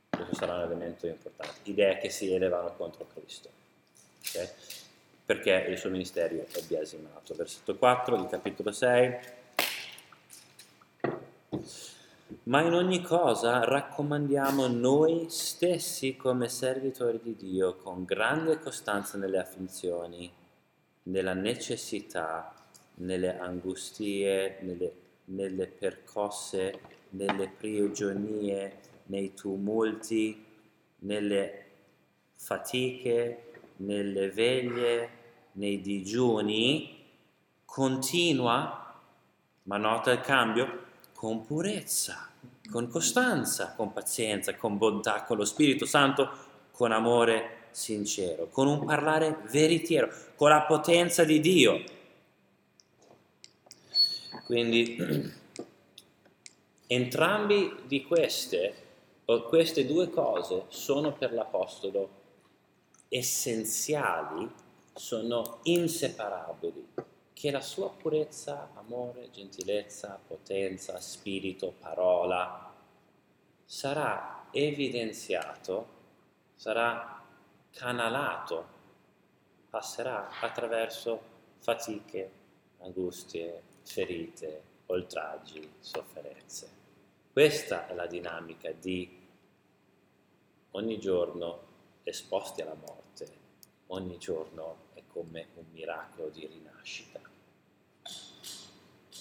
Questo 0.10 0.36
sarà 0.36 0.56
un 0.56 0.62
elemento 0.62 1.08
importante. 1.08 1.60
Idee 1.64 1.98
che 1.98 2.10
si 2.10 2.34
elevano 2.34 2.74
contro 2.76 3.08
Cristo. 3.14 3.50
Okay? 4.30 4.50
Perché 5.26 5.66
il 5.70 5.78
suo 5.78 5.90
ministero 5.90 6.36
è 6.36 6.62
biasimato. 6.68 7.36
Versetto 7.36 7.76
4 7.76 8.18
di 8.18 8.28
capitolo 8.28 8.72
6. 8.72 9.38
Ma 12.44 12.62
in 12.62 12.74
ogni 12.74 13.02
cosa 13.02 13.64
raccomandiamo 13.64 14.68
noi 14.68 15.28
stessi 15.30 16.16
come 16.16 16.50
servitori 16.50 17.20
di 17.22 17.36
Dio 17.36 17.76
con 17.76 18.06
grande 18.06 18.60
costanza 18.60 19.18
nelle 19.18 19.38
afflizioni, 19.38 20.32
nella 21.04 21.34
necessità, 21.34 22.54
nelle 22.96 23.38
angustie, 23.38 24.58
nelle, 24.62 24.94
nelle 25.30 25.68
percosse, 25.68 26.80
nelle 27.10 27.48
prigionie, 27.48 28.80
nei 29.08 29.34
tumulti, 29.34 30.46
nelle 31.00 31.66
fatiche, 32.36 33.44
nelle 33.78 34.30
veglie, 34.30 35.10
nei 35.54 35.82
digiuni, 35.82 36.98
continua, 37.66 39.02
ma 39.64 39.78
nota 39.78 40.12
il 40.12 40.22
cambio, 40.22 40.88
con 41.14 41.46
purezza, 41.46 42.30
con 42.72 42.88
costanza, 42.88 43.74
con 43.76 43.92
pazienza, 43.92 44.56
con 44.56 44.78
bontà, 44.78 45.24
con 45.24 45.38
lo 45.38 45.46
Spirito 45.46 45.86
Santo, 45.86 46.30
con 46.72 46.92
amore 46.92 47.68
sincero, 47.72 48.48
con 48.48 48.68
un 48.68 48.86
parlare 48.86 49.38
veritiero, 49.52 50.10
con 50.36 50.50
la 50.50 50.62
potenza 50.62 51.24
di 51.24 51.40
Dio. 51.40 51.84
Quindi 54.50 54.98
entrambi 56.88 57.84
di 57.86 58.04
queste, 58.04 58.74
o 59.26 59.44
queste 59.44 59.86
due 59.86 60.10
cose 60.10 60.64
sono 60.70 61.14
per 61.14 61.34
l'Apostolo 61.34 62.10
essenziali, 63.10 64.52
sono 64.92 65.60
inseparabili 65.66 66.84
che 67.32 67.52
la 67.52 67.62
sua 67.62 67.92
purezza, 67.92 68.72
amore, 68.74 69.30
gentilezza, 69.30 70.20
potenza, 70.28 71.00
spirito, 71.00 71.76
parola 71.80 72.74
sarà 73.64 74.48
evidenziato, 74.50 75.88
sarà 76.56 77.24
canalato, 77.70 78.66
passerà 79.70 80.40
attraverso 80.42 81.22
fatiche, 81.60 82.32
angustie, 82.80 83.69
ferite, 83.90 84.62
oltraggi, 84.88 85.70
sofferenze. 85.80 86.70
Questa 87.32 87.88
è 87.88 87.94
la 87.94 88.08
dinamica 88.08 88.72
di 88.72 89.18
ogni 90.72 91.00
giorno 91.00 91.68
esposti 92.04 92.62
alla 92.62 92.76
morte, 92.76 93.28
ogni 93.88 94.18
giorno 94.18 94.88
è 94.94 95.02
come 95.08 95.48
un 95.56 95.66
miracolo 95.72 96.30
di 96.30 96.46
rinascita 96.46 97.30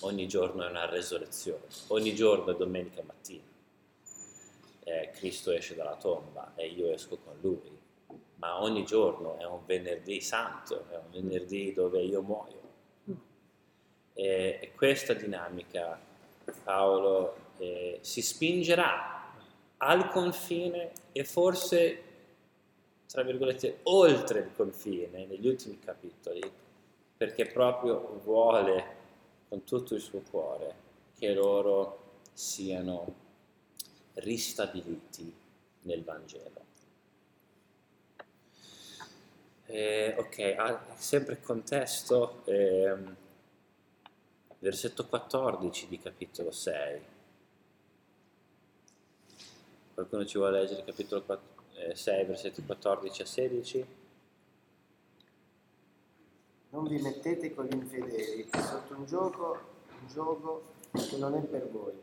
ogni 0.00 0.28
giorno 0.28 0.64
è 0.64 0.68
una 0.68 0.86
resurrezione, 0.86 1.64
ogni 1.88 2.14
giorno 2.14 2.52
è 2.52 2.56
domenica 2.56 3.02
mattina. 3.02 3.42
Eh, 4.84 5.10
Cristo 5.12 5.50
esce 5.50 5.74
dalla 5.74 5.96
tomba 5.96 6.52
e 6.54 6.68
io 6.68 6.90
esco 6.90 7.18
con 7.18 7.36
lui, 7.40 7.76
ma 8.36 8.62
ogni 8.62 8.84
giorno 8.84 9.36
è 9.38 9.44
un 9.44 9.60
venerdì 9.66 10.20
santo, 10.20 10.86
è 10.88 10.96
un 10.96 11.10
venerdì 11.10 11.72
dove 11.72 12.02
io 12.02 12.22
muoio. 12.22 12.57
E, 14.20 14.72
questa 14.74 15.14
dinamica 15.14 15.96
Paolo 16.64 17.36
eh, 17.58 17.98
si 18.00 18.20
spingerà 18.20 19.32
al 19.76 20.10
confine 20.10 20.90
e 21.12 21.22
forse, 21.22 22.02
tra 23.06 23.22
virgolette, 23.22 23.78
oltre 23.84 24.40
il 24.40 24.50
confine 24.56 25.24
negli 25.24 25.46
ultimi 25.46 25.78
capitoli, 25.78 26.40
perché 27.16 27.46
proprio 27.46 28.20
vuole 28.24 28.96
con 29.48 29.62
tutto 29.62 29.94
il 29.94 30.00
suo 30.00 30.20
cuore 30.28 30.74
che 31.16 31.32
loro 31.32 32.16
siano 32.32 33.14
ristabiliti 34.14 35.32
nel 35.82 36.02
Vangelo. 36.02 36.66
Eh, 39.66 40.16
ok, 40.18 40.54
ah, 40.56 40.84
sempre 40.96 41.40
contesto, 41.40 42.42
eh, 42.46 43.26
versetto 44.58 45.06
14 45.06 45.86
di 45.86 45.98
capitolo 45.98 46.50
6. 46.50 47.02
Qualcuno 49.94 50.24
ci 50.24 50.38
vuole 50.38 50.60
leggere 50.60 50.84
capitolo 50.84 51.22
4, 51.22 51.46
eh, 51.74 51.94
6, 51.94 52.24
versetti 52.24 52.64
14 52.64 53.22
a 53.22 53.26
16? 53.26 53.86
Non 56.70 56.86
vi 56.86 57.00
mettete 57.00 57.54
con 57.54 57.66
gli 57.66 57.74
infedeli 57.74 58.48
sotto 58.52 58.94
un 58.94 59.06
gioco, 59.06 59.58
un 60.00 60.08
gioco 60.08 60.62
che 60.92 61.16
non 61.16 61.34
è 61.34 61.40
per 61.40 61.68
voi. 61.70 61.94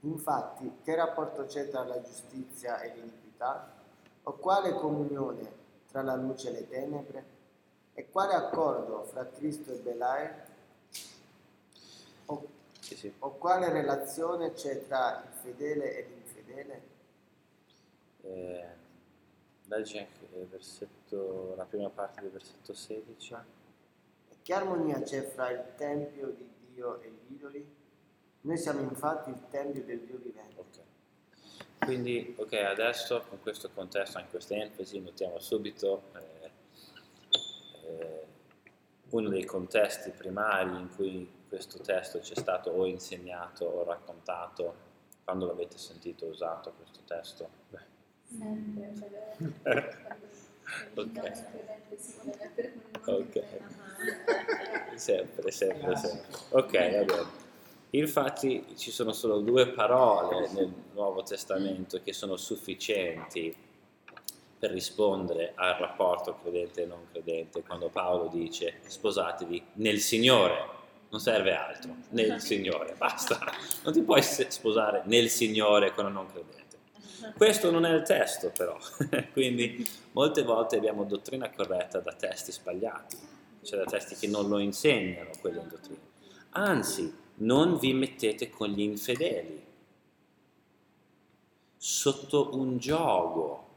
Infatti, 0.00 0.70
che 0.82 0.94
rapporto 0.94 1.44
c'è 1.46 1.68
tra 1.68 1.84
la 1.84 2.00
giustizia 2.02 2.80
e 2.80 2.94
l'iniquità? 2.94 3.82
O 4.24 4.32
quale 4.32 4.74
comunione 4.74 5.62
tra 5.90 6.02
la 6.02 6.14
luce 6.14 6.48
e 6.48 6.52
le 6.52 6.68
tenebre? 6.68 7.24
E 7.94 8.10
quale 8.10 8.34
accordo 8.34 9.04
fra 9.04 9.26
Cristo 9.28 9.72
e 9.72 9.76
Belai? 9.76 10.28
O 12.26 12.48
Sì, 12.80 12.96
sì. 12.96 13.12
O 13.20 13.30
quale 13.32 13.70
relazione 13.70 14.52
c'è 14.52 14.86
tra 14.86 15.22
il 15.22 15.38
fedele 15.40 15.96
e 15.96 16.06
l'infedele? 16.06 16.82
Eh, 18.22 18.66
leggi 19.66 19.98
anche 19.98 20.28
il 20.34 20.46
versetto, 20.46 21.54
la 21.56 21.64
prima 21.64 21.88
parte 21.88 22.20
del 22.20 22.30
versetto 22.30 22.74
16. 22.74 23.34
E 24.28 24.36
che 24.42 24.52
armonia 24.52 25.00
c'è 25.00 25.22
fra 25.22 25.50
il 25.50 25.64
tempio 25.76 26.28
di 26.28 26.48
Dio 26.72 27.00
e 27.00 27.10
gli 27.10 27.34
idoli? 27.34 27.66
Noi 28.42 28.58
siamo 28.58 28.80
infatti 28.80 29.30
il 29.30 29.40
tempio 29.50 29.82
del 29.82 30.00
Dio 30.00 30.18
vivente. 30.18 30.60
Ok. 30.60 31.84
Quindi, 31.84 32.34
ok, 32.38 32.52
adesso 32.52 33.24
con 33.28 33.40
questo 33.40 33.70
contesto, 33.70 34.18
anche 34.18 34.30
questa 34.30 34.54
enfasi, 34.54 35.00
notiamo 35.00 35.38
subito 35.38 36.02
eh, 36.14 36.50
eh, 37.86 38.26
uno 39.10 39.28
dei 39.28 39.44
contesti 39.44 40.10
primari 40.10 40.76
in 40.76 40.88
cui 40.94 41.33
questo 41.54 41.78
testo 41.78 42.20
ci 42.20 42.32
è 42.32 42.36
stato 42.36 42.70
o 42.70 42.84
insegnato 42.84 43.64
o 43.64 43.84
raccontato, 43.84 44.74
quando 45.22 45.46
l'avete 45.46 45.78
sentito 45.78 46.26
usato 46.26 46.72
questo 46.76 46.98
testo? 47.06 47.48
Sempre, 48.26 48.92
Ok. 50.94 51.12
quando 51.12 51.28
il 51.28 51.44
credente 51.52 51.96
si 51.98 52.14
vuole 52.16 52.36
mettere 52.40 52.72
con 52.72 52.80
il 52.90 53.00
nome 53.04 53.22
Ok. 53.22 53.32
della 53.32 53.68
mano. 53.76 54.98
Sempre, 54.98 55.50
sempre, 55.52 55.96
sempre. 55.96 56.26
Ok, 56.50 56.72
va 56.72 57.04
bene. 57.04 57.42
Infatti 57.90 58.76
ci 58.76 58.90
sono 58.90 59.12
solo 59.12 59.38
due 59.38 59.68
parole 59.68 60.48
nel 60.50 60.72
Nuovo 60.92 61.22
Testamento 61.22 62.02
che 62.02 62.12
sono 62.12 62.36
sufficienti 62.36 63.56
per 64.58 64.72
rispondere 64.72 65.52
al 65.54 65.74
rapporto 65.74 66.36
credente 66.42 66.82
e 66.82 66.86
non 66.86 67.06
credente 67.12 67.62
quando 67.62 67.90
Paolo 67.90 68.26
dice 68.28 68.80
sposatevi 68.86 69.64
nel 69.74 70.00
Signore, 70.00 70.82
non 71.08 71.20
serve 71.20 71.54
altro, 71.54 71.94
nel 72.10 72.40
Signore, 72.42 72.94
basta. 72.96 73.38
Non 73.82 73.92
ti 73.92 74.02
puoi 74.02 74.22
sposare 74.22 75.02
nel 75.06 75.28
Signore 75.28 75.92
con 75.94 76.06
un 76.06 76.12
non 76.12 76.26
credente. 76.26 76.62
Questo 77.36 77.70
non 77.70 77.84
è 77.86 77.90
il 77.90 78.02
testo 78.02 78.50
però, 78.50 78.76
quindi 79.32 79.86
molte 80.12 80.42
volte 80.42 80.76
abbiamo 80.76 81.04
dottrina 81.04 81.50
corretta 81.50 82.00
da 82.00 82.12
testi 82.12 82.52
sbagliati, 82.52 83.16
cioè 83.62 83.78
da 83.78 83.86
testi 83.86 84.14
che 84.14 84.26
non 84.26 84.48
lo 84.48 84.58
insegnano 84.58 85.30
quella 85.40 85.62
in 85.62 85.68
dottrina. 85.68 86.00
Anzi, 86.50 87.12
non 87.36 87.78
vi 87.78 87.92
mettete 87.94 88.50
con 88.50 88.68
gli 88.68 88.82
infedeli 88.82 89.64
sotto 91.76 92.54
un 92.54 92.78
gioco 92.78 93.68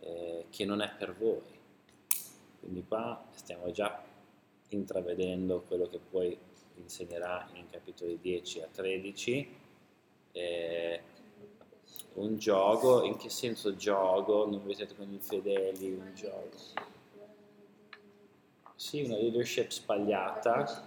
eh, 0.00 0.46
che 0.50 0.64
non 0.64 0.80
è 0.80 0.90
per 0.90 1.14
voi. 1.14 1.42
Quindi 2.60 2.84
qua 2.86 3.22
stiamo 3.32 3.70
già 3.70 4.02
intravedendo 4.68 5.62
quello 5.66 5.86
che 5.88 5.98
poi 6.10 6.36
insegnerà 6.76 7.48
in 7.54 7.68
capitoli 7.70 8.18
10 8.20 8.60
a 8.62 8.68
13. 8.72 9.62
eh, 10.32 11.00
un 12.14 12.36
gioco, 12.38 13.02
in 13.04 13.16
che 13.16 13.28
senso 13.28 13.76
gioco? 13.76 14.46
Non 14.46 14.60
vi 14.60 14.66
mettete 14.68 14.94
con 14.94 15.06
gli 15.06 15.14
infedeli, 15.14 15.92
un 15.92 16.12
gioco. 16.14 16.56
Sì, 18.76 19.02
una 19.02 19.16
leadership 19.16 19.70
sbagliata, 19.70 20.84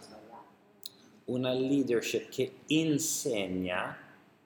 una 1.26 1.52
leadership 1.54 2.30
che 2.30 2.52
insegna 2.68 3.98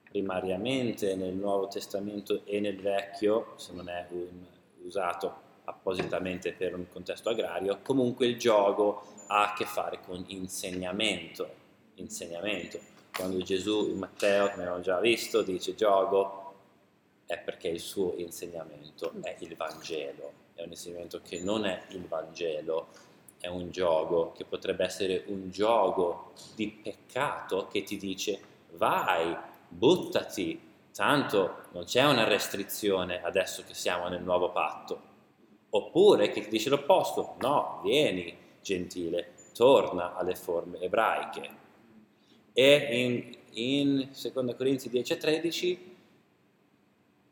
primariamente 0.09 1.15
nel 1.15 1.33
Nuovo 1.33 1.67
Testamento 1.67 2.41
e 2.45 2.59
nel 2.59 2.79
Vecchio, 2.79 3.53
se 3.57 3.73
non 3.73 3.87
è 3.89 4.07
un- 4.09 4.45
usato 4.83 5.49
appositamente 5.65 6.51
per 6.53 6.75
un 6.75 6.87
contesto 6.91 7.29
agrario, 7.29 7.79
comunque 7.83 8.25
il 8.25 8.37
gioco 8.37 9.03
ha 9.31 9.51
a 9.51 9.53
che 9.53 9.65
fare 9.65 10.01
con 10.01 10.23
insegnamento. 10.27 11.59
insegnamento. 11.95 12.79
Quando 13.13 13.41
Gesù 13.41 13.89
in 13.89 13.97
Matteo, 13.97 14.49
come 14.49 14.63
abbiamo 14.63 14.81
già 14.81 14.99
visto, 14.99 15.41
dice 15.41 15.73
gioco, 15.73 16.53
è 17.25 17.37
perché 17.37 17.69
il 17.69 17.79
suo 17.79 18.13
insegnamento 18.17 19.13
è 19.21 19.37
il 19.39 19.55
Vangelo, 19.55 20.31
è 20.53 20.63
un 20.63 20.69
insegnamento 20.69 21.21
che 21.21 21.39
non 21.39 21.65
è 21.65 21.83
il 21.89 22.05
Vangelo, 22.07 22.87
è 23.39 23.47
un 23.47 23.71
gioco 23.71 24.33
che 24.33 24.43
potrebbe 24.43 24.83
essere 24.83 25.23
un 25.27 25.49
gioco 25.49 26.33
di 26.55 26.69
peccato 26.69 27.67
che 27.67 27.83
ti 27.83 27.97
dice 27.97 28.39
vai, 28.71 29.35
buttati, 29.67 30.59
tanto 30.93 31.67
non 31.71 31.85
c'è 31.85 32.03
una 32.03 32.25
restrizione 32.25 33.21
adesso 33.23 33.63
che 33.65 33.73
siamo 33.73 34.09
nel 34.09 34.23
nuovo 34.23 34.51
patto. 34.51 35.09
Oppure 35.69 36.31
che 36.31 36.41
ti 36.41 36.49
dice 36.49 36.69
l'opposto, 36.69 37.35
no, 37.39 37.79
vieni 37.83 38.40
gentile, 38.61 39.33
torna 39.53 40.15
alle 40.15 40.35
forme 40.35 40.79
ebraiche. 40.79 41.49
E 42.53 43.35
in, 43.53 43.99
in 43.99 44.09
2 44.11 44.55
Corinzi 44.55 44.89
10 44.89 45.13
e 45.13 45.17
13 45.17 45.95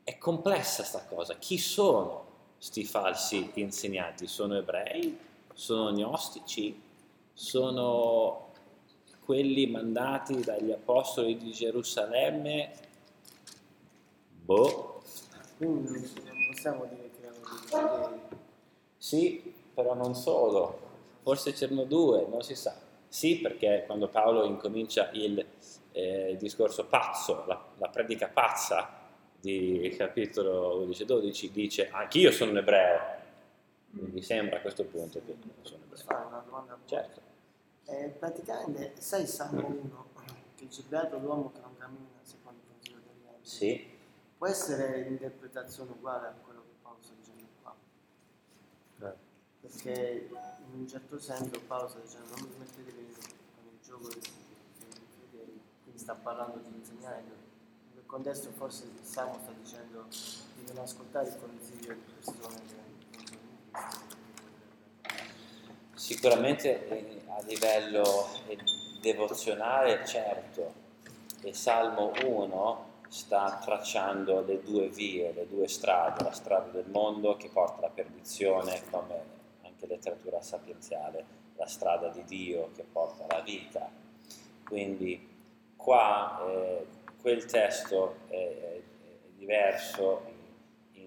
è 0.03 0.17
complessa 0.17 0.83
sta 0.83 1.05
cosa. 1.05 1.35
Chi 1.37 1.57
sono 1.57 2.25
sti 2.57 2.83
falsi 2.85 3.51
insegnanti? 3.55 4.27
Sono 4.27 4.55
ebrei? 4.57 5.17
Sono 5.53 5.91
gnostici? 5.91 6.81
Sono 7.33 8.47
quelli 9.23 9.67
mandati 9.67 10.39
dagli 10.39 10.71
apostoli 10.71 11.37
di 11.37 11.51
Gerusalemme? 11.51 12.71
Boh, 14.43 15.03
Quindi 15.57 15.91
non 15.91 16.47
possiamo 16.51 16.85
dire 16.85 17.11
che 17.11 17.27
erano 17.27 17.39
dei 17.43 17.59
fedeli. 17.67 18.37
Sì, 18.97 19.53
però 19.73 19.93
non 19.93 20.15
solo, 20.15 20.88
forse 21.29 21.53
c'erano 21.53 21.83
due, 21.83 22.25
non 22.27 22.41
si 22.41 22.55
sa. 22.55 22.75
Sì, 23.07 23.37
perché 23.39 23.83
quando 23.85 24.07
Paolo 24.07 24.45
incomincia 24.45 25.11
il 25.13 25.45
eh, 25.91 26.35
discorso 26.39 26.87
pazzo, 26.87 27.43
la, 27.45 27.63
la 27.77 27.87
predica 27.89 28.27
pazza 28.27 28.97
di 29.39 29.93
capitolo 29.95 30.83
11-12, 30.87 31.51
dice 31.51 31.89
anch'io 31.91 32.31
sono 32.31 32.49
un 32.49 32.57
ebreo. 32.57 33.17
Mi 33.91 34.23
sembra 34.23 34.57
a 34.57 34.61
questo 34.61 34.85
punto 34.85 35.21
che 35.23 35.35
sono 35.61 35.83
ebreo. 35.83 36.03
fare 36.03 36.25
una 36.25 36.43
domanda? 36.43 36.77
Certo. 36.85 37.21
Eh, 37.85 38.07
praticamente, 38.17 38.93
sai 38.97 39.27
Salmo 39.27 39.67
1, 39.67 40.05
che 40.55 40.65
dice 40.65 40.83
beato 40.87 41.19
l'uomo 41.19 41.51
che 41.51 41.59
non 41.61 41.77
cammina 41.77 42.07
secondo 42.23 42.59
il 42.63 42.73
consiglio 42.73 42.97
degli 43.05 43.23
uomini. 43.23 43.45
Sì, 43.45 43.97
Può 44.35 44.47
essere 44.47 45.01
l'interpretazione 45.03 45.91
uguale 45.91 46.27
a 46.27 46.33
quello 46.43 46.61
che 46.61 46.73
Paolo 46.81 46.97
sta 47.01 47.13
dicendo 47.19 47.45
qua. 47.61 47.75
Perché 49.62 50.30
in 50.72 50.80
un 50.80 50.88
certo 50.88 51.19
senso 51.19 51.60
Paolo 51.67 51.88
sta 51.89 52.00
dicendo 52.00 52.28
non 52.36 52.50
vi 52.50 52.56
mettete 52.58 52.91
con 52.93 53.04
il, 53.04 53.80
gioco 53.84 54.08
dei 54.08 54.22
fedeli, 54.22 55.62
quindi 55.84 56.00
sta 56.00 56.15
parlando 56.15 56.60
di 56.60 56.76
insegnare. 56.76 57.19
In 57.19 57.91
quel 57.93 58.06
contesto 58.06 58.52
forse 58.52 58.89
Salmo 59.02 59.38
sta 59.41 59.52
dicendo 59.52 60.06
di 60.56 60.72
non 60.72 60.84
ascoltare 60.84 61.28
il 61.28 61.38
consiglio 61.38 61.93
di 61.93 62.02
persone 62.13 62.62
che. 62.67 62.88
Sicuramente 65.93 66.88
eh, 66.88 67.22
a 67.28 67.41
livello 67.41 68.28
eh, 68.48 68.58
devozionale, 69.02 70.06
certo, 70.06 70.74
e 71.41 71.54
Salmo 71.54 72.12
1 72.24 72.88
sta 73.10 73.60
tracciando 73.62 74.41
le 74.41 74.62
due 74.62 74.88
vie, 74.88 75.34
le 75.34 75.48
due 75.48 75.67
strade, 75.67 76.24
la 76.24 76.32
strada 76.32 76.69
del 76.69 76.89
mondo 76.89 77.36
che 77.36 77.50
porta 77.50 77.80
alla 77.80 77.89
perdizione, 77.89 78.82
come 78.89 79.38
anche 79.79 79.87
letteratura 79.87 80.41
sapienziale, 80.41 81.25
la 81.55 81.65
strada 81.65 82.09
di 82.09 82.23
Dio 82.25 82.71
che 82.75 82.83
porta 82.83 83.25
alla 83.27 83.41
vita. 83.41 83.89
Quindi 84.63 85.27
qua 85.75 86.45
eh, 86.47 86.85
quel 87.21 87.45
testo 87.45 88.17
è, 88.27 88.33
è- 88.35 88.81
diverso 89.35 90.21
in, 90.93 91.03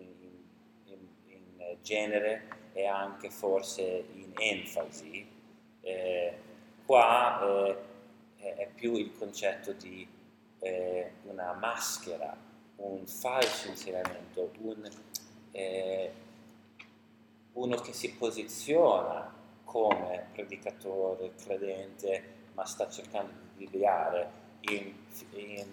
in- 0.86 0.96
in- 1.26 1.76
genere 1.82 2.48
e 2.72 2.86
anche 2.86 3.28
forse 3.30 4.04
in 4.14 4.32
enfasi. 4.38 5.26
Eh, 5.82 6.32
qua 6.86 7.40
eh, 8.38 8.56
è, 8.56 8.68
più 8.74 8.94
il 8.96 9.12
concetto 9.18 9.72
di 9.72 10.06
eh, 10.60 11.10
una 11.24 11.52
maschera, 11.52 12.34
un 12.76 13.06
falso 13.06 13.68
insegnamento, 13.68 14.50
un, 14.60 14.88
eh, 15.50 16.12
uno 17.54 17.76
che 17.76 17.92
si 17.92 18.12
posiziona 18.14 19.32
come 19.64 20.26
predicatore, 20.32 21.32
credente, 21.42 22.40
ma 22.54 22.64
sta 22.64 22.88
cercando 22.88 23.32
di 23.56 23.68
deviare. 23.70 24.40
In, 24.70 24.94
in 25.32 25.66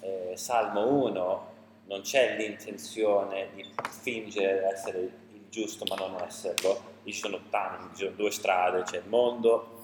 eh, 0.00 0.36
Salmo 0.36 0.86
1 1.04 1.56
non 1.86 2.00
c'è 2.02 2.36
l'intenzione 2.36 3.48
di 3.54 3.64
fingere 4.02 4.58
di 4.58 4.64
essere 4.64 4.98
il 4.98 5.12
giusto 5.48 5.84
ma 5.88 5.96
non 5.96 6.20
esserlo, 6.22 6.96
ci 7.04 7.12
sono 7.12 7.40
tanti, 7.48 7.96
ci 7.96 8.04
sono 8.04 8.16
due 8.16 8.30
strade, 8.30 8.82
c'è 8.82 8.98
il 8.98 9.08
mondo 9.08 9.76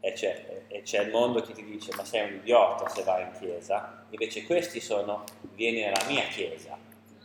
e 0.00 0.12
c'è, 0.12 0.64
e 0.68 0.82
c'è 0.82 1.00
il 1.00 1.10
mondo 1.10 1.40
che 1.40 1.52
ti 1.52 1.64
dice 1.64 1.92
ma 1.96 2.04
sei 2.04 2.28
un 2.30 2.36
idiota 2.36 2.88
se 2.88 3.02
vai 3.02 3.22
in 3.22 3.32
chiesa, 3.38 4.04
invece 4.10 4.44
questi 4.44 4.80
sono 4.80 5.24
vieni 5.54 5.80
nella 5.80 6.04
mia 6.06 6.24
chiesa, 6.28 6.76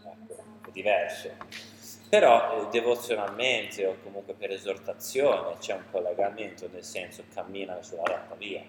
ecco, 0.04 0.44
è 0.66 0.72
diverso. 0.72 1.30
Però 2.10 2.68
eh, 2.68 2.70
devozionalmente 2.70 3.86
o 3.86 3.98
comunque 4.02 4.34
per 4.34 4.52
esortazione 4.52 5.58
c'è 5.58 5.74
un 5.74 5.84
collegamento, 5.92 6.70
nel 6.72 6.84
senso 6.84 7.24
cammina 7.34 7.82
sulla 7.82 8.04
retta 8.04 8.36
via, 8.36 8.64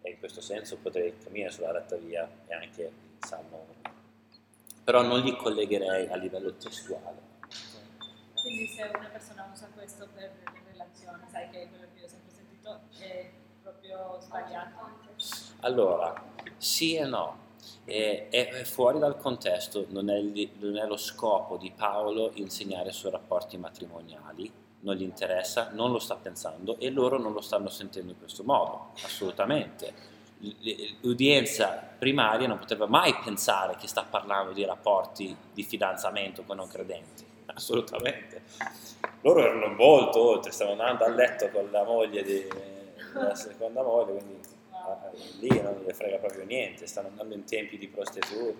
e 0.00 0.10
in 0.10 0.18
questo 0.18 0.40
senso 0.40 0.78
potrei 0.78 1.16
camminare 1.18 1.52
sulla 1.52 1.72
retta 1.72 1.96
via 1.96 2.28
e 2.46 2.54
anche 2.54 2.82
il 2.82 3.26
Salmo 3.26 3.66
1. 3.82 3.94
Però 4.84 5.02
non 5.02 5.20
li 5.20 5.36
collegherei 5.36 6.08
a 6.08 6.16
livello 6.16 6.54
testuale. 6.54 7.30
Quindi 8.40 8.66
se 8.66 8.90
una 8.92 9.08
persona 9.08 9.48
usa 9.52 9.68
questo 9.74 10.08
per 10.12 10.32
le 10.44 10.62
relazioni, 10.72 11.22
sai 11.30 11.48
che 11.50 11.68
quello 11.68 11.86
che 11.92 12.00
io 12.00 12.06
ho 12.06 12.08
sempre 12.08 12.32
sentito 12.32 12.80
è 12.98 13.30
proprio 13.62 14.18
sbagliato. 14.20 14.90
Allora, 15.60 16.12
sì 16.56 16.96
e 16.96 17.04
no. 17.04 17.50
È, 17.92 18.28
è 18.30 18.62
fuori 18.64 18.98
dal 18.98 19.18
contesto, 19.18 19.84
non 19.90 20.08
è, 20.08 20.18
non 20.60 20.78
è 20.78 20.86
lo 20.86 20.96
scopo 20.96 21.58
di 21.58 21.70
Paolo 21.76 22.30
insegnare 22.36 22.90
su 22.90 23.10
rapporti 23.10 23.58
matrimoniali, 23.58 24.50
non 24.80 24.94
gli 24.94 25.02
interessa, 25.02 25.68
non 25.74 25.92
lo 25.92 25.98
sta 25.98 26.14
pensando 26.14 26.78
e 26.78 26.88
loro 26.88 27.18
non 27.18 27.34
lo 27.34 27.42
stanno 27.42 27.68
sentendo 27.68 28.12
in 28.12 28.18
questo 28.18 28.44
modo, 28.44 28.92
assolutamente. 29.04 29.92
L'udienza 31.02 31.86
primaria 31.98 32.48
non 32.48 32.58
poteva 32.58 32.86
mai 32.86 33.14
pensare 33.22 33.76
che 33.76 33.86
sta 33.86 34.06
parlando 34.08 34.52
di 34.52 34.64
rapporti 34.64 35.36
di 35.52 35.62
fidanzamento 35.62 36.44
con 36.44 36.56
non 36.56 36.68
credenti, 36.68 37.26
assolutamente. 37.52 38.44
Loro 39.20 39.40
erano 39.44 39.74
molto 39.74 40.30
oltre, 40.30 40.50
stavano 40.50 40.80
andando 40.80 41.04
a 41.04 41.08
letto 41.10 41.50
con 41.50 41.68
la 41.70 41.84
moglie 41.84 42.22
di, 42.22 42.42
della 43.12 43.34
seconda 43.34 43.82
moglie, 43.82 44.14
quindi 44.14 44.51
lì 45.38 45.60
non 45.60 45.82
gli 45.84 45.92
frega 45.92 46.18
proprio 46.18 46.44
niente, 46.44 46.86
stanno 46.86 47.08
andando 47.08 47.34
in 47.34 47.44
tempi 47.44 47.78
di 47.78 47.88
prostitute, 47.88 48.54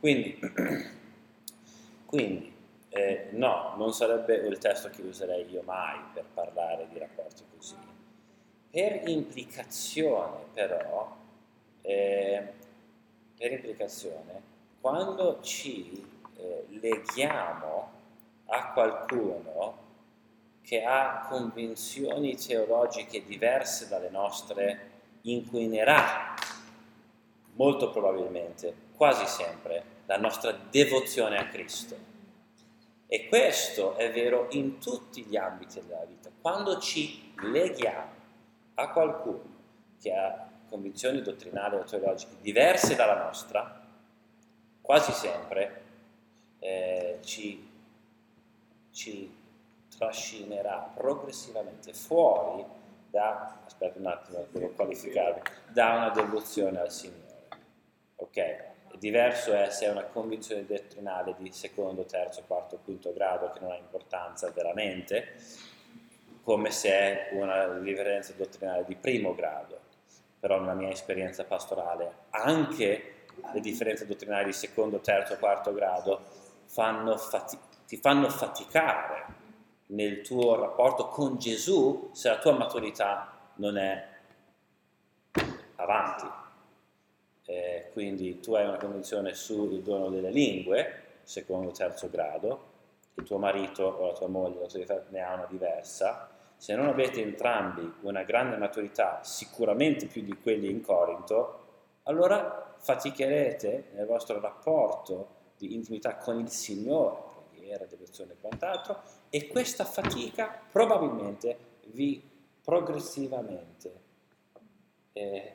quindi, 0.00 0.38
quindi 2.06 2.52
eh, 2.88 3.28
no, 3.32 3.74
non 3.76 3.92
sarebbe 3.92 4.34
il 4.36 4.58
testo 4.58 4.88
che 4.88 5.02
userei 5.02 5.48
io 5.50 5.62
mai 5.62 5.98
per 6.12 6.24
parlare 6.32 6.88
di 6.90 6.98
rapporti 6.98 7.42
così. 7.54 7.76
Per 8.70 9.08
implicazione 9.08 10.44
però, 10.52 11.14
eh, 11.82 12.52
per 13.36 13.52
implicazione, 13.52 14.42
quando 14.80 15.40
ci 15.40 16.04
eh, 16.36 16.64
leghiamo 16.68 17.90
a 18.46 18.72
qualcuno 18.72 19.84
che 20.62 20.82
ha 20.82 21.26
convinzioni 21.28 22.36
teologiche 22.36 23.24
diverse 23.24 23.88
dalle 23.88 24.10
nostre, 24.10 24.90
inquinerà 25.32 26.34
molto 27.54 27.90
probabilmente, 27.90 28.74
quasi 28.96 29.26
sempre, 29.26 29.94
la 30.06 30.18
nostra 30.18 30.52
devozione 30.52 31.38
a 31.38 31.46
Cristo. 31.48 32.14
E 33.08 33.28
questo 33.28 33.96
è 33.96 34.12
vero 34.12 34.48
in 34.50 34.78
tutti 34.78 35.22
gli 35.24 35.36
ambiti 35.36 35.80
della 35.80 36.04
vita. 36.04 36.30
Quando 36.40 36.78
ci 36.78 37.32
leghiamo 37.40 38.14
a 38.74 38.90
qualcuno 38.90 39.54
che 40.00 40.12
ha 40.12 40.48
convinzioni 40.68 41.22
dottrinali 41.22 41.76
o 41.76 41.84
teologiche 41.84 42.36
diverse 42.40 42.94
dalla 42.96 43.22
nostra, 43.24 43.84
quasi 44.80 45.12
sempre 45.12 45.82
eh, 46.58 47.18
ci, 47.22 47.68
ci 48.90 49.34
trascinerà 49.96 50.90
progressivamente 50.94 51.92
fuori 51.92 52.64
da, 53.16 53.60
aspetta 53.64 53.98
un 53.98 54.06
attimo, 54.06 54.46
devo 54.50 54.68
qualificarmi, 54.72 55.40
da 55.72 55.94
una 55.94 56.10
devozione 56.10 56.78
al 56.78 56.92
Signore. 56.92 57.48
Ok? 58.16 58.74
Diverso 58.98 59.54
è 59.54 59.70
se 59.70 59.86
è 59.86 59.90
una 59.90 60.04
convinzione 60.04 60.66
dottrinale 60.66 61.34
di 61.38 61.50
secondo, 61.50 62.04
terzo, 62.04 62.42
quarto, 62.46 62.78
quinto 62.84 63.12
grado 63.14 63.50
che 63.50 63.60
non 63.60 63.70
ha 63.70 63.76
importanza 63.76 64.50
veramente, 64.50 65.34
come 66.42 66.70
se 66.70 66.90
è 66.90 67.28
una 67.32 67.66
differenza 67.78 68.34
dottrinale 68.36 68.84
di 68.84 68.96
primo 68.96 69.34
grado. 69.34 69.80
Però 70.38 70.60
nella 70.60 70.74
mia 70.74 70.90
esperienza 70.90 71.44
pastorale 71.44 72.24
anche 72.30 73.24
le 73.52 73.60
differenze 73.60 74.06
dottrinali 74.06 74.46
di 74.46 74.52
secondo, 74.52 75.00
terzo, 75.00 75.38
quarto 75.38 75.72
grado 75.72 76.20
fanno 76.66 77.16
fati- 77.16 77.58
ti 77.86 77.96
fanno 77.96 78.28
faticare 78.28 79.35
nel 79.86 80.22
tuo 80.22 80.58
rapporto 80.58 81.08
con 81.08 81.38
Gesù 81.38 82.10
se 82.12 82.28
la 82.28 82.38
tua 82.38 82.52
maturità 82.52 83.32
non 83.54 83.76
è 83.76 84.08
avanti. 85.76 86.26
Eh, 87.44 87.90
quindi 87.92 88.40
tu 88.40 88.54
hai 88.54 88.66
una 88.66 88.76
convinzione 88.76 89.34
sul 89.34 89.80
dono 89.82 90.08
delle 90.08 90.30
lingue, 90.30 91.02
secondo 91.22 91.68
o 91.68 91.72
terzo 91.72 92.10
grado, 92.10 92.74
il 93.14 93.24
tuo 93.24 93.38
marito 93.38 93.84
o 93.84 94.06
la 94.06 94.12
tua 94.12 94.26
moglie 94.26 94.60
la 94.60 94.66
tua 94.66 95.04
ne 95.10 95.20
ha 95.20 95.34
una 95.34 95.46
diversa. 95.48 96.30
Se 96.56 96.74
non 96.74 96.88
avete 96.88 97.20
entrambi 97.20 97.94
una 98.00 98.24
grande 98.24 98.56
maturità, 98.56 99.20
sicuramente 99.22 100.06
più 100.06 100.22
di 100.22 100.36
quelli 100.40 100.70
in 100.70 100.82
Corinto, 100.82 101.64
allora 102.04 102.74
faticherete 102.78 103.90
nel 103.92 104.06
vostro 104.06 104.40
rapporto 104.40 105.34
di 105.56 105.74
intimità 105.74 106.16
con 106.16 106.38
il 106.38 106.48
Signore, 106.48 107.16
preghiera, 107.50 107.84
devozione 107.84 108.32
e 108.32 108.36
quant'altro, 108.40 109.02
e 109.30 109.48
questa 109.48 109.84
fatica 109.84 110.62
probabilmente 110.70 111.58
vi 111.86 112.22
progressivamente 112.62 114.00
eh, 115.12 115.54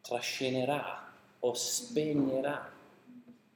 trascinerà 0.00 1.12
o 1.40 1.54
spegnerà 1.54 2.72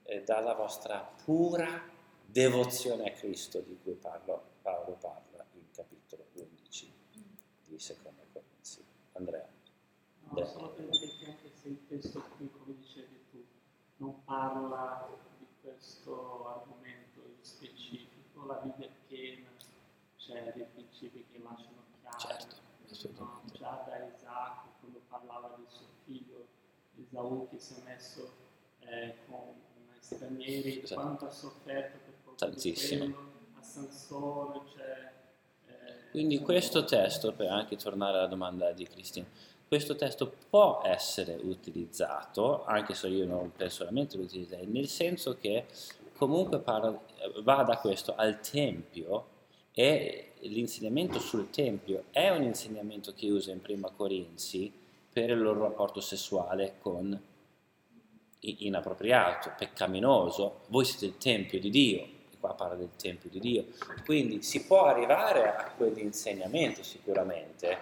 eh, 0.03 0.23
dalla 0.23 0.55
vostra 0.55 0.99
pura 1.25 1.89
devozione 2.25 3.09
a 3.09 3.13
Cristo 3.13 3.61
di 3.61 3.79
cui 3.83 3.95
parlo, 3.95 4.43
Paolo 4.63 4.97
parla 5.01 5.45
in 5.55 5.71
capitolo 5.73 6.27
11 6.33 6.93
di 7.67 7.79
Seconda 7.79 8.23
Corinzi. 8.33 8.85
Andrea. 9.13 9.49
No, 10.31 10.35
dire 10.77 10.91
che 11.19 11.27
anche 11.27 11.51
se 11.61 11.69
il 11.69 11.87
testo 11.87 12.23
qui, 12.37 12.51
come 12.51 12.77
dicevi 12.77 13.25
tu, 13.31 13.45
non 13.97 14.23
parla 14.25 15.09
di 15.39 15.47
questo 15.61 16.47
argomento 16.49 17.21
in 17.27 17.43
specifico, 17.43 18.47
la 18.47 18.55
Bibbia 18.55 18.90
c'è 20.31 20.53
dei 20.55 20.65
principi 20.73 21.27
che 21.31 21.41
lasciano 21.43 21.83
chiaro. 22.01 22.19
Certo, 22.19 22.57
assolutamente. 22.91 23.59
Già 23.59 23.85
da 23.87 23.97
Isacco, 24.15 24.69
quando 24.81 25.01
parlava 25.09 25.55
del 25.57 25.67
suo 25.69 25.87
figlio 26.05 26.47
Esaù 27.01 27.49
che 27.51 27.59
si 27.59 27.75
è 27.81 27.83
messo 27.85 28.31
eh, 28.81 29.15
con 29.27 29.55
stranieri, 29.99 30.83
Esatto. 30.83 31.01
quanto 31.01 31.27
ha 31.27 31.31
sofferto 31.31 31.99
per 32.05 32.15
colpa 32.25 32.47
Tantissimo. 32.47 33.05
quello, 33.05 33.33
a 33.59 33.63
Sansone, 33.63 34.61
cioè... 34.75 35.13
eh, 35.67 36.11
Quindi 36.11 36.39
questo 36.41 36.85
testo, 36.85 37.33
per 37.33 37.51
anche 37.51 37.77
tornare 37.77 38.19
alla 38.19 38.27
domanda 38.27 38.71
di 38.73 38.87
Cristina, 38.87 39.27
questo 39.67 39.95
testo 39.95 40.33
può 40.49 40.83
essere 40.85 41.35
utilizzato, 41.35 42.65
anche 42.65 42.95
se 42.95 43.07
io 43.09 43.25
non 43.25 43.53
personalmente 43.53 44.17
lo 44.17 44.25
utilizzerei, 44.25 44.67
nel 44.67 44.89
senso 44.89 45.37
che 45.37 45.67
comunque 46.17 46.59
parla- 46.59 47.01
va 47.43 47.63
da 47.63 47.79
questo 47.79 48.15
al 48.17 48.41
Tempio 48.41 49.30
e 49.73 50.33
l'insegnamento 50.41 51.19
sul 51.19 51.51
Tempio 51.51 52.05
è 52.11 52.29
un 52.31 52.43
insegnamento 52.43 53.13
che 53.15 53.31
usa 53.31 53.53
in 53.53 53.61
Prima 53.61 53.91
Corinzi 53.91 54.73
per 55.13 55.31
il 55.31 55.41
loro 55.41 55.63
rapporto 55.63 56.01
sessuale 56.01 56.75
con 56.79 57.29
inappropriato, 58.41 59.53
peccaminoso. 59.57 60.61
Voi 60.69 60.85
siete 60.85 61.07
il 61.07 61.19
Tempio 61.19 61.61
di 61.61 61.71
Dio, 61.71 62.01
e 62.03 62.39
qua 62.39 62.55
parla 62.55 62.77
del 62.77 62.91
Tempio 62.97 63.29
di 63.29 63.39
Dio. 63.39 63.67
Quindi 64.05 64.43
si 64.43 64.65
può 64.65 64.85
arrivare 64.85 65.55
a 65.55 65.73
quell'insegnamento 65.77 66.83
sicuramente, 66.83 67.79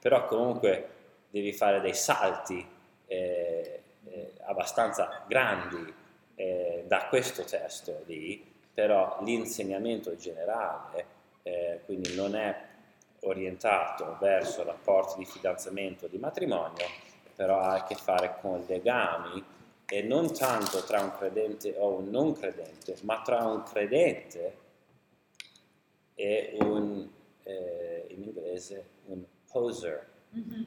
però 0.00 0.26
comunque 0.26 0.88
devi 1.30 1.52
fare 1.52 1.80
dei 1.80 1.94
salti 1.94 2.66
eh, 3.06 3.82
eh, 4.04 4.32
abbastanza 4.44 5.24
grandi 5.26 5.92
eh, 6.36 6.84
da 6.86 7.06
questo 7.08 7.42
testo 7.42 8.02
lì, 8.06 8.42
però 8.72 9.18
l'insegnamento 9.22 10.16
generale 10.16 11.16
eh, 11.42 11.80
quindi 11.84 12.14
non 12.14 12.34
è 12.34 12.66
orientato 13.20 14.16
verso 14.20 14.62
rapporti 14.64 15.18
di 15.18 15.24
fidanzamento 15.24 16.06
o 16.06 16.08
di 16.08 16.18
matrimonio, 16.18 16.86
però 17.34 17.60
ha 17.60 17.74
a 17.74 17.84
che 17.84 17.94
fare 17.94 18.36
con 18.40 18.64
legami 18.66 19.44
e 19.90 20.02
non 20.02 20.32
tanto 20.34 20.84
tra 20.84 21.00
un 21.00 21.16
credente 21.16 21.74
o 21.78 21.98
un 21.98 22.10
non 22.10 22.34
credente, 22.34 22.96
ma 23.02 23.22
tra 23.22 23.46
un 23.46 23.62
credente 23.62 24.56
e 26.14 26.56
un, 26.60 27.08
eh, 27.44 28.06
in 28.08 28.24
inglese, 28.24 28.84
un 29.06 29.24
poser, 29.50 30.06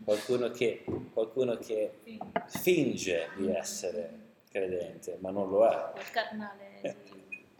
qualcuno 0.03 0.49
che, 0.49 0.84
qualcuno 1.13 1.57
che 1.57 1.99
finge 2.47 3.30
di 3.36 3.53
essere 3.53 4.19
credente, 4.49 5.17
ma 5.19 5.30
non 5.30 5.49
lo 5.49 5.67
è. 5.67 5.91
Il 5.97 6.09
carnale 6.09 6.95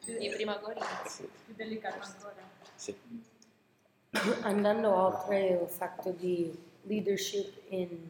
di, 0.04 0.18
di 0.18 0.30
prima 0.30 0.58
Corinzi, 0.58 1.30
più 1.46 1.54
delicato 1.54 2.00
ancora. 2.02 2.50
Sì. 2.82 2.96
Andando 4.42 4.92
oltre 4.96 5.50
il 5.50 5.68
fatto 5.70 6.10
di 6.10 6.52
leadership 6.84 7.62
in, 7.70 8.10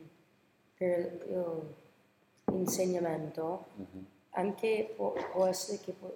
per 0.78 1.26
l'insegnamento, 2.46 3.66
Mhm. 3.76 4.06
anche 4.30 4.94
può, 4.96 5.12
può 5.34 5.46
essere 5.46 5.80
che 5.80 5.92
può- 5.92 6.14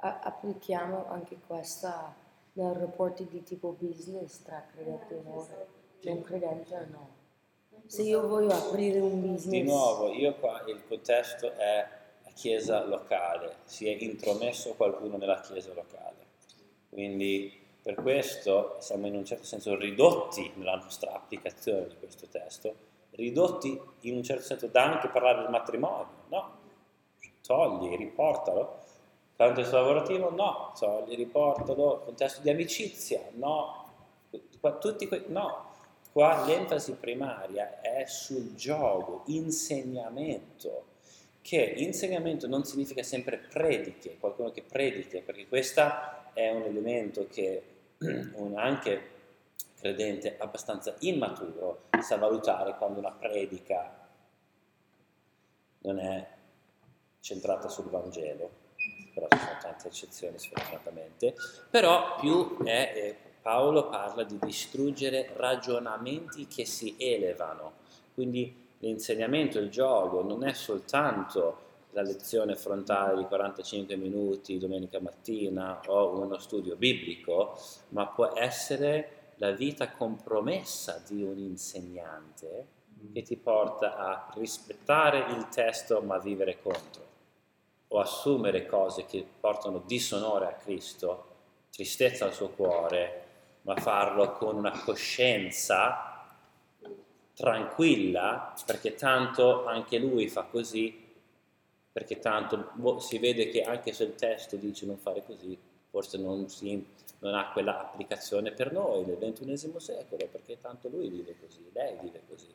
a- 0.00 0.20
applichiamo 0.20 1.06
anche 1.08 1.38
questa 1.46 2.14
nei 2.52 2.72
rapporti 2.74 3.26
di 3.26 3.42
tipo 3.42 3.74
business 3.78 4.42
tra 4.42 4.62
credente 4.74 5.18
e 5.18 5.22
non, 5.22 5.46
non 6.02 6.22
credente 6.22 6.76
o 6.76 6.86
no. 6.90 7.08
Se 7.86 8.02
io 8.02 8.26
voglio 8.28 8.52
aprire 8.52 9.00
un 9.00 9.18
business, 9.22 9.48
Di 9.48 9.62
nuovo, 9.62 10.12
io 10.12 10.34
qua 10.34 10.62
il 10.66 10.86
contesto 10.86 11.52
è 11.54 11.88
la 12.22 12.30
chiesa 12.32 12.84
locale, 12.84 13.56
si 13.64 13.88
è 13.88 13.96
intromesso 13.98 14.74
qualcuno 14.74 15.16
nella 15.16 15.40
chiesa 15.40 15.72
locale. 15.72 16.23
Quindi 16.94 17.52
per 17.82 17.96
questo 17.96 18.76
siamo 18.78 19.08
in 19.08 19.16
un 19.16 19.24
certo 19.24 19.44
senso 19.44 19.76
ridotti 19.76 20.52
nella 20.54 20.76
nostra 20.76 21.12
applicazione 21.12 21.88
di 21.88 21.96
questo 21.98 22.28
testo, 22.28 22.74
ridotti 23.10 23.78
in 24.02 24.14
un 24.14 24.22
certo 24.22 24.44
senso 24.44 24.68
da 24.68 24.84
anche 24.84 25.08
parlare 25.08 25.42
del 25.42 25.50
matrimonio, 25.50 26.08
no? 26.28 26.62
Togli, 27.44 27.96
riportalo. 27.96 28.78
Contesto 29.36 29.76
lavorativo? 29.76 30.30
No. 30.30 30.72
Togli, 30.78 31.16
riportalo. 31.16 32.02
Contesto 32.04 32.40
di 32.42 32.50
amicizia? 32.50 33.20
No. 33.32 33.82
Tutti 34.80 35.08
que- 35.08 35.24
no. 35.26 35.72
Qua 36.12 36.44
l'enfasi 36.46 36.92
primaria 36.92 37.80
è 37.80 38.06
sul 38.06 38.54
gioco, 38.54 39.24
insegnamento, 39.26 40.84
che 41.44 41.74
insegnamento 41.76 42.48
non 42.48 42.64
significa 42.64 43.02
sempre 43.02 43.36
prediche, 43.36 44.16
qualcuno 44.18 44.50
che 44.50 44.62
prediche, 44.62 45.20
perché 45.20 45.46
questo 45.46 45.82
è 46.32 46.48
un 46.48 46.62
elemento 46.62 47.26
che 47.28 47.62
un 48.32 48.56
anche 48.56 49.10
credente 49.78 50.36
abbastanza 50.38 50.94
immaturo 51.00 51.82
sa 52.00 52.16
valutare 52.16 52.76
quando 52.78 53.00
una 53.00 53.10
predica 53.10 54.08
non 55.80 55.98
è 55.98 56.26
centrata 57.20 57.68
sul 57.68 57.90
Vangelo, 57.90 58.50
però 59.12 59.28
ci 59.28 59.38
sono 59.38 59.58
tante 59.60 59.88
eccezioni 59.88 60.38
sfortunatamente, 60.38 61.34
però 61.68 62.16
più 62.16 62.56
è, 62.64 62.92
eh, 62.94 63.16
Paolo 63.42 63.90
parla 63.90 64.24
di 64.24 64.38
distruggere 64.40 65.30
ragionamenti 65.36 66.46
che 66.46 66.64
si 66.64 66.96
elevano, 66.98 67.74
quindi 68.14 68.63
l'insegnamento, 68.84 69.58
il 69.58 69.70
gioco 69.70 70.22
non 70.22 70.44
è 70.44 70.52
soltanto 70.52 71.62
la 71.92 72.02
lezione 72.02 72.54
frontale 72.54 73.16
di 73.16 73.24
45 73.24 73.96
minuti 73.96 74.58
domenica 74.58 75.00
mattina 75.00 75.80
o 75.86 76.20
uno 76.20 76.38
studio 76.38 76.76
biblico, 76.76 77.58
ma 77.90 78.06
può 78.06 78.32
essere 78.34 79.32
la 79.36 79.52
vita 79.52 79.90
compromessa 79.90 81.02
di 81.06 81.22
un 81.22 81.38
insegnante 81.38 82.66
che 83.12 83.22
ti 83.22 83.36
porta 83.36 83.96
a 83.96 84.32
rispettare 84.34 85.32
il 85.34 85.48
testo 85.48 86.00
ma 86.00 86.18
vivere 86.18 86.58
contro 86.60 87.02
o 87.88 88.00
assumere 88.00 88.66
cose 88.66 89.04
che 89.06 89.24
portano 89.38 89.82
disonore 89.86 90.46
a 90.46 90.52
Cristo, 90.52 91.26
tristezza 91.70 92.24
al 92.24 92.32
suo 92.32 92.48
cuore, 92.48 93.22
ma 93.62 93.76
farlo 93.76 94.32
con 94.32 94.56
una 94.56 94.72
coscienza 94.84 96.13
tranquilla, 97.34 98.54
perché 98.64 98.94
tanto 98.94 99.66
anche 99.66 99.98
lui 99.98 100.28
fa 100.28 100.42
così, 100.44 101.02
perché 101.92 102.18
tanto 102.18 102.70
boh, 102.72 102.98
si 103.00 103.18
vede 103.18 103.48
che 103.48 103.62
anche 103.62 103.92
se 103.92 104.04
il 104.04 104.14
testo 104.14 104.56
dice 104.56 104.86
non 104.86 104.96
fare 104.98 105.24
così, 105.24 105.56
forse 105.90 106.18
non, 106.18 106.48
si, 106.48 106.84
non 107.20 107.34
ha 107.34 107.50
quella 107.52 107.80
applicazione 107.80 108.52
per 108.52 108.72
noi 108.72 109.04
nel 109.04 109.16
ventunesimo 109.16 109.78
secolo, 109.78 110.26
perché 110.30 110.60
tanto 110.60 110.88
lui 110.88 111.08
vive 111.08 111.36
così, 111.40 111.64
lei 111.72 111.96
vive 112.00 112.22
così. 112.28 112.48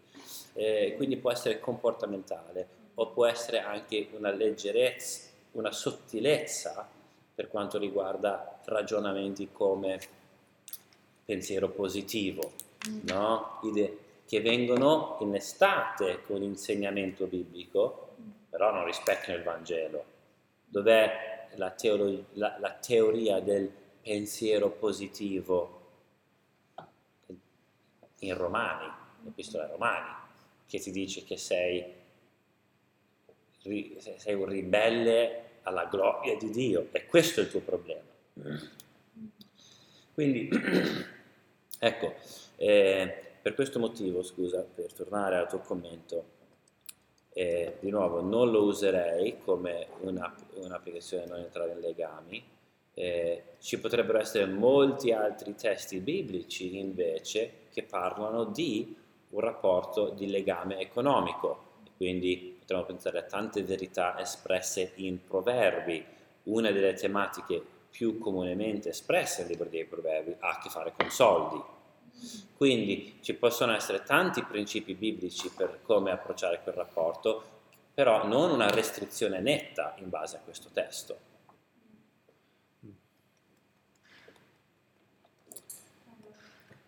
Eh, 0.53 0.93
quindi 0.95 1.17
può 1.17 1.31
essere 1.31 1.59
comportamentale 1.59 2.67
o 2.95 3.07
può 3.07 3.25
essere 3.25 3.59
anche 3.59 4.09
una 4.11 4.31
leggerezza, 4.31 5.27
una 5.51 5.71
sottilezza 5.71 6.87
per 7.33 7.47
quanto 7.47 7.77
riguarda 7.77 8.59
ragionamenti 8.65 9.49
come 9.51 9.99
pensiero 11.23 11.69
positivo, 11.69 12.51
no? 13.03 13.59
Idee 13.63 14.07
che 14.29 14.41
vengono 14.41 15.17
innestate 15.21 16.21
con 16.21 16.39
l'insegnamento 16.39 17.25
biblico, 17.25 18.15
però 18.47 18.71
non 18.71 18.85
rispecchiano 18.85 19.39
il 19.39 19.43
Vangelo. 19.43 20.05
Dov'è 20.65 21.47
la, 21.55 21.71
teolo- 21.71 22.25
la, 22.33 22.55
la 22.59 22.69
teoria 22.73 23.39
del 23.39 23.71
pensiero 24.03 24.69
positivo 24.69 25.77
in 28.19 28.37
Romani, 28.37 28.87
l'epistola 29.23 29.63
ai 29.63 29.71
Romani, 29.71 30.13
che 30.67 30.79
ti 30.79 30.91
dice 30.91 31.23
che 31.23 31.37
sei, 31.37 31.91
sei 33.57 34.33
un 34.35 34.45
ribelle 34.45 35.43
alla 35.63 35.85
gloria 35.85 36.37
di 36.37 36.51
Dio 36.51 36.89
e 36.91 37.07
questo 37.07 37.39
è 37.39 37.45
il 37.45 37.49
tuo 37.49 37.61
problema. 37.61 38.05
Quindi, 40.13 40.49
ecco, 41.79 42.13
eh, 42.57 43.23
per 43.41 43.53
questo 43.55 43.79
motivo, 43.79 44.23
scusa, 44.23 44.63
per 44.63 44.93
tornare 44.93 45.37
al 45.37 45.47
tuo 45.47 45.59
commento, 45.59 46.37
eh, 47.31 47.77
di 47.79 47.89
nuovo 47.89 48.21
non 48.21 48.51
lo 48.51 48.63
userei 48.63 49.39
come 49.43 49.87
una, 50.01 50.33
un'applicazione 50.55 51.25
non 51.25 51.39
entrare 51.39 51.71
in 51.71 51.79
legami, 51.79 52.43
eh, 52.93 53.43
ci 53.59 53.79
potrebbero 53.79 54.19
essere 54.19 54.45
molti 54.45 55.11
altri 55.13 55.55
testi 55.55 55.99
biblici 55.99 56.77
invece 56.79 57.67
che 57.71 57.83
parlano 57.83 58.45
di 58.45 58.95
un 59.29 59.39
rapporto 59.39 60.09
di 60.09 60.29
legame 60.29 60.79
economico, 60.79 61.67
quindi 61.95 62.57
potremmo 62.59 62.83
pensare 62.83 63.19
a 63.19 63.23
tante 63.23 63.63
verità 63.63 64.19
espresse 64.19 64.91
in 64.95 65.23
proverbi, 65.23 66.03
una 66.43 66.71
delle 66.71 66.93
tematiche 66.93 67.61
più 67.89 68.17
comunemente 68.17 68.89
espresse 68.89 69.41
nel 69.41 69.51
libro 69.51 69.69
dei 69.69 69.85
proverbi 69.85 70.35
ha 70.39 70.49
a 70.49 70.59
che 70.59 70.69
fare 70.69 70.93
con 70.95 71.09
soldi. 71.09 71.61
Quindi 72.55 73.19
ci 73.21 73.33
possono 73.35 73.73
essere 73.73 74.03
tanti 74.03 74.43
principi 74.43 74.93
biblici 74.93 75.49
per 75.49 75.79
come 75.81 76.11
approcciare 76.11 76.61
quel 76.61 76.75
rapporto, 76.75 77.57
però 77.93 78.25
non 78.25 78.51
una 78.51 78.69
restrizione 78.69 79.39
netta 79.39 79.95
in 79.99 80.09
base 80.09 80.37
a 80.37 80.39
questo 80.39 80.69
testo. 80.71 81.27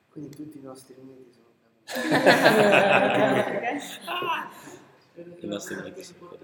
Quindi 0.09 0.36
tutti 0.36 0.57
i 0.57 0.61
nostri 0.61 0.93
limiti 0.95 1.32
sono 1.32 1.51
Credo 5.13 5.36
che 5.36 5.45
I 5.45 5.47
nostri 5.47 5.75
cosa 5.75 5.88
limiti 5.88 6.03
sono 6.03 6.38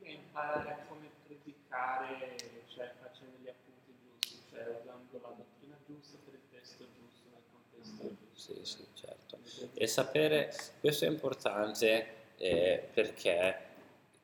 è 0.00 0.08
imparare 0.08 0.70
a 0.72 0.78
come 0.88 1.10
predicare, 1.26 2.36
cioè 2.68 2.92
facendo 3.00 3.36
gli 3.42 3.48
appunti 3.48 3.94
giusti, 4.00 4.38
cioè 4.50 4.80
usando 4.80 5.20
la 5.22 5.34
dottrina 5.36 5.76
giusta 5.86 6.18
per 6.24 6.34
il 6.34 6.40
testo 6.50 6.84
giusto, 6.84 7.28
nel 7.30 7.42
contesto 7.52 8.16
giusto. 8.32 8.39
Sì, 8.50 8.58
sì, 8.62 8.84
certo. 8.94 9.38
E 9.74 9.86
sapere, 9.86 10.52
questo 10.80 11.04
è 11.04 11.08
importante 11.08 12.32
eh, 12.36 12.88
perché 12.92 13.68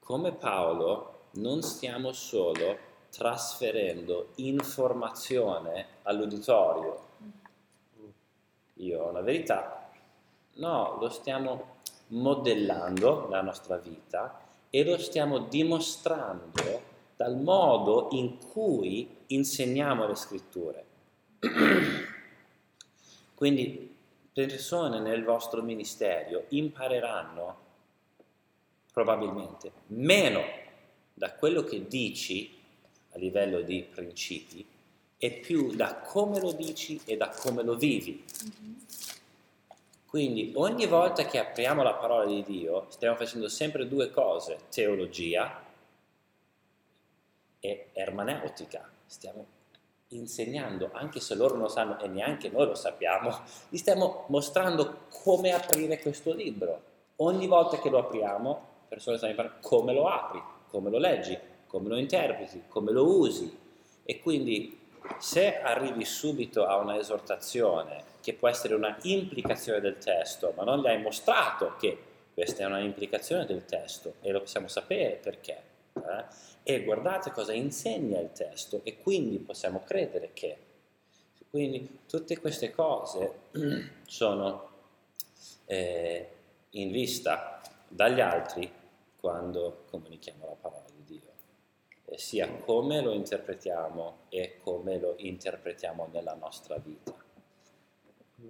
come 0.01 0.33
Paolo 0.33 1.29
non 1.35 1.63
stiamo 1.63 2.13
solo 2.13 2.77
trasferendo 3.11 4.31
informazione 4.37 5.87
all'uditorio. 6.03 7.05
Io 8.75 9.03
ho 9.03 9.11
una 9.11 9.21
verità, 9.21 9.91
no, 10.55 10.97
lo 10.99 11.09
stiamo 11.09 11.77
modellando 12.09 13.29
la 13.29 13.43
nostra 13.43 13.77
vita 13.77 14.41
e 14.69 14.85
lo 14.85 14.99
stiamo 14.99 15.39
dimostrando 15.39 16.95
dal 17.17 17.37
modo 17.37 18.09
in 18.11 18.39
cui 18.39 19.17
insegniamo 19.29 20.07
le 20.07 20.15
scritture. 20.15 20.85
Quindi 23.35 23.96
persone 24.37 25.01
nel 25.01 25.25
vostro 25.25 25.63
ministero 25.63 26.45
impareranno 26.49 27.57
probabilmente 28.93 29.73
meno 29.87 30.43
da 31.15 31.33
quello 31.33 31.65
che 31.65 31.87
dici 31.87 32.55
a 33.13 33.19
livello 33.19 33.63
di 33.63 33.81
principi 33.81 34.63
e 35.17 35.31
più 35.31 35.75
da 35.75 35.95
come 36.01 36.39
lo 36.39 36.53
dici 36.53 37.01
e 37.07 37.17
da 37.17 37.31
come 37.31 37.63
lo 37.63 37.77
vivi. 37.77 38.23
Quindi 40.05 40.53
ogni 40.57 40.85
volta 40.85 41.25
che 41.25 41.39
apriamo 41.39 41.83
la 41.83 41.95
parola 41.95 42.27
di 42.27 42.43
Dio 42.43 42.89
stiamo 42.91 43.17
facendo 43.17 43.49
sempre 43.49 43.89
due 43.89 44.11
cose, 44.11 44.65
teologia 44.69 45.65
e 47.59 47.89
ermaneutica. 47.95 48.87
Stiamo 49.07 49.56
insegnando, 50.09 50.91
anche 50.93 51.21
se 51.21 51.35
loro 51.35 51.55
non 51.55 51.65
lo 51.65 51.69
sanno 51.69 51.99
e 52.01 52.07
neanche 52.07 52.49
noi 52.49 52.67
lo 52.67 52.75
sappiamo, 52.75 53.41
gli 53.69 53.77
stiamo 53.77 54.25
mostrando 54.29 55.07
come 55.23 55.53
aprire 55.53 55.99
questo 55.99 56.33
libro. 56.33 56.95
Ogni 57.17 57.47
volta 57.47 57.79
che 57.79 57.91
lo 57.91 57.99
apriamo, 57.99 58.51
le 58.83 58.87
persone 58.89 59.17
stanno 59.17 59.33
imparando 59.33 59.59
come 59.63 59.93
lo 59.93 60.09
apri, 60.09 60.43
come 60.69 60.91
lo 60.91 60.99
leggi, 60.99 61.37
come 61.67 61.89
lo 61.89 61.97
interpreti, 61.97 62.65
come 62.69 62.93
lo 62.93 63.19
usi. 63.19 63.65
E 64.05 64.21
quindi 64.21 64.79
se 65.19 65.61
arrivi 65.61 66.05
subito 66.05 66.67
a 66.67 66.77
una 66.77 66.99
esortazione 66.99 68.15
che 68.21 68.35
può 68.35 68.49
essere 68.49 68.75
una 68.75 68.97
implicazione 69.03 69.81
del 69.81 69.99
testo, 69.99 70.53
ma 70.57 70.65
non 70.65 70.81
gli 70.81 70.87
hai 70.87 71.01
mostrato 71.01 71.75
che 71.79 71.99
questa 72.35 72.65
è 72.65 72.67
una 72.67 72.81
implicazione 72.81 73.47
del 73.47 73.65
testo 73.65 74.15
e 74.21 74.31
lo 74.31 74.41
possiamo 74.41 74.69
sapere 74.69 75.19
perché, 75.23 75.63
eh? 75.95 76.25
E 76.69 76.83
guardate 76.83 77.31
cosa 77.31 77.53
insegna 77.53 78.19
il 78.19 78.33
testo 78.33 78.81
e 78.83 78.99
quindi 78.99 79.39
possiamo 79.39 79.85
credere 79.85 80.31
che. 80.33 80.59
Quindi 81.49 82.01
tutte 82.09 82.41
queste 82.41 82.73
cose 82.73 83.33
sono 84.05 84.69
eh, 85.67 86.29
in 86.71 86.91
vista 86.91 87.61
dagli 87.87 88.21
altri 88.21 88.69
quando 89.21 89.85
comunichiamo 89.91 90.45
la 90.45 90.57
parola 90.61 90.87
di 90.93 91.05
Dio, 91.05 91.31
e 92.05 92.19
sia 92.19 92.51
come 92.51 93.01
lo 93.01 93.13
interpretiamo 93.13 94.17
e 94.29 94.59
come 94.61 94.99
lo 94.99 95.15
interpretiamo 95.19 96.09
nella 96.11 96.35
nostra 96.35 96.79
vita. 96.79 97.15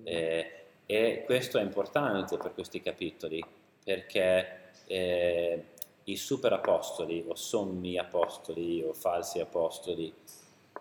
Eh, 0.04 0.52
e 0.86 1.22
questo 1.26 1.58
è 1.58 1.62
importante 1.62 2.38
per 2.38 2.54
questi 2.54 2.80
capitoli 2.80 3.44
perché 3.84 4.70
eh, 4.86 5.64
i 6.09 6.16
super 6.16 6.52
apostoli 6.52 7.24
o 7.26 7.34
sommi 7.34 7.98
apostoli 7.98 8.82
o 8.82 8.92
falsi 8.92 9.40
apostoli. 9.40 10.12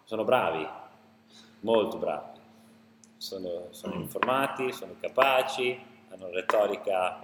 Sono 0.03 0.23
bravi, 0.23 0.67
molto 1.61 1.97
bravi, 1.97 2.39
sono, 3.17 3.67
sono 3.71 3.95
informati, 3.95 4.71
sono 4.71 4.95
capaci, 4.99 5.78
hanno 6.09 6.30
retorica 6.30 7.19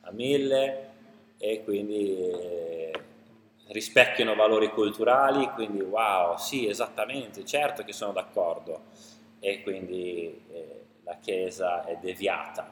a 0.00 0.10
mille 0.10 0.90
e 1.38 1.64
quindi 1.64 2.18
eh, 2.18 3.02
rispecchiano 3.68 4.34
valori 4.34 4.68
culturali, 4.70 5.48
quindi 5.52 5.80
wow, 5.80 6.36
sì, 6.36 6.68
esattamente, 6.68 7.46
certo 7.46 7.82
che 7.82 7.92
sono 7.94 8.12
d'accordo. 8.12 8.90
E 9.40 9.62
quindi 9.62 10.44
eh, 10.50 10.84
la 11.02 11.16
Chiesa 11.16 11.84
è 11.86 11.96
deviata, 11.96 12.70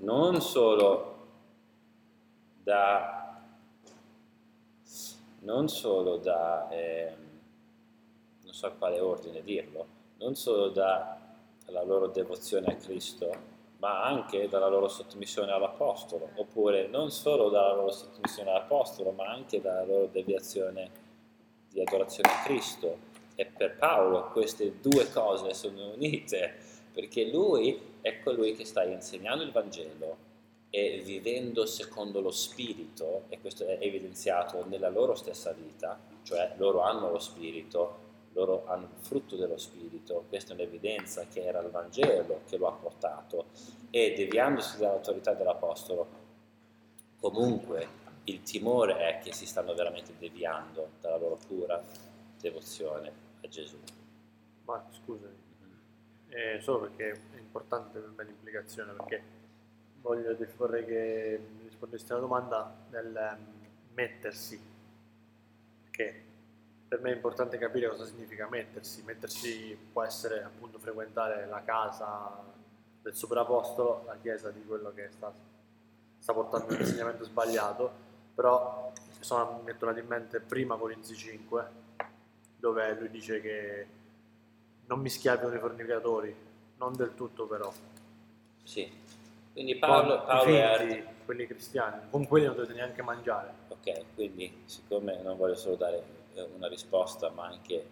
non 0.00 0.42
solo 0.42 1.14
da 2.62 3.25
non 5.46 5.68
solo 5.68 6.16
da, 6.16 6.68
eh, 6.70 7.14
non 8.42 8.52
so 8.52 8.72
quale 8.76 8.98
ordine 8.98 9.42
dirlo, 9.42 9.86
non 10.18 10.34
solo 10.34 10.68
dalla 10.68 11.82
loro 11.84 12.08
devozione 12.08 12.66
a 12.66 12.74
Cristo, 12.74 13.54
ma 13.78 14.02
anche 14.02 14.48
dalla 14.48 14.66
loro 14.66 14.88
sottomissione 14.88 15.52
all'Apostolo, 15.52 16.30
oppure 16.34 16.88
non 16.88 17.10
solo 17.10 17.48
dalla 17.48 17.74
loro 17.74 17.92
sottomissione 17.92 18.50
all'Apostolo, 18.50 19.12
ma 19.12 19.28
anche 19.28 19.60
dalla 19.60 19.84
loro 19.84 20.06
deviazione 20.06 20.90
di 21.70 21.80
adorazione 21.80 22.28
a 22.30 22.42
Cristo. 22.44 23.14
E 23.36 23.44
per 23.44 23.76
Paolo 23.76 24.30
queste 24.32 24.80
due 24.80 25.10
cose 25.10 25.54
sono 25.54 25.92
unite, 25.92 26.54
perché 26.92 27.30
lui 27.30 27.98
è 28.00 28.18
colui 28.20 28.54
che 28.54 28.64
sta 28.64 28.82
insegnando 28.82 29.44
il 29.44 29.52
Vangelo 29.52 30.25
e 30.76 31.00
vivendo 31.02 31.64
secondo 31.64 32.20
lo 32.20 32.30
Spirito, 32.30 33.22
e 33.30 33.40
questo 33.40 33.64
è 33.64 33.78
evidenziato 33.80 34.62
nella 34.66 34.90
loro 34.90 35.14
stessa 35.14 35.52
vita, 35.52 35.98
cioè 36.22 36.52
loro 36.58 36.82
hanno 36.82 37.10
lo 37.10 37.18
Spirito, 37.18 38.04
loro 38.34 38.66
hanno 38.66 38.84
il 38.84 39.02
frutto 39.02 39.36
dello 39.36 39.56
Spirito, 39.56 40.26
questa 40.28 40.52
è 40.52 40.54
un'evidenza 40.54 41.24
che 41.32 41.42
era 41.42 41.60
il 41.60 41.70
Vangelo 41.70 42.42
che 42.46 42.58
lo 42.58 42.66
ha 42.66 42.72
portato, 42.72 43.46
e 43.88 44.12
deviandosi 44.14 44.76
dall'autorità 44.76 45.32
dell'Apostolo, 45.32 46.06
comunque 47.20 47.88
il 48.24 48.42
timore 48.42 48.98
è 48.98 49.18
che 49.22 49.32
si 49.32 49.46
stanno 49.46 49.72
veramente 49.72 50.12
deviando 50.18 50.90
dalla 51.00 51.16
loro 51.16 51.38
pura 51.46 51.82
devozione 52.38 53.10
a 53.42 53.48
Gesù. 53.48 53.78
Ma 54.66 54.86
scusami, 54.90 55.36
eh, 56.28 56.60
solo 56.60 56.80
perché 56.80 57.12
è 57.34 57.38
importante 57.38 57.98
per 57.98 58.12
me 58.14 58.24
l'implicazione, 58.24 58.92
perché 58.92 59.35
voglio, 60.06 60.36
vorrei 60.56 60.84
che 60.84 61.40
mi 61.58 61.64
rispondessi 61.64 62.10
alla 62.12 62.20
domanda 62.20 62.72
del 62.88 63.36
um, 63.36 63.66
mettersi, 63.94 64.60
perché 65.82 66.22
per 66.86 67.00
me 67.00 67.10
è 67.10 67.14
importante 67.14 67.58
capire 67.58 67.88
cosa 67.88 68.04
significa 68.04 68.46
mettersi. 68.48 69.02
Mettersi 69.02 69.76
può 69.92 70.04
essere 70.04 70.44
appunto 70.44 70.78
frequentare 70.78 71.46
la 71.46 71.62
casa 71.64 72.44
del 73.02 73.14
superapostolo, 73.14 74.04
la 74.06 74.16
chiesa 74.22 74.50
di 74.50 74.64
quello 74.64 74.92
che 74.94 75.08
sta, 75.10 75.32
sta 76.18 76.32
portando 76.32 76.72
un 76.72 76.80
insegnamento 76.80 77.24
sbagliato, 77.24 77.90
però 78.34 78.92
sono, 79.18 79.56
mi 79.56 79.64
mettono 79.64 79.98
in 79.98 80.06
mente 80.06 80.38
prima 80.38 80.76
Corinzi 80.76 81.16
5, 81.16 81.66
dove 82.56 82.94
lui 82.94 83.10
dice 83.10 83.40
che 83.40 83.86
non 84.86 85.00
mischiavi 85.00 85.44
con 85.44 85.54
i 85.54 85.58
fornicatori, 85.58 86.34
non 86.76 86.94
del 86.94 87.14
tutto 87.16 87.46
però. 87.46 87.72
Sì, 88.62 89.04
quindi 89.56 89.76
Paolo, 89.76 90.22
Paolo 90.22 90.54
è 90.54 90.76
figli, 90.76 91.04
quelli 91.24 91.46
cristiani, 91.46 92.10
con 92.10 92.26
quelli 92.26 92.44
non 92.44 92.56
dovete 92.56 92.74
neanche 92.74 93.00
mangiare. 93.00 93.54
Ok, 93.68 94.14
quindi 94.14 94.64
siccome 94.66 95.22
non 95.22 95.38
voglio 95.38 95.54
solo 95.54 95.76
dare 95.76 96.02
eh, 96.34 96.46
una 96.54 96.68
risposta, 96.68 97.30
ma 97.30 97.46
anche 97.46 97.88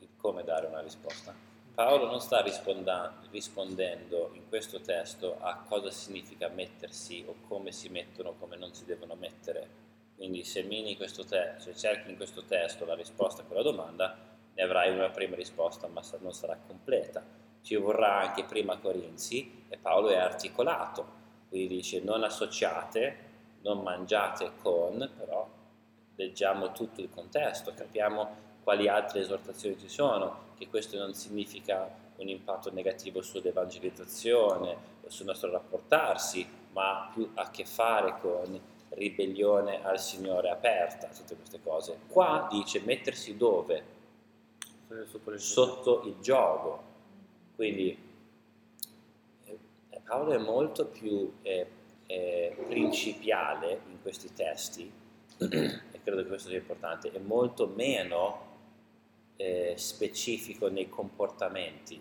il 0.00 0.08
come 0.16 0.42
dare 0.42 0.66
una 0.66 0.80
risposta, 0.80 1.32
Paolo 1.76 2.06
non 2.06 2.20
sta 2.20 2.42
rispondendo 2.42 4.30
in 4.32 4.48
questo 4.48 4.80
testo 4.80 5.36
a 5.38 5.62
cosa 5.68 5.92
significa 5.92 6.48
mettersi 6.48 7.24
o 7.24 7.36
come 7.46 7.70
si 7.70 7.88
mettono, 7.88 8.34
come 8.40 8.56
non 8.56 8.74
si 8.74 8.84
devono 8.84 9.14
mettere. 9.14 9.68
Quindi 10.16 10.42
se, 10.42 10.64
mini 10.64 10.96
questo 10.96 11.24
te- 11.24 11.54
se 11.58 11.76
cerchi 11.76 12.10
in 12.10 12.16
questo 12.16 12.42
testo 12.42 12.84
la 12.84 12.96
risposta 12.96 13.42
a 13.42 13.44
quella 13.44 13.62
domanda, 13.62 14.16
ne 14.54 14.60
avrai 14.60 14.90
una 14.90 15.10
prima 15.10 15.36
risposta, 15.36 15.86
ma 15.86 16.02
non 16.18 16.32
sarà 16.32 16.58
completa. 16.66 17.22
Ci 17.66 17.74
vorrà 17.74 18.20
anche 18.20 18.44
prima 18.44 18.78
Corinzi 18.78 19.64
e 19.68 19.76
Paolo 19.76 20.10
è 20.10 20.16
articolato, 20.16 21.04
quindi 21.48 21.66
dice 21.66 22.00
non 22.00 22.22
associate, 22.22 23.16
non 23.62 23.82
mangiate 23.82 24.52
con, 24.62 25.10
però 25.18 25.44
leggiamo 26.14 26.70
tutto 26.70 27.00
il 27.00 27.10
contesto, 27.12 27.74
capiamo 27.74 28.44
quali 28.62 28.86
altre 28.86 29.18
esortazioni 29.18 29.76
ci 29.80 29.88
sono, 29.88 30.52
che 30.56 30.68
questo 30.68 30.96
non 30.96 31.12
significa 31.14 31.90
un 32.18 32.28
impatto 32.28 32.72
negativo 32.72 33.20
sull'evangelizzazione 33.20 34.76
o 35.02 35.10
sul 35.10 35.26
nostro 35.26 35.50
rapportarsi, 35.50 36.48
ma 36.70 37.06
ha 37.06 37.10
più 37.12 37.28
a 37.34 37.50
che 37.50 37.64
fare 37.64 38.20
con 38.20 38.60
ribellione 38.90 39.84
al 39.84 39.98
Signore 39.98 40.50
aperta, 40.50 41.08
tutte 41.08 41.34
queste 41.34 41.60
cose. 41.60 41.98
Qua 42.06 42.46
dice 42.48 42.78
mettersi 42.84 43.36
dove? 43.36 43.82
Sotto 45.34 46.02
il 46.04 46.14
gioco. 46.20 46.94
Quindi 47.56 47.98
eh, 49.46 50.00
Paolo 50.04 50.32
è 50.32 50.38
molto 50.38 50.86
più 50.86 51.32
eh, 51.42 51.66
eh, 52.06 52.56
principiale 52.68 53.80
in 53.88 54.00
questi 54.02 54.32
testi 54.32 54.90
e 55.38 56.00
credo 56.02 56.22
che 56.22 56.28
questo 56.28 56.50
sia 56.50 56.58
importante, 56.58 57.10
è 57.10 57.18
molto 57.18 57.66
meno 57.66 58.44
eh, 59.36 59.74
specifico 59.76 60.68
nei 60.68 60.88
comportamenti. 60.88 62.00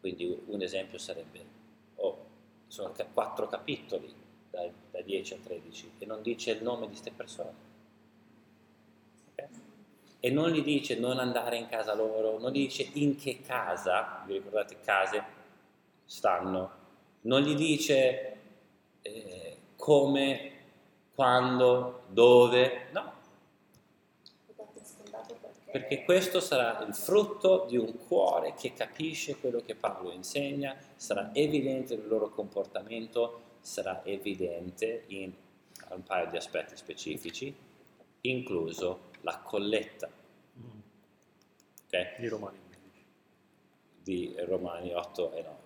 Quindi 0.00 0.42
un 0.46 0.60
esempio 0.60 0.98
sarebbe, 0.98 1.44
oh, 1.96 2.26
sono 2.66 2.92
quattro 3.12 3.46
capitoli, 3.46 4.12
da 4.50 5.00
10 5.00 5.34
a 5.34 5.38
13, 5.42 5.92
e 5.98 6.06
non 6.06 6.20
dice 6.20 6.50
il 6.50 6.62
nome 6.62 6.82
di 6.82 6.88
queste 6.88 7.10
persone. 7.10 7.72
E 10.24 10.30
non 10.30 10.52
gli 10.52 10.62
dice 10.62 10.98
non 10.98 11.18
andare 11.18 11.58
in 11.58 11.68
casa 11.68 11.92
loro, 11.92 12.38
non 12.38 12.50
gli 12.50 12.60
dice 12.60 12.88
in 12.94 13.14
che 13.14 13.42
casa, 13.42 14.22
vi 14.24 14.32
ricordate 14.32 14.80
case, 14.80 15.22
stanno, 16.06 16.70
non 17.22 17.42
gli 17.42 17.54
dice 17.54 18.36
eh, 19.02 19.56
come, 19.76 20.52
quando, 21.14 22.04
dove, 22.08 22.86
no, 22.92 23.12
perché 25.70 26.04
questo 26.04 26.40
sarà 26.40 26.82
il 26.86 26.94
frutto 26.94 27.66
di 27.68 27.76
un 27.76 28.06
cuore 28.06 28.54
che 28.54 28.72
capisce 28.72 29.36
quello 29.36 29.60
che 29.60 29.74
Paolo 29.74 30.10
insegna, 30.10 30.74
sarà 30.96 31.34
evidente 31.34 31.96
nel 31.96 32.08
loro 32.08 32.30
comportamento, 32.30 33.40
sarà 33.60 34.02
evidente 34.06 35.04
in 35.08 35.30
un 35.90 36.02
paio 36.02 36.30
di 36.30 36.38
aspetti 36.38 36.78
specifici, 36.78 37.54
incluso 38.26 39.10
la 39.22 39.38
colletta 39.40 40.08
ok? 41.86 42.18
Di 42.18 42.28
Romani 42.28 42.58
15. 42.68 43.04
di 44.02 44.34
Romani 44.46 44.92
8 44.92 45.32
e 45.32 45.42
9. 45.42 45.56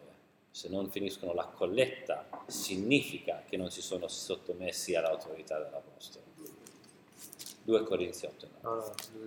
Se 0.51 0.69
non 0.69 0.91
finiscono 0.91 1.33
la 1.35 1.45
colletta, 1.47 2.27
significa 2.47 3.43
che 3.49 3.57
non 3.57 3.71
si 3.71 3.81
sono 3.81 4.09
sottomessi 4.09 4.95
all'autorità 4.97 5.59
dell'Apostolo. 5.63 6.25
2 7.63 7.83
Corinzi 7.85 8.27
8 8.27 8.45
e 8.45 8.49
9. 8.63 8.77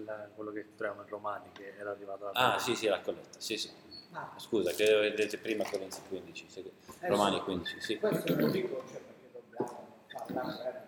No, 0.06 0.28
quello 0.36 0.52
che 0.52 0.76
troviamo 0.76 1.04
in 1.04 1.08
Romani 1.10 1.52
che 1.54 1.74
era 1.78 1.92
arrivato 1.92 2.32
da 2.34 2.54
Ah, 2.56 2.60
sì, 2.60 2.76
sì, 2.76 2.88
la 2.88 3.00
colletta, 3.02 3.40
sì, 3.40 3.56
sì. 3.58 3.72
Ah, 4.12 4.34
Scusa, 4.38 4.72
che 4.74 4.84
vedete 4.94 5.38
prima 5.38 5.64
Corinzi 5.70 6.02
15, 6.10 6.46
sì. 6.50 6.60
eh, 7.00 7.08
Romani 7.08 7.38
sì. 7.38 7.44
15, 7.44 7.82
sì. 7.82 7.98
Questo 7.98 8.36
lo 8.36 8.50
dico 8.50 8.84
cioè, 8.90 9.00
perché 9.00 9.32
dobbiamo 9.32 9.88
parlare 10.34 10.88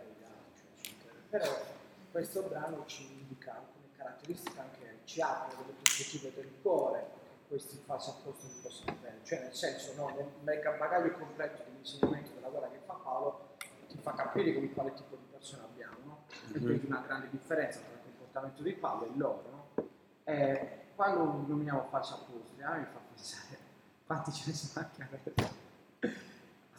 eccetera. 0.82 1.14
però 1.30 1.72
questo 2.14 2.43
brano 2.43 2.86
ci 2.86 3.11
indica 3.11 3.55
alcune 3.55 3.88
caratteristiche, 3.97 4.59
anche 4.59 4.99
ci 5.05 5.20
apre 5.20 5.57
delle 5.57 5.74
prospettive 5.82 6.32
del 6.36 6.51
cuore, 6.61 7.09
che 7.24 7.47
questi 7.47 7.82
falsi 7.84 8.11
apostoli 8.11 8.53
possono 8.61 8.95
avere, 8.99 9.18
cioè 9.24 9.41
nel 9.41 9.55
senso, 9.55 9.93
no, 9.95 10.09
nel 10.16 10.28
mega 10.43 10.74
bagaglio 10.74 11.11
completo 11.14 11.64
dell'insegnamento 11.64 12.30
della 12.36 12.49
guerra 12.49 12.70
che 12.70 12.78
fa 12.86 12.93
Paolo, 12.93 13.55
ti 13.88 13.97
fa 13.97 14.14
capire 14.14 14.53
con 14.53 14.72
quale 14.74 14.93
tipo 14.93 15.16
di 15.16 15.26
persona 15.32 15.64
abbiamo, 15.64 15.97
no? 16.05 16.26
E 16.53 16.59
quindi 16.59 16.86
una 16.86 17.01
grande 17.01 17.30
differenza 17.32 17.80
tra 17.80 17.93
il 17.93 18.01
comportamento 18.03 18.61
di 18.61 18.74
Paolo 18.74 19.05
e 19.05 19.11
loro, 19.16 19.43
no? 19.49 19.86
E 20.24 20.82
quando 20.95 21.24
nominiamo 21.47 21.88
falsi 21.89 22.14
apostoli, 22.14 22.61
a 22.61 22.74
me 22.74 22.78
mi 22.78 22.86
fa 22.86 22.99
pensare 23.11 23.57
quanti 24.05 24.32
ce 24.32 24.43
ne 24.51 24.55
sono 24.55 24.86
anche 24.86 25.01
a 25.01 25.49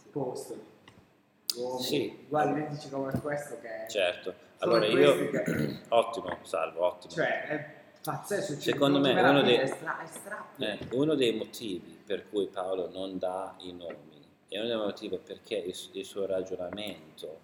apostoli. 0.06 0.64
uomini 1.56 1.82
Sì. 1.82 2.24
uguali 2.26 2.50
identici 2.52 2.88
come 2.88 3.20
questo 3.20 3.58
che 3.60 3.86
Certo, 3.88 4.43
allora 4.58 4.86
io... 4.86 5.30
che- 5.30 5.80
ottimo, 5.88 6.38
salvo, 6.42 6.86
ottimo. 6.86 7.12
cioè 7.12 7.44
è 7.46 7.74
pazzesco 8.02 8.54
ci 8.54 8.70
Secondo 8.70 9.00
me 9.00 9.12
uno 9.20 9.42
dei- 9.42 9.56
è 9.56 9.66
stra- 9.66 9.98
è. 10.56 10.62
Eh, 10.62 10.78
uno 10.92 11.14
dei 11.14 11.34
motivi 11.34 11.98
per 12.04 12.28
cui 12.28 12.46
Paolo 12.46 12.90
non 12.90 13.18
dà 13.18 13.54
i 13.60 13.72
nomi 13.72 14.22
e 14.48 14.58
uno 14.58 14.68
dei 14.68 14.76
motivi 14.76 15.18
perché 15.18 15.56
il, 15.56 15.74
il 15.92 16.04
suo 16.04 16.26
ragionamento 16.26 17.40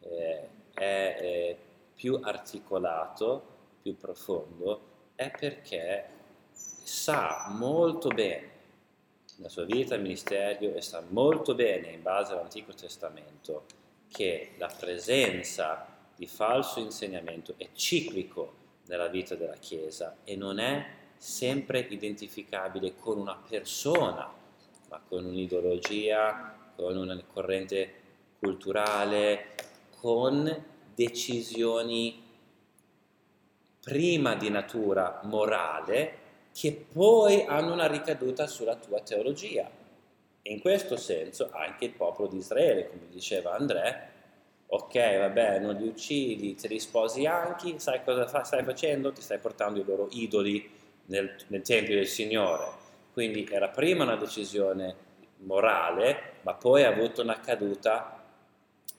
eh, 0.00 0.48
è 0.74 1.16
eh, 1.20 1.58
più 1.94 2.18
articolato, 2.22 3.42
più 3.82 3.96
profondo, 3.96 4.80
è 5.14 5.30
perché 5.30 6.08
sa 6.52 7.46
molto 7.50 8.08
bene 8.08 8.48
la 9.36 9.48
sua 9.48 9.64
vita, 9.64 9.94
il 9.94 10.02
ministero 10.02 10.74
e 10.74 10.82
sa 10.82 11.02
molto 11.08 11.54
bene 11.54 11.88
in 11.88 12.02
base 12.02 12.32
all'Antico 12.32 12.74
Testamento 12.74 13.64
che 14.08 14.52
la 14.58 14.70
presenza 14.76 15.86
di 16.20 16.26
falso 16.26 16.80
insegnamento 16.80 17.54
è 17.56 17.70
ciclico 17.72 18.52
nella 18.88 19.06
vita 19.06 19.36
della 19.36 19.56
Chiesa 19.56 20.18
e 20.22 20.36
non 20.36 20.58
è 20.58 20.84
sempre 21.16 21.78
identificabile 21.88 22.94
con 22.94 23.16
una 23.16 23.42
persona, 23.48 24.30
ma 24.90 25.02
con 25.08 25.24
un'ideologia, 25.24 26.72
con 26.76 26.98
una 26.98 27.18
corrente 27.24 27.92
culturale, 28.38 29.54
con 29.98 30.64
decisioni 30.94 32.22
prima 33.80 34.34
di 34.34 34.50
natura 34.50 35.20
morale 35.22 36.18
che 36.52 36.84
poi 36.92 37.46
hanno 37.46 37.72
una 37.72 37.86
ricaduta 37.86 38.46
sulla 38.46 38.76
tua 38.76 39.00
teologia. 39.00 39.70
In 40.42 40.60
questo 40.60 40.98
senso 40.98 41.48
anche 41.50 41.86
il 41.86 41.92
popolo 41.92 42.28
di 42.28 42.36
Israele, 42.36 42.90
come 42.90 43.08
diceva 43.08 43.56
Andrea, 43.56 44.09
ok, 44.72 45.18
vabbè, 45.18 45.58
non 45.58 45.74
li 45.74 45.88
uccidi, 45.88 46.54
te 46.54 46.68
li 46.68 46.78
sposi 46.78 47.26
anche, 47.26 47.78
sai 47.78 48.04
cosa 48.04 48.26
fa- 48.28 48.44
stai 48.44 48.62
facendo? 48.64 49.12
Ti 49.12 49.20
stai 49.20 49.38
portando 49.38 49.80
i 49.80 49.84
loro 49.84 50.08
idoli 50.12 50.68
nel, 51.06 51.34
nel 51.48 51.62
Tempio 51.62 51.94
del 51.96 52.06
Signore. 52.06 52.78
Quindi 53.12 53.48
era 53.50 53.68
prima 53.68 54.04
una 54.04 54.16
decisione 54.16 54.94
morale, 55.38 56.34
ma 56.42 56.54
poi 56.54 56.84
ha 56.84 56.88
avuto 56.88 57.22
una 57.22 57.40
caduta 57.40 58.22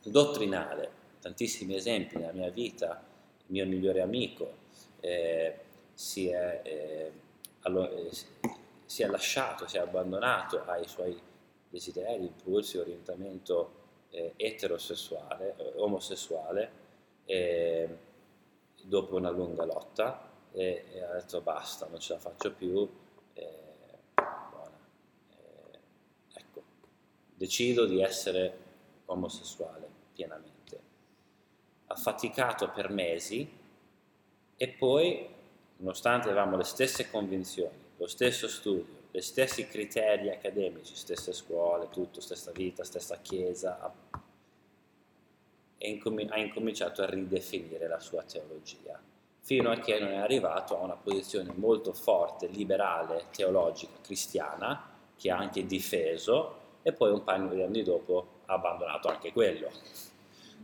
dottrinale. 0.03 0.99
Tantissimi 1.21 1.75
esempi 1.75 2.17
nella 2.17 2.33
mia 2.33 2.49
vita, 2.49 3.01
il 3.39 3.45
mio 3.47 3.65
migliore 3.65 4.01
amico 4.01 4.53
eh, 4.99 5.55
si, 5.93 6.27
è, 6.29 6.61
eh, 6.63 7.11
allo- 7.61 7.89
eh, 7.91 8.13
si- 8.13 8.25
si 8.85 9.03
è 9.03 9.07
lasciato, 9.07 9.67
si 9.67 9.77
è 9.77 9.79
abbandonato 9.79 10.63
ai 10.65 10.85
suoi 10.87 11.17
desideri, 11.69 12.23
impulsi, 12.25 12.77
orientamento 12.77 13.79
eh, 14.11 14.33
eterosessuale, 14.35 15.55
eh, 15.57 15.73
omosessuale, 15.77 16.71
eh, 17.25 17.97
dopo 18.83 19.15
una 19.15 19.29
lunga 19.29 19.65
lotta 19.65 20.29
e, 20.51 20.85
e 20.91 21.03
ha 21.03 21.13
detto 21.13 21.41
basta, 21.41 21.87
non 21.87 21.99
ce 21.99 22.13
la 22.13 22.19
faccio 22.19 22.51
più, 22.53 22.89
eh. 23.33 23.69
Eh, 25.29 25.79
ecco, 26.33 26.61
decido 27.33 27.85
di 27.85 28.01
essere 28.01 28.57
omosessuale 29.05 29.87
pienamente. 30.13 30.79
Ha 31.87 31.95
faticato 31.95 32.69
per 32.69 32.89
mesi 32.89 33.59
e 34.55 34.67
poi, 34.69 35.27
nonostante 35.77 36.29
avevamo 36.29 36.57
le 36.57 36.63
stesse 36.63 37.09
convinzioni, 37.09 37.77
lo 37.97 38.07
stesso 38.07 38.47
studio, 38.47 38.99
gli 39.11 39.19
stessi 39.19 39.67
criteri 39.67 40.29
accademici, 40.29 40.95
stesse 40.95 41.33
scuole, 41.33 41.89
tutto, 41.89 42.21
stessa 42.21 42.51
vita, 42.51 42.85
stessa 42.85 43.17
chiesa, 43.21 43.77
ha, 43.81 43.93
incomi- 45.79 46.29
ha 46.29 46.39
incominciato 46.39 47.01
a 47.01 47.09
ridefinire 47.09 47.89
la 47.89 47.99
sua 47.99 48.23
teologia, 48.23 48.97
fino 49.41 49.69
a 49.69 49.75
che 49.79 49.99
non 49.99 50.13
è 50.13 50.17
arrivato 50.17 50.77
a 50.77 50.83
una 50.83 50.95
posizione 50.95 51.51
molto 51.53 51.91
forte, 51.91 52.47
liberale, 52.47 53.25
teologica, 53.31 53.97
cristiana, 54.01 54.89
che 55.17 55.29
ha 55.29 55.37
anche 55.37 55.65
difeso, 55.65 56.59
e 56.81 56.93
poi 56.93 57.11
un 57.11 57.23
paio 57.25 57.49
di 57.49 57.61
anni 57.61 57.83
dopo 57.83 58.39
ha 58.45 58.53
abbandonato 58.53 59.09
anche 59.09 59.33
quello. 59.33 59.69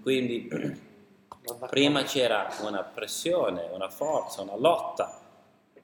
Quindi 0.01 0.47
prima 1.69 2.03
c'era 2.03 2.47
una 2.61 2.83
pressione, 2.83 3.67
una 3.73 3.89
forza, 3.89 4.41
una 4.41 4.55
lotta 4.55 5.16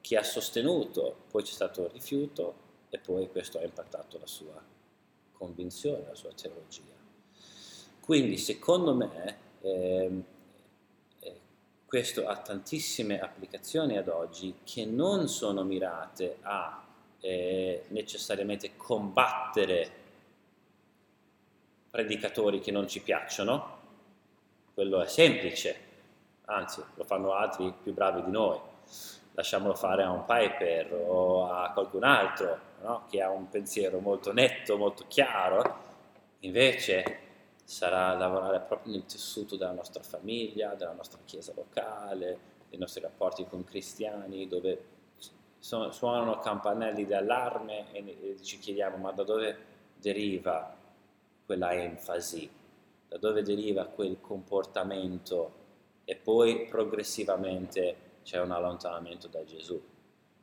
che 0.04 0.18
ha 0.18 0.24
sostenuto, 0.24 1.16
poi 1.32 1.44
c'è 1.44 1.54
stato 1.54 1.86
il 1.86 1.92
rifiuto 1.92 2.56
e 2.90 3.00
poi 3.00 3.30
questo 3.30 3.58
ha 3.58 3.64
impattato 3.64 4.20
la 4.20 4.28
sua 4.28 4.62
convinzione, 5.32 6.04
la 6.06 6.14
sua 6.14 6.32
teologia. 6.34 6.92
Quindi 8.02 8.38
secondo 8.38 8.94
me 8.94 9.38
ehm, 9.62 10.24
eh, 11.20 11.40
questo 11.86 12.28
ha 12.28 12.36
tantissime 12.36 13.22
applicazioni 13.22 13.98
ad 13.98 14.10
oggi 14.10 14.56
che 14.66 14.84
non 14.86 15.30
sono 15.30 15.64
mirate 15.64 16.36
a 16.42 16.86
eh, 17.22 17.86
necessariamente 17.88 18.76
combattere 18.76 19.90
predicatori 21.90 22.60
che 22.60 22.72
non 22.72 22.90
ci 22.90 23.00
piacciono, 23.00 23.80
quello 24.74 25.02
è 25.02 25.08
semplice, 25.08 25.76
anzi 26.44 26.84
lo 26.96 27.06
fanno 27.06 27.32
altri 27.36 27.74
più 27.82 27.94
bravi 27.94 28.22
di 28.26 28.32
noi, 28.32 28.72
lasciamolo 29.34 29.74
fare 29.74 30.04
a 30.04 30.12
un 30.12 30.26
Piper 30.26 30.94
o 30.94 31.46
a 31.46 31.72
qualcun 31.72 32.04
altro 32.04 32.60
no? 32.82 33.06
che 33.10 33.22
ha 33.22 33.30
un 33.30 33.50
pensiero 33.50 34.00
molto 34.00 34.32
netto, 34.34 34.78
molto 34.78 35.06
chiaro, 35.08 35.82
invece 36.40 37.20
sarà 37.64 38.14
lavorare 38.14 38.60
proprio 38.60 38.94
nel 38.94 39.06
tessuto 39.06 39.56
della 39.56 39.72
nostra 39.72 40.04
famiglia, 40.04 40.76
della 40.76 40.94
nostra 40.94 41.20
chiesa 41.26 41.54
locale, 41.56 42.52
dei 42.70 42.78
nostri 42.78 43.02
rapporti 43.02 43.46
con 43.46 43.64
cristiani, 43.64 44.48
dove 44.48 44.86
su- 45.58 45.90
suonano 45.92 46.40
campanelli 46.40 47.06
d'allarme 47.06 47.92
e, 47.92 48.18
e 48.22 48.44
ci 48.44 48.60
chiediamo 48.60 48.98
ma 48.98 49.12
da 49.12 49.24
dove 49.24 49.58
deriva 49.96 50.76
quella 51.46 51.74
enfasi, 51.74 52.50
da 53.08 53.18
dove 53.18 53.42
deriva 53.42 53.86
quel 53.86 54.20
comportamento? 54.20 55.62
E 56.06 56.18
poi 56.18 56.68
progressivamente 56.68 58.12
c'è 58.24 58.40
un 58.40 58.52
allontanamento 58.52 59.28
da 59.28 59.44
Gesù. 59.44 59.82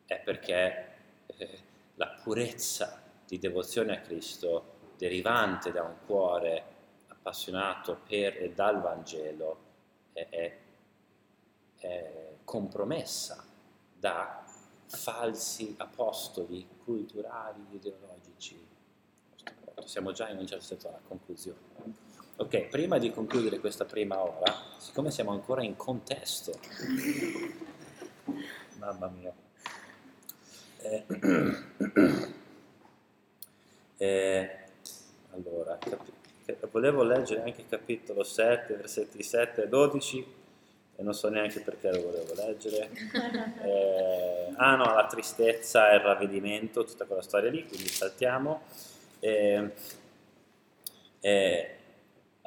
È 0.04 0.18
perché 0.20 0.94
eh, 1.26 1.58
la 1.94 2.08
purezza 2.22 3.02
di 3.26 3.38
devozione 3.38 3.96
a 3.96 4.00
Cristo 4.00 4.78
derivante 4.96 5.72
da 5.72 5.82
un 5.82 5.96
cuore 6.04 6.64
appassionato 7.08 8.00
per 8.06 8.36
e 8.42 8.52
dal 8.52 8.80
Vangelo 8.80 9.58
è, 10.12 10.26
è- 10.28 10.58
è 11.78 12.34
compromessa 12.44 13.44
da 13.98 14.44
falsi 14.86 15.74
apostoli 15.78 16.66
culturali, 16.84 17.64
ideologici. 17.70 18.68
Siamo 19.84 20.12
già 20.12 20.28
in 20.28 20.38
un 20.38 20.46
certo 20.46 20.64
senso 20.64 20.88
alla 20.88 21.00
conclusione. 21.06 22.08
Ok, 22.40 22.68
prima 22.68 22.96
di 22.96 23.10
concludere 23.10 23.58
questa 23.60 23.84
prima 23.84 24.18
ora, 24.18 24.50
siccome 24.78 25.10
siamo 25.10 25.30
ancora 25.30 25.62
in 25.62 25.76
contesto, 25.76 26.58
mamma 28.78 29.08
mia, 29.08 29.30
eh, 30.78 31.04
eh, 33.98 34.58
allora, 35.32 35.76
che- 35.76 36.56
volevo 36.70 37.02
leggere 37.02 37.42
anche 37.42 37.60
il 37.60 37.68
capitolo 37.68 38.22
7, 38.22 38.74
versetti 38.74 39.22
7 39.22 39.64
e 39.64 39.68
12, 39.68 40.26
e 40.96 41.02
non 41.02 41.12
so 41.12 41.28
neanche 41.28 41.60
perché 41.60 41.92
lo 41.92 42.00
volevo 42.00 42.32
leggere. 42.32 42.88
Eh, 43.64 44.52
ah 44.56 44.76
no, 44.76 44.94
la 44.94 45.06
tristezza 45.06 45.90
e 45.90 45.96
il 45.96 46.00
ravvedimento, 46.00 46.84
tutta 46.84 47.04
quella 47.04 47.20
storia 47.20 47.50
lì, 47.50 47.66
quindi 47.66 47.88
saltiamo. 47.88 48.62
Eh, 49.20 49.70
eh, 51.20 51.74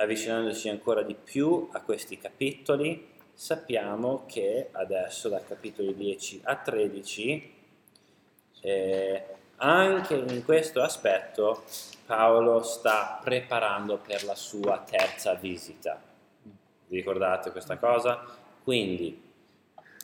avvicinandoci 0.03 0.69
ancora 0.69 1.01
di 1.01 1.15
più 1.15 1.69
a 1.71 1.81
questi 1.81 2.17
capitoli, 2.17 3.11
sappiamo 3.33 4.25
che 4.27 4.69
adesso 4.71 5.29
dal 5.29 5.45
capitolo 5.45 5.91
10 5.91 6.41
a 6.43 6.55
13, 6.55 7.53
eh, 8.61 9.25
anche 9.57 10.15
in 10.15 10.43
questo 10.43 10.81
aspetto, 10.81 11.63
Paolo 12.05 12.61
sta 12.63 13.19
preparando 13.23 13.97
per 13.97 14.23
la 14.23 14.35
sua 14.35 14.79
terza 14.79 15.33
visita. 15.35 16.01
Vi 16.87 16.95
ricordate 16.95 17.51
questa 17.51 17.77
cosa? 17.77 18.23
Quindi, 18.63 19.21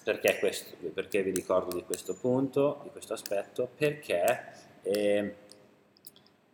perché, 0.04 0.40
questo, 0.40 0.76
perché 0.94 1.22
vi 1.22 1.32
ricordo 1.32 1.76
di 1.76 1.84
questo 1.84 2.16
punto, 2.16 2.80
di 2.84 2.90
questo 2.90 3.14
aspetto? 3.14 3.70
Perché 3.76 4.54
eh, 4.82 5.36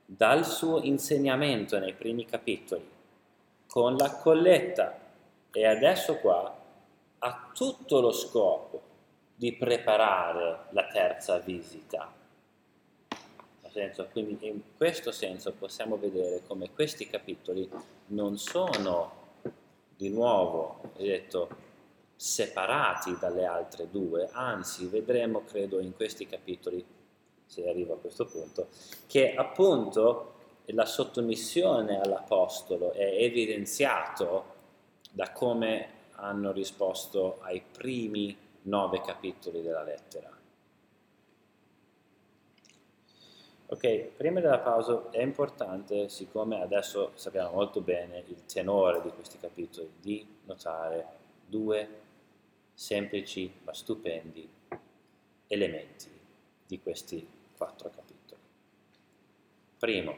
dal 0.06 0.46
suo 0.46 0.82
insegnamento 0.82 1.80
nei 1.80 1.94
primi 1.94 2.26
capitoli, 2.26 2.94
con 3.76 3.98
la 3.98 4.10
colletta 4.10 4.98
e 5.52 5.66
adesso 5.66 6.16
qua, 6.20 6.64
ha 7.20 7.52
tutto 7.54 8.00
lo 8.00 8.14
scopo 8.14 8.82
di 9.36 9.52
preparare 9.52 10.68
la 10.70 10.88
terza 10.88 11.40
visita. 11.40 12.10
quindi 14.14 14.48
in 14.48 14.62
questo 14.78 15.12
senso 15.12 15.52
possiamo 15.52 15.98
vedere 15.98 16.44
come 16.48 16.72
questi 16.72 17.06
capitoli 17.10 17.70
non 18.08 18.38
sono 18.38 19.12
di 19.98 20.08
nuovo, 20.08 20.80
detto, 20.96 21.50
separati 22.16 23.18
dalle 23.20 23.44
altre 23.44 23.90
due, 23.92 24.30
anzi 24.32 24.86
vedremo, 24.86 25.44
credo, 25.44 25.82
in 25.82 25.94
questi 25.94 26.26
capitoli, 26.26 26.82
se 27.46 27.68
arrivo 27.68 27.96
a 27.96 27.98
questo 27.98 28.26
punto, 28.26 28.70
che 29.06 29.36
appunto 29.36 30.35
la 30.68 30.86
sottomissione 30.86 32.00
all'Apostolo 32.00 32.92
è 32.92 33.24
evidenziato 33.24 34.54
da 35.12 35.32
come 35.32 35.90
hanno 36.12 36.52
risposto 36.52 37.38
ai 37.42 37.62
primi 37.62 38.36
nove 38.64 39.02
capitoli 39.02 39.62
della 39.62 39.84
lettera. 39.84 40.32
Ok, 43.68 43.98
prima 44.16 44.40
della 44.40 44.60
pausa 44.60 45.10
è 45.10 45.22
importante, 45.22 46.08
siccome 46.08 46.62
adesso 46.62 47.12
sappiamo 47.16 47.52
molto 47.52 47.82
bene 47.82 48.24
il 48.28 48.46
tenore 48.46 49.02
di 49.02 49.10
questi 49.10 49.40
capitoli, 49.40 49.92
di 50.00 50.26
notare 50.44 51.06
due 51.48 52.04
semplici 52.74 53.52
ma 53.64 53.74
stupendi 53.74 54.48
elementi 55.48 56.10
di 56.68 56.80
questi 56.80 57.28
quattro 57.58 57.90
capitoli. 57.90 58.42
Primo, 59.80 60.16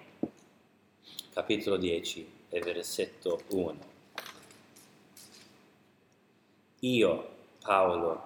capitolo 1.38 1.78
10 1.78 2.46
e 2.50 2.60
versetto 2.62 3.44
1. 3.50 3.78
Io, 6.80 7.30
Paolo, 7.62 8.24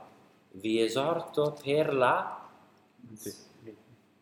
vi 0.51 0.79
esorto 0.79 1.57
per 1.61 1.93
la 1.93 2.49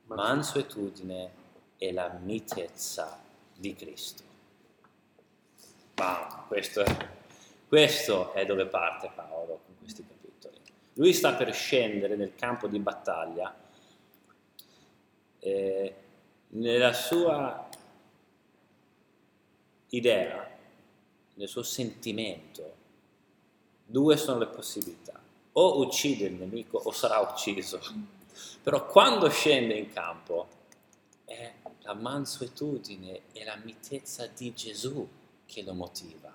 mansuetudine 0.05 1.31
e 1.77 1.91
la 1.91 2.17
mitezza 2.19 3.21
di 3.55 3.75
Cristo. 3.75 4.23
Wow, 5.97 6.47
questo, 6.47 6.83
questo 7.67 8.33
è 8.33 8.43
dove 8.43 8.65
parte 8.65 9.11
Paolo 9.13 9.59
con 9.65 9.77
questi 9.77 10.03
capitoli. 10.03 10.57
Lui 10.93 11.13
sta 11.13 11.35
per 11.35 11.53
scendere 11.53 12.15
nel 12.15 12.33
campo 12.33 12.65
di 12.65 12.79
battaglia. 12.79 13.55
Eh, 15.37 15.95
nella 16.47 16.93
sua 16.93 17.68
idea, 19.89 20.57
nel 21.35 21.47
suo 21.47 21.63
sentimento, 21.63 22.75
due 23.85 24.17
sono 24.17 24.39
le 24.39 24.47
possibilità. 24.47 25.19
O 25.53 25.79
uccide 25.79 26.25
il 26.25 26.33
nemico 26.33 26.77
o 26.77 26.91
sarà 26.91 27.19
ucciso. 27.19 27.79
Però 28.61 28.85
quando 28.85 29.29
scende 29.29 29.73
in 29.73 29.91
campo 29.91 30.47
è 31.25 31.53
la 31.81 31.93
mansuetudine 31.93 33.21
e 33.33 33.43
la 33.43 33.57
mitezza 33.63 34.27
di 34.27 34.53
Gesù 34.53 35.07
che 35.45 35.63
lo 35.63 35.73
motiva, 35.73 36.31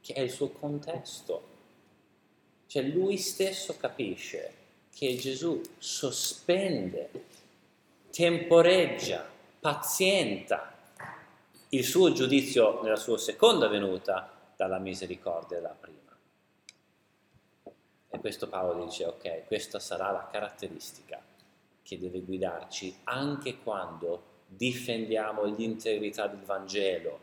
che 0.00 0.14
è 0.14 0.20
il 0.20 0.30
suo 0.30 0.50
contesto. 0.50 1.54
Cioè 2.66 2.82
lui 2.82 3.18
stesso 3.18 3.76
capisce 3.76 4.54
che 4.90 5.16
Gesù 5.16 5.60
sospende, 5.78 7.10
temporeggia, 8.10 9.28
pazienta 9.60 10.75
il 11.76 11.84
suo 11.84 12.12
giudizio 12.12 12.82
nella 12.82 12.96
sua 12.96 13.18
seconda 13.18 13.68
venuta 13.68 14.30
dalla 14.56 14.78
misericordia 14.78 15.58
della 15.58 15.76
prima. 15.78 16.16
E 18.08 18.18
questo 18.18 18.48
Paolo 18.48 18.84
dice, 18.84 19.04
ok, 19.04 19.44
questa 19.46 19.78
sarà 19.78 20.10
la 20.10 20.26
caratteristica 20.30 21.22
che 21.82 21.98
deve 21.98 22.20
guidarci 22.20 23.00
anche 23.04 23.58
quando 23.58 24.34
difendiamo 24.46 25.44
l'integrità 25.44 26.26
del 26.26 26.40
Vangelo, 26.40 27.20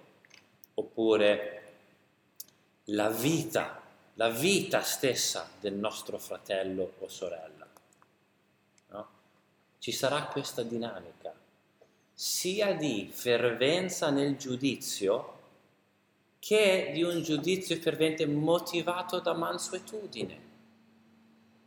oppure 0.76 1.62
la 2.86 3.10
vita, 3.10 3.82
la 4.16 4.30
vita 4.30 4.82
stessa 4.82 5.50
del 5.60 5.74
nostro 5.74 6.20
fratello 6.20 6.94
o 7.00 7.08
sorella. 7.08 7.68
No? 8.90 9.08
Ci 9.80 9.92
sarà 9.92 10.26
questa 10.26 10.62
dinamica 10.62 11.34
sia 12.14 12.74
di 12.74 13.10
fervenza 13.12 14.10
nel 14.10 14.38
giudizio 14.38 15.32
che 16.40 16.92
di 16.94 17.02
un 17.02 17.24
giudizio 17.24 17.78
fervente 17.78 18.28
motivato 18.28 19.20
da 19.22 19.34
mansuetudine, 19.34 20.40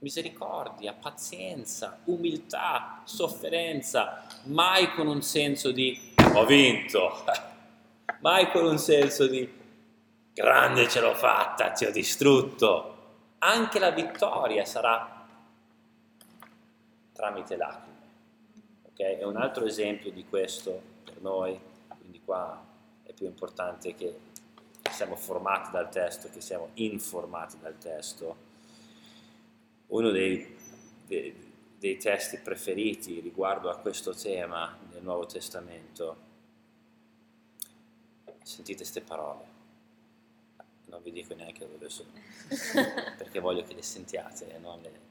misericordia, 0.01 0.93
pazienza, 0.93 2.01
umiltà, 2.05 3.01
sofferenza, 3.05 4.27
mai 4.45 4.93
con 4.93 5.07
un 5.07 5.23
senso 5.23 5.73
di 5.73 6.13
ho 6.35 6.45
vinto, 6.45 7.25
mai 8.21 8.51
con 8.51 8.67
un 8.67 8.79
senso 8.79 9.27
di 9.27 9.51
grande 10.35 10.89
ce 10.89 11.01
l'ho 11.01 11.15
fatta, 11.15 11.71
ti 11.71 11.87
ho 11.87 11.91
distrutto. 11.91 12.93
Anche 13.39 13.79
la 13.79 13.91
vittoria 13.91 14.67
sarà 14.67 15.27
tramite 17.15 17.57
lacrime. 17.57 17.86
Okay? 18.97 19.19
È 19.19 19.25
un 19.25 19.37
altro 19.37 19.67
esempio 19.67 20.11
di 20.11 20.25
questo 20.25 20.81
per 21.05 21.21
noi, 21.21 21.61
quindi 21.99 22.23
qua 22.25 22.65
è 23.03 23.13
più 23.13 23.27
importante 23.27 23.95
che 23.95 24.19
siamo 24.91 25.17
formati 25.17 25.71
dal 25.71 25.91
testo, 25.91 26.31
che 26.31 26.41
siamo 26.41 26.71
informati 26.75 27.59
dal 27.61 27.77
testo. 27.77 28.45
Uno 29.89 30.11
dei, 30.11 30.57
dei, 31.07 31.53
dei 31.79 31.99
testi 31.99 32.39
preferiti 32.39 33.21
riguardo 33.21 33.69
a 33.69 33.77
questo 33.77 34.15
tema 34.15 34.75
nel 34.91 35.03
Nuovo 35.03 35.27
Testamento, 35.27 36.25
sentite 38.43 38.79
queste 38.79 39.03
parole, 39.03 39.45
non 40.87 41.03
vi 41.03 41.13
dico 41.13 41.35
neanche 41.35 41.69
dove 41.69 41.91
sono, 41.91 42.09
perché 43.19 43.41
voglio 43.41 43.63
che 43.63 43.75
le 43.75 43.83
sentiate 43.83 44.57
non 44.59 44.81
le... 44.81 45.05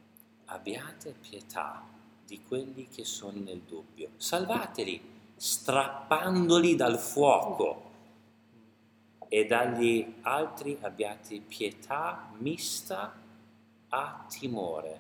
Abbiate 0.48 1.16
pietà 1.22 1.95
di 2.26 2.42
quelli 2.44 2.88
che 2.88 3.06
sono 3.06 3.40
nel 3.40 3.62
dubbio. 3.62 4.10
Salvateli 4.18 5.14
strappandoli 5.36 6.76
dal 6.76 6.98
fuoco 6.98 7.84
e 9.28 9.46
dagli 9.46 10.16
altri 10.22 10.78
abbiate 10.82 11.40
pietà 11.40 12.32
mista 12.38 13.14
a 13.90 14.26
timore, 14.30 15.00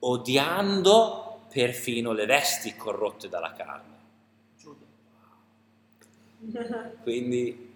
odiando 0.00 1.44
perfino 1.48 2.12
le 2.12 2.26
vesti 2.26 2.74
corrotte 2.76 3.28
dalla 3.28 3.52
carne. 3.52 3.98
Quindi 7.02 7.74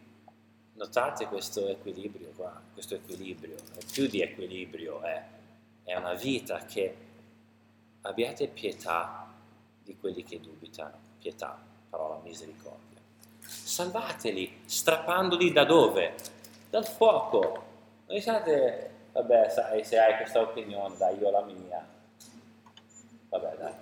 notate 0.75 1.27
questo 1.27 1.69
equilibrio 1.69 2.33
qua, 2.35 2.61
questo 2.73 2.95
equilibrio, 2.95 3.57
più 3.93 4.07
di 4.07 4.23
equilibrio 4.23 5.03
è, 5.03 5.23
è 5.85 5.95
una 5.97 6.15
vita 6.15 6.65
che 6.65 7.04
abbiate 8.07 8.49
pietà 8.49 9.27
di 9.83 9.97
quelli 9.99 10.25
che 10.25 10.41
dubitano, 10.41 10.99
pietà, 11.19 11.59
parola 11.89 12.21
misericordia. 12.23 13.01
Salvateli, 13.41 14.61
strappandoli 14.65 15.53
da 15.53 15.65
dove? 15.65 16.15
Dal 16.71 16.87
fuoco. 16.87 17.41
Non 18.07 18.17
diciate, 18.17 18.91
vabbè, 19.13 19.49
sai, 19.49 19.85
se 19.85 19.99
hai 19.99 20.17
questa 20.17 20.41
opinione, 20.41 20.97
dai, 20.97 21.19
io 21.19 21.31
la 21.31 21.43
mia. 21.43 21.87
Vabbè, 23.29 23.57
dai. 23.57 23.73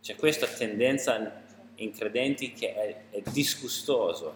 C'è 0.00 0.14
questa 0.16 0.46
tendenza 0.46 1.42
in 1.76 1.92
credenti 1.92 2.52
che 2.52 2.74
è, 2.74 3.02
è 3.10 3.22
disgustoso, 3.30 4.34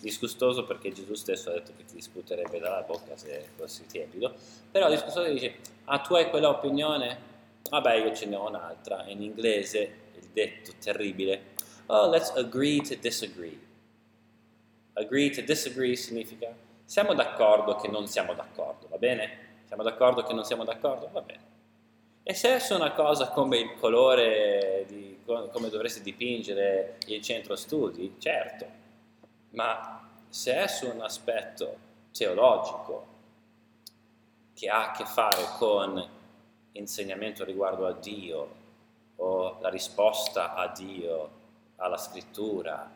disgustoso 0.00 0.64
perché 0.64 0.92
Gesù 0.92 1.14
stesso 1.14 1.50
ha 1.50 1.52
detto 1.52 1.72
che 1.76 1.84
ti 1.84 1.94
discuterebbe 1.94 2.58
dalla 2.58 2.82
bocca 2.82 3.16
se 3.16 3.48
fossi 3.56 3.86
tiepido, 3.86 4.34
però 4.70 4.88
disgustoso 4.88 5.28
dice, 5.30 5.56
ah 5.84 5.98
tu 6.00 6.14
hai 6.14 6.30
quella 6.30 6.48
opinione? 6.48 7.28
Vabbè, 7.68 7.94
io 7.94 8.14
ce 8.14 8.26
ne 8.26 8.36
ho 8.36 8.48
un'altra. 8.48 9.04
In 9.06 9.22
inglese 9.22 9.98
il 10.14 10.28
detto 10.32 10.72
terribile, 10.80 11.54
oh, 11.86 12.08
let's 12.08 12.30
agree 12.30 12.80
to 12.80 12.94
disagree. 12.94 13.58
Agree 14.94 15.30
to 15.30 15.42
disagree 15.42 15.96
significa 15.96 16.54
siamo 16.90 17.14
d'accordo 17.14 17.76
che 17.76 17.86
non 17.86 18.08
siamo 18.08 18.34
d'accordo, 18.34 18.88
va 18.88 18.98
bene? 18.98 19.62
Siamo 19.66 19.84
d'accordo 19.84 20.24
che 20.24 20.32
non 20.32 20.44
siamo 20.44 20.64
d'accordo? 20.64 21.08
Va 21.12 21.20
bene. 21.20 21.48
E 22.24 22.34
se 22.34 22.56
è 22.56 22.74
una 22.74 22.90
cosa 22.90 23.28
come 23.28 23.58
il 23.58 23.76
colore, 23.78 24.84
di, 24.88 25.20
come 25.24 25.68
dovresti 25.68 26.02
dipingere 26.02 26.98
il 27.06 27.22
centro 27.22 27.54
studi, 27.54 28.16
certo, 28.18 28.66
ma 29.50 30.10
se 30.28 30.56
è 30.56 30.66
su 30.66 30.88
un 30.88 31.00
aspetto 31.00 31.76
teologico 32.12 33.06
che 34.52 34.68
ha 34.68 34.90
a 34.90 34.92
che 34.92 35.04
fare 35.04 35.44
con 35.58 36.04
insegnamento 36.72 37.44
riguardo 37.44 37.86
a 37.86 37.92
Dio 37.92 38.58
o 39.16 39.58
la 39.60 39.68
risposta 39.68 40.54
a 40.54 40.68
Dio, 40.68 41.38
alla 41.76 41.96
scrittura 41.96 42.90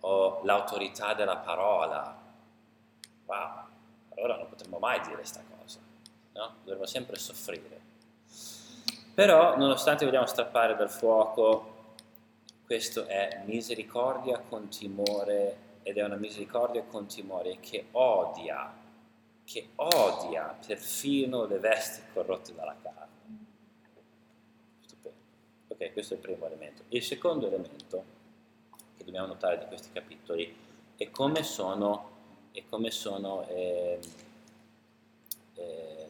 o 0.00 0.40
l'autorità 0.44 1.14
della 1.14 1.36
parola, 1.36 2.16
wow, 3.26 3.50
allora 4.16 4.36
non 4.36 4.48
potremmo 4.48 4.78
mai 4.78 5.00
dire 5.00 5.14
questa 5.14 5.42
cosa, 5.58 5.78
no? 6.32 6.54
Dovremmo 6.62 6.86
sempre 6.86 7.16
soffrire. 7.16 7.80
Però, 9.14 9.56
nonostante 9.56 10.04
vogliamo 10.04 10.26
strappare 10.26 10.74
dal 10.76 10.90
fuoco 10.90 11.72
questo 12.66 13.06
è 13.06 13.42
misericordia 13.44 14.38
con 14.38 14.68
timore 14.68 15.56
ed 15.82 15.98
è 15.98 16.02
una 16.02 16.16
misericordia 16.16 16.82
con 16.82 17.06
timore 17.06 17.58
che 17.60 17.88
odia, 17.92 18.72
che 19.44 19.68
odia 19.76 20.56
perfino 20.66 21.44
le 21.44 21.58
vesti 21.58 22.00
corrotte 22.12 22.54
dalla 22.54 22.74
carne. 22.82 23.13
Ok, 25.74 25.92
questo 25.92 26.14
è 26.14 26.16
il 26.18 26.22
primo 26.22 26.46
elemento. 26.46 26.84
Il 26.90 27.02
secondo 27.02 27.48
elemento 27.48 28.04
che 28.96 29.04
dobbiamo 29.04 29.26
notare 29.26 29.58
di 29.58 29.64
questi 29.66 29.90
capitoli 29.92 30.54
è 30.96 31.10
come 31.10 31.42
sono, 31.42 32.10
è 32.52 32.62
come 32.68 32.92
sono 32.92 33.44
eh, 33.48 33.98
eh, 35.56 36.08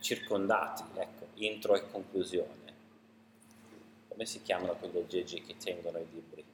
circondati, 0.00 0.82
ecco, 0.94 1.26
intro 1.34 1.74
e 1.74 1.90
conclusione. 1.90 2.74
Come 4.08 4.24
si 4.24 4.40
chiamano 4.40 4.76
quegli 4.76 4.96
aggeggi 4.96 5.42
che 5.42 5.56
tengono 5.58 5.98
i 5.98 6.06
libri? 6.10 6.44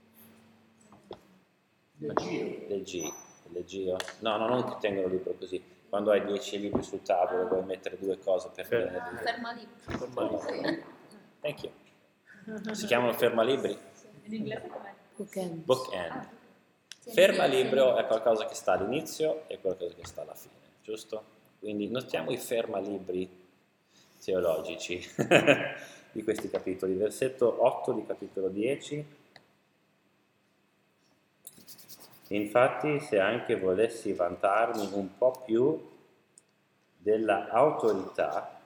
Leggio. 1.98 2.66
Leggi, 2.66 3.12
leggio? 3.52 3.96
No, 4.18 4.36
no, 4.36 4.48
non 4.48 4.64
che 4.64 4.78
tengono 4.80 5.06
il 5.06 5.12
libro 5.12 5.34
così. 5.34 5.71
Quando 5.92 6.10
hai 6.10 6.24
dieci 6.24 6.58
libri 6.58 6.82
sul 6.82 7.02
tavolo 7.02 7.46
vuoi 7.46 7.64
mettere 7.64 7.98
due 7.98 8.18
cose 8.18 8.48
per 8.48 8.64
Fermo. 8.64 8.86
tenere 8.86 9.04
il 9.04 9.10
libro. 9.10 9.24
Ferma 9.30 9.52
lì. 9.52 9.68
Fermalibri. 9.84 10.84
Thank 11.40 11.62
you. 11.64 12.74
Si 12.74 12.86
chiamano 12.86 13.12
fermalibri? 13.12 13.78
In 14.22 14.32
inglese 14.32 14.68
com'è? 14.68 14.94
Bookend. 15.14 15.64
Bookend. 15.64 16.28
Fermalibro 17.12 17.96
è 17.98 18.06
qualcosa 18.06 18.46
che 18.46 18.54
sta 18.54 18.72
all'inizio 18.72 19.46
e 19.48 19.60
qualcosa 19.60 19.92
che 19.94 20.06
sta 20.06 20.22
alla 20.22 20.34
fine, 20.34 20.54
giusto? 20.80 21.24
Quindi 21.58 21.90
notiamo 21.90 22.30
i 22.30 22.38
fermalibri 22.38 23.28
teologici 24.24 24.98
di 26.10 26.24
questi 26.24 26.48
capitoli. 26.48 26.94
Versetto 26.94 27.66
8 27.66 27.92
di 27.92 28.06
capitolo 28.06 28.48
10. 28.48 29.06
Infatti, 32.34 33.00
se 33.00 33.18
anche 33.20 33.56
volessi 33.56 34.12
vantarmi 34.12 34.88
un 34.92 35.16
po' 35.18 35.42
più 35.44 35.90
della 36.96 37.48
autorità 37.48 38.60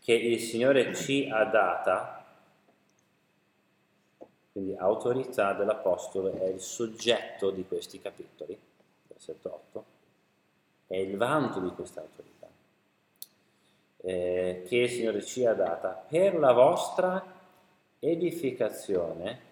che 0.00 0.12
il 0.12 0.40
Signore 0.40 0.94
ci 0.94 1.28
ha 1.30 1.44
data, 1.44 2.24
quindi 4.52 4.74
autorità 4.76 5.52
dell'Apostolo 5.52 6.32
è 6.32 6.46
il 6.46 6.60
soggetto 6.60 7.50
di 7.50 7.66
questi 7.66 8.00
capitoli, 8.00 8.58
versetto 9.06 9.52
8, 9.70 9.84
è 10.86 10.96
il 10.96 11.16
vanto 11.16 11.60
di 11.60 11.70
questa 11.70 12.00
autorità 12.00 12.46
eh, 13.98 14.64
che 14.66 14.76
il 14.76 14.88
Signore 14.88 15.24
ci 15.24 15.44
ha 15.44 15.54
data 15.54 15.88
per 16.08 16.36
la 16.36 16.52
vostra 16.52 17.34
edificazione 17.98 19.45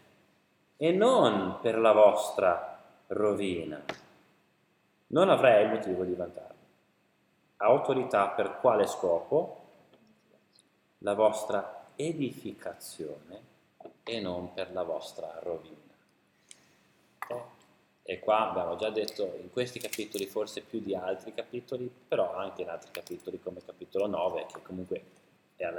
e 0.76 0.92
non 0.92 1.58
per 1.60 1.78
la 1.78 1.92
vostra 1.92 2.82
rovina. 3.08 3.82
Non 5.08 5.28
avrei 5.28 5.68
motivo 5.68 6.04
di 6.04 6.14
vantarmi. 6.14 6.52
Autorità 7.58 8.28
per 8.28 8.58
quale 8.58 8.86
scopo? 8.86 9.62
La 10.98 11.14
vostra 11.14 11.86
edificazione 11.96 13.52
e 14.02 14.20
non 14.20 14.52
per 14.52 14.72
la 14.72 14.82
vostra 14.82 15.38
rovina. 15.42 15.94
Ok? 17.28 17.42
E 18.06 18.18
qua 18.18 18.50
abbiamo 18.50 18.76
già 18.76 18.90
detto 18.90 19.34
in 19.40 19.50
questi 19.50 19.78
capitoli, 19.78 20.26
forse 20.26 20.60
più 20.60 20.78
di 20.80 20.94
altri 20.94 21.32
capitoli, 21.32 21.90
però 22.06 22.36
anche 22.36 22.60
in 22.60 22.68
altri 22.68 22.90
capitoli 22.90 23.40
come 23.40 23.64
capitolo 23.64 24.06
9, 24.06 24.44
che 24.44 24.60
comunque 24.60 25.02
è 25.56 25.72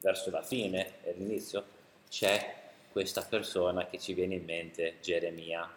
verso 0.00 0.30
la 0.32 0.42
fine 0.42 1.04
e 1.04 1.12
l'inizio, 1.12 1.64
c'è 2.08 2.61
questa 2.92 3.22
persona 3.22 3.86
che 3.86 3.98
ci 3.98 4.12
viene 4.12 4.34
in 4.34 4.44
mente, 4.44 4.98
Geremia. 5.00 5.68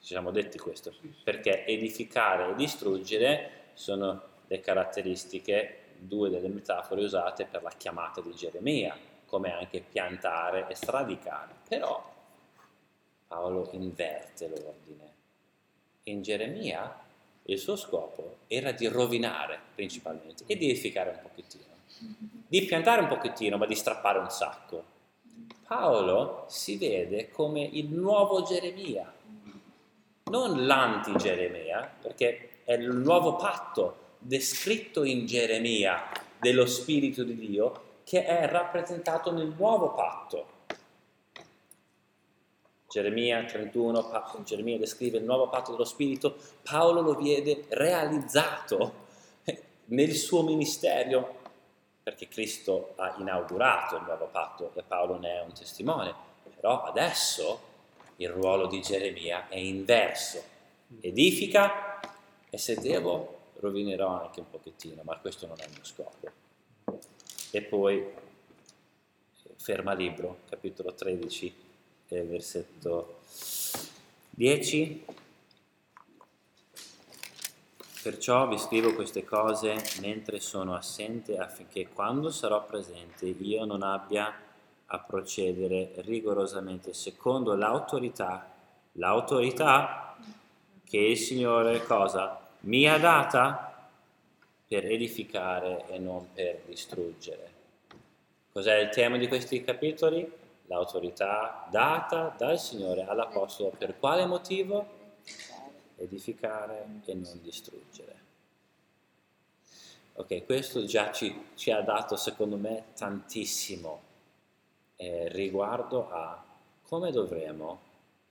Ci 0.00 0.12
siamo 0.12 0.32
detti 0.32 0.58
questo, 0.58 0.92
perché 1.22 1.64
edificare 1.64 2.50
e 2.50 2.54
distruggere 2.56 3.50
sono 3.74 4.20
le 4.46 4.60
caratteristiche, 4.60 5.78
due 5.96 6.28
delle 6.28 6.48
metafore 6.48 7.02
usate 7.02 7.46
per 7.46 7.62
la 7.62 7.70
chiamata 7.70 8.20
di 8.20 8.34
Geremia, 8.34 8.98
come 9.26 9.52
anche 9.52 9.80
piantare 9.80 10.66
e 10.68 10.74
stradicare. 10.74 11.54
Però 11.66 12.12
Paolo 13.28 13.68
inverte 13.72 14.48
l'ordine. 14.48 15.12
In 16.04 16.20
Geremia 16.20 17.02
il 17.44 17.58
suo 17.58 17.76
scopo 17.76 18.38
era 18.48 18.72
di 18.72 18.86
rovinare 18.86 19.58
principalmente 19.74 20.44
di 20.44 20.52
edificare 20.52 21.10
un 21.10 21.20
pochettino, 21.22 21.64
di 22.46 22.62
piantare 22.64 23.02
un 23.02 23.08
pochettino 23.08 23.56
ma 23.56 23.66
di 23.66 23.74
strappare 23.74 24.18
un 24.18 24.30
sacco. 24.30 24.92
Paolo 25.74 26.44
si 26.46 26.76
vede 26.76 27.32
come 27.32 27.60
il 27.60 27.88
nuovo 27.88 28.42
Geremia, 28.42 29.12
non 30.30 30.66
l'anti-Geremia, 30.66 31.96
perché 32.00 32.60
è 32.62 32.74
il 32.74 32.94
nuovo 32.94 33.34
patto 33.34 33.96
descritto 34.18 35.02
in 35.02 35.26
Geremia 35.26 36.12
dello 36.38 36.64
Spirito 36.66 37.24
di 37.24 37.34
Dio 37.34 37.82
che 38.04 38.24
è 38.24 38.46
rappresentato 38.46 39.32
nel 39.32 39.52
nuovo 39.56 39.94
patto. 39.94 40.46
Geremia 42.88 43.44
31, 43.44 44.08
pa- 44.08 44.32
Geremia 44.44 44.78
descrive 44.78 45.18
il 45.18 45.24
nuovo 45.24 45.48
patto 45.48 45.72
dello 45.72 45.84
Spirito, 45.84 46.36
Paolo 46.62 47.00
lo 47.00 47.14
vede 47.14 47.64
realizzato 47.70 48.92
nel 49.86 50.12
suo 50.12 50.44
ministero, 50.44 51.42
perché 52.04 52.28
Cristo 52.28 52.92
ha 52.96 53.16
inaugurato 53.18 53.96
il 53.96 54.02
nuovo 54.02 54.26
patto 54.26 54.72
e 54.74 54.82
Paolo 54.82 55.18
ne 55.18 55.38
è 55.38 55.42
un 55.42 55.54
testimone, 55.54 56.14
però 56.54 56.82
adesso 56.82 57.72
il 58.16 58.28
ruolo 58.28 58.66
di 58.66 58.80
Geremia 58.82 59.48
è 59.48 59.56
inverso, 59.56 60.40
edifica 61.00 61.98
e 62.50 62.58
se 62.58 62.76
devo 62.76 63.38
rovinerò 63.56 64.20
anche 64.20 64.40
un 64.40 64.50
pochettino, 64.50 65.00
ma 65.02 65.16
questo 65.16 65.46
non 65.46 65.56
è 65.58 65.64
il 65.64 65.70
mio 65.70 65.84
scopo. 65.84 66.30
E 67.50 67.62
poi 67.62 68.06
ferma 69.56 69.94
libro, 69.94 70.40
capitolo 70.50 70.92
13, 70.92 71.54
eh, 72.08 72.22
versetto 72.24 73.20
10. 74.28 75.04
Perciò 78.04 78.46
vi 78.46 78.58
scrivo 78.58 78.92
queste 78.92 79.24
cose 79.24 79.82
mentre 80.02 80.38
sono 80.38 80.74
assente 80.74 81.38
affinché 81.38 81.88
quando 81.88 82.28
sarò 82.28 82.62
presente 82.62 83.24
io 83.24 83.64
non 83.64 83.82
abbia 83.82 84.30
a 84.84 84.98
procedere 84.98 85.92
rigorosamente 86.02 86.92
secondo 86.92 87.54
l'autorità, 87.54 88.52
l'autorità 88.92 90.16
che 90.84 90.98
il 90.98 91.16
Signore 91.16 91.82
cosa 91.86 92.46
mi 92.60 92.86
ha 92.86 92.98
data 92.98 93.88
per 94.68 94.84
edificare 94.84 95.86
e 95.88 95.98
non 95.98 96.28
per 96.34 96.60
distruggere. 96.66 97.52
Cos'è 98.52 98.80
il 98.80 98.90
tema 98.90 99.16
di 99.16 99.28
questi 99.28 99.64
capitoli? 99.64 100.30
L'autorità 100.66 101.66
data 101.70 102.34
dal 102.36 102.60
Signore 102.60 103.06
all'Apostolo 103.08 103.72
per 103.78 103.98
quale 103.98 104.26
motivo? 104.26 105.00
Edificare 105.96 107.00
e 107.04 107.14
non 107.14 107.40
distruggere. 107.42 108.22
Ok, 110.14 110.44
questo 110.44 110.84
già 110.84 111.10
ci, 111.10 111.46
ci 111.54 111.70
ha 111.70 111.80
dato 111.80 112.16
secondo 112.16 112.56
me 112.56 112.84
tantissimo 112.94 114.00
eh, 114.96 115.28
riguardo 115.28 116.08
a 116.08 116.44
come 116.86 117.10
dovremo 117.10 117.80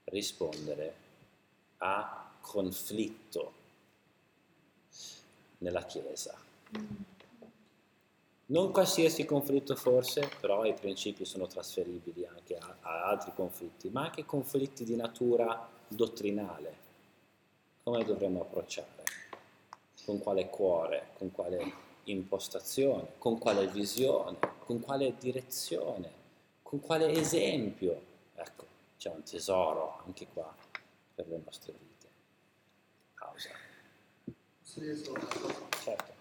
rispondere 0.06 0.96
a 1.80 2.32
conflitto 2.40 3.54
nella 5.58 5.84
Chiesa. 5.84 6.38
Non 8.46 8.72
qualsiasi 8.72 9.26
conflitto 9.26 9.76
forse, 9.76 10.30
però 10.40 10.66
i 10.66 10.74
principi 10.74 11.26
sono 11.26 11.48
trasferibili 11.48 12.26
anche 12.26 12.58
a, 12.58 12.76
a 12.82 13.06
altri 13.06 13.34
conflitti, 13.34 13.90
ma 13.90 14.04
anche 14.04 14.26
conflitti 14.26 14.84
di 14.84 14.96
natura 14.96 15.68
dottrinale. 15.88 16.83
Come 17.84 18.06
dovremmo 18.06 18.44
approcciare? 18.44 19.04
Con 20.06 20.20
quale 20.20 20.48
cuore? 20.48 21.10
Con 21.18 21.32
quale 21.32 21.74
impostazione? 22.06 23.16
Con 23.18 23.38
quale 23.38 23.68
visione? 23.68 24.38
Con 24.60 24.80
quale 24.80 25.16
direzione? 25.20 26.12
Con 26.62 26.80
quale 26.80 27.12
esempio? 27.12 28.02
Ecco, 28.36 28.66
c'è 28.98 29.10
un 29.10 29.24
tesoro 29.24 30.02
anche 30.06 30.28
qua 30.28 30.56
per 31.14 31.28
le 31.28 31.42
nostre 31.44 31.74
vite. 31.74 32.08
Pausa. 33.16 33.50
Sì. 34.62 35.04
Certo. 35.84 36.13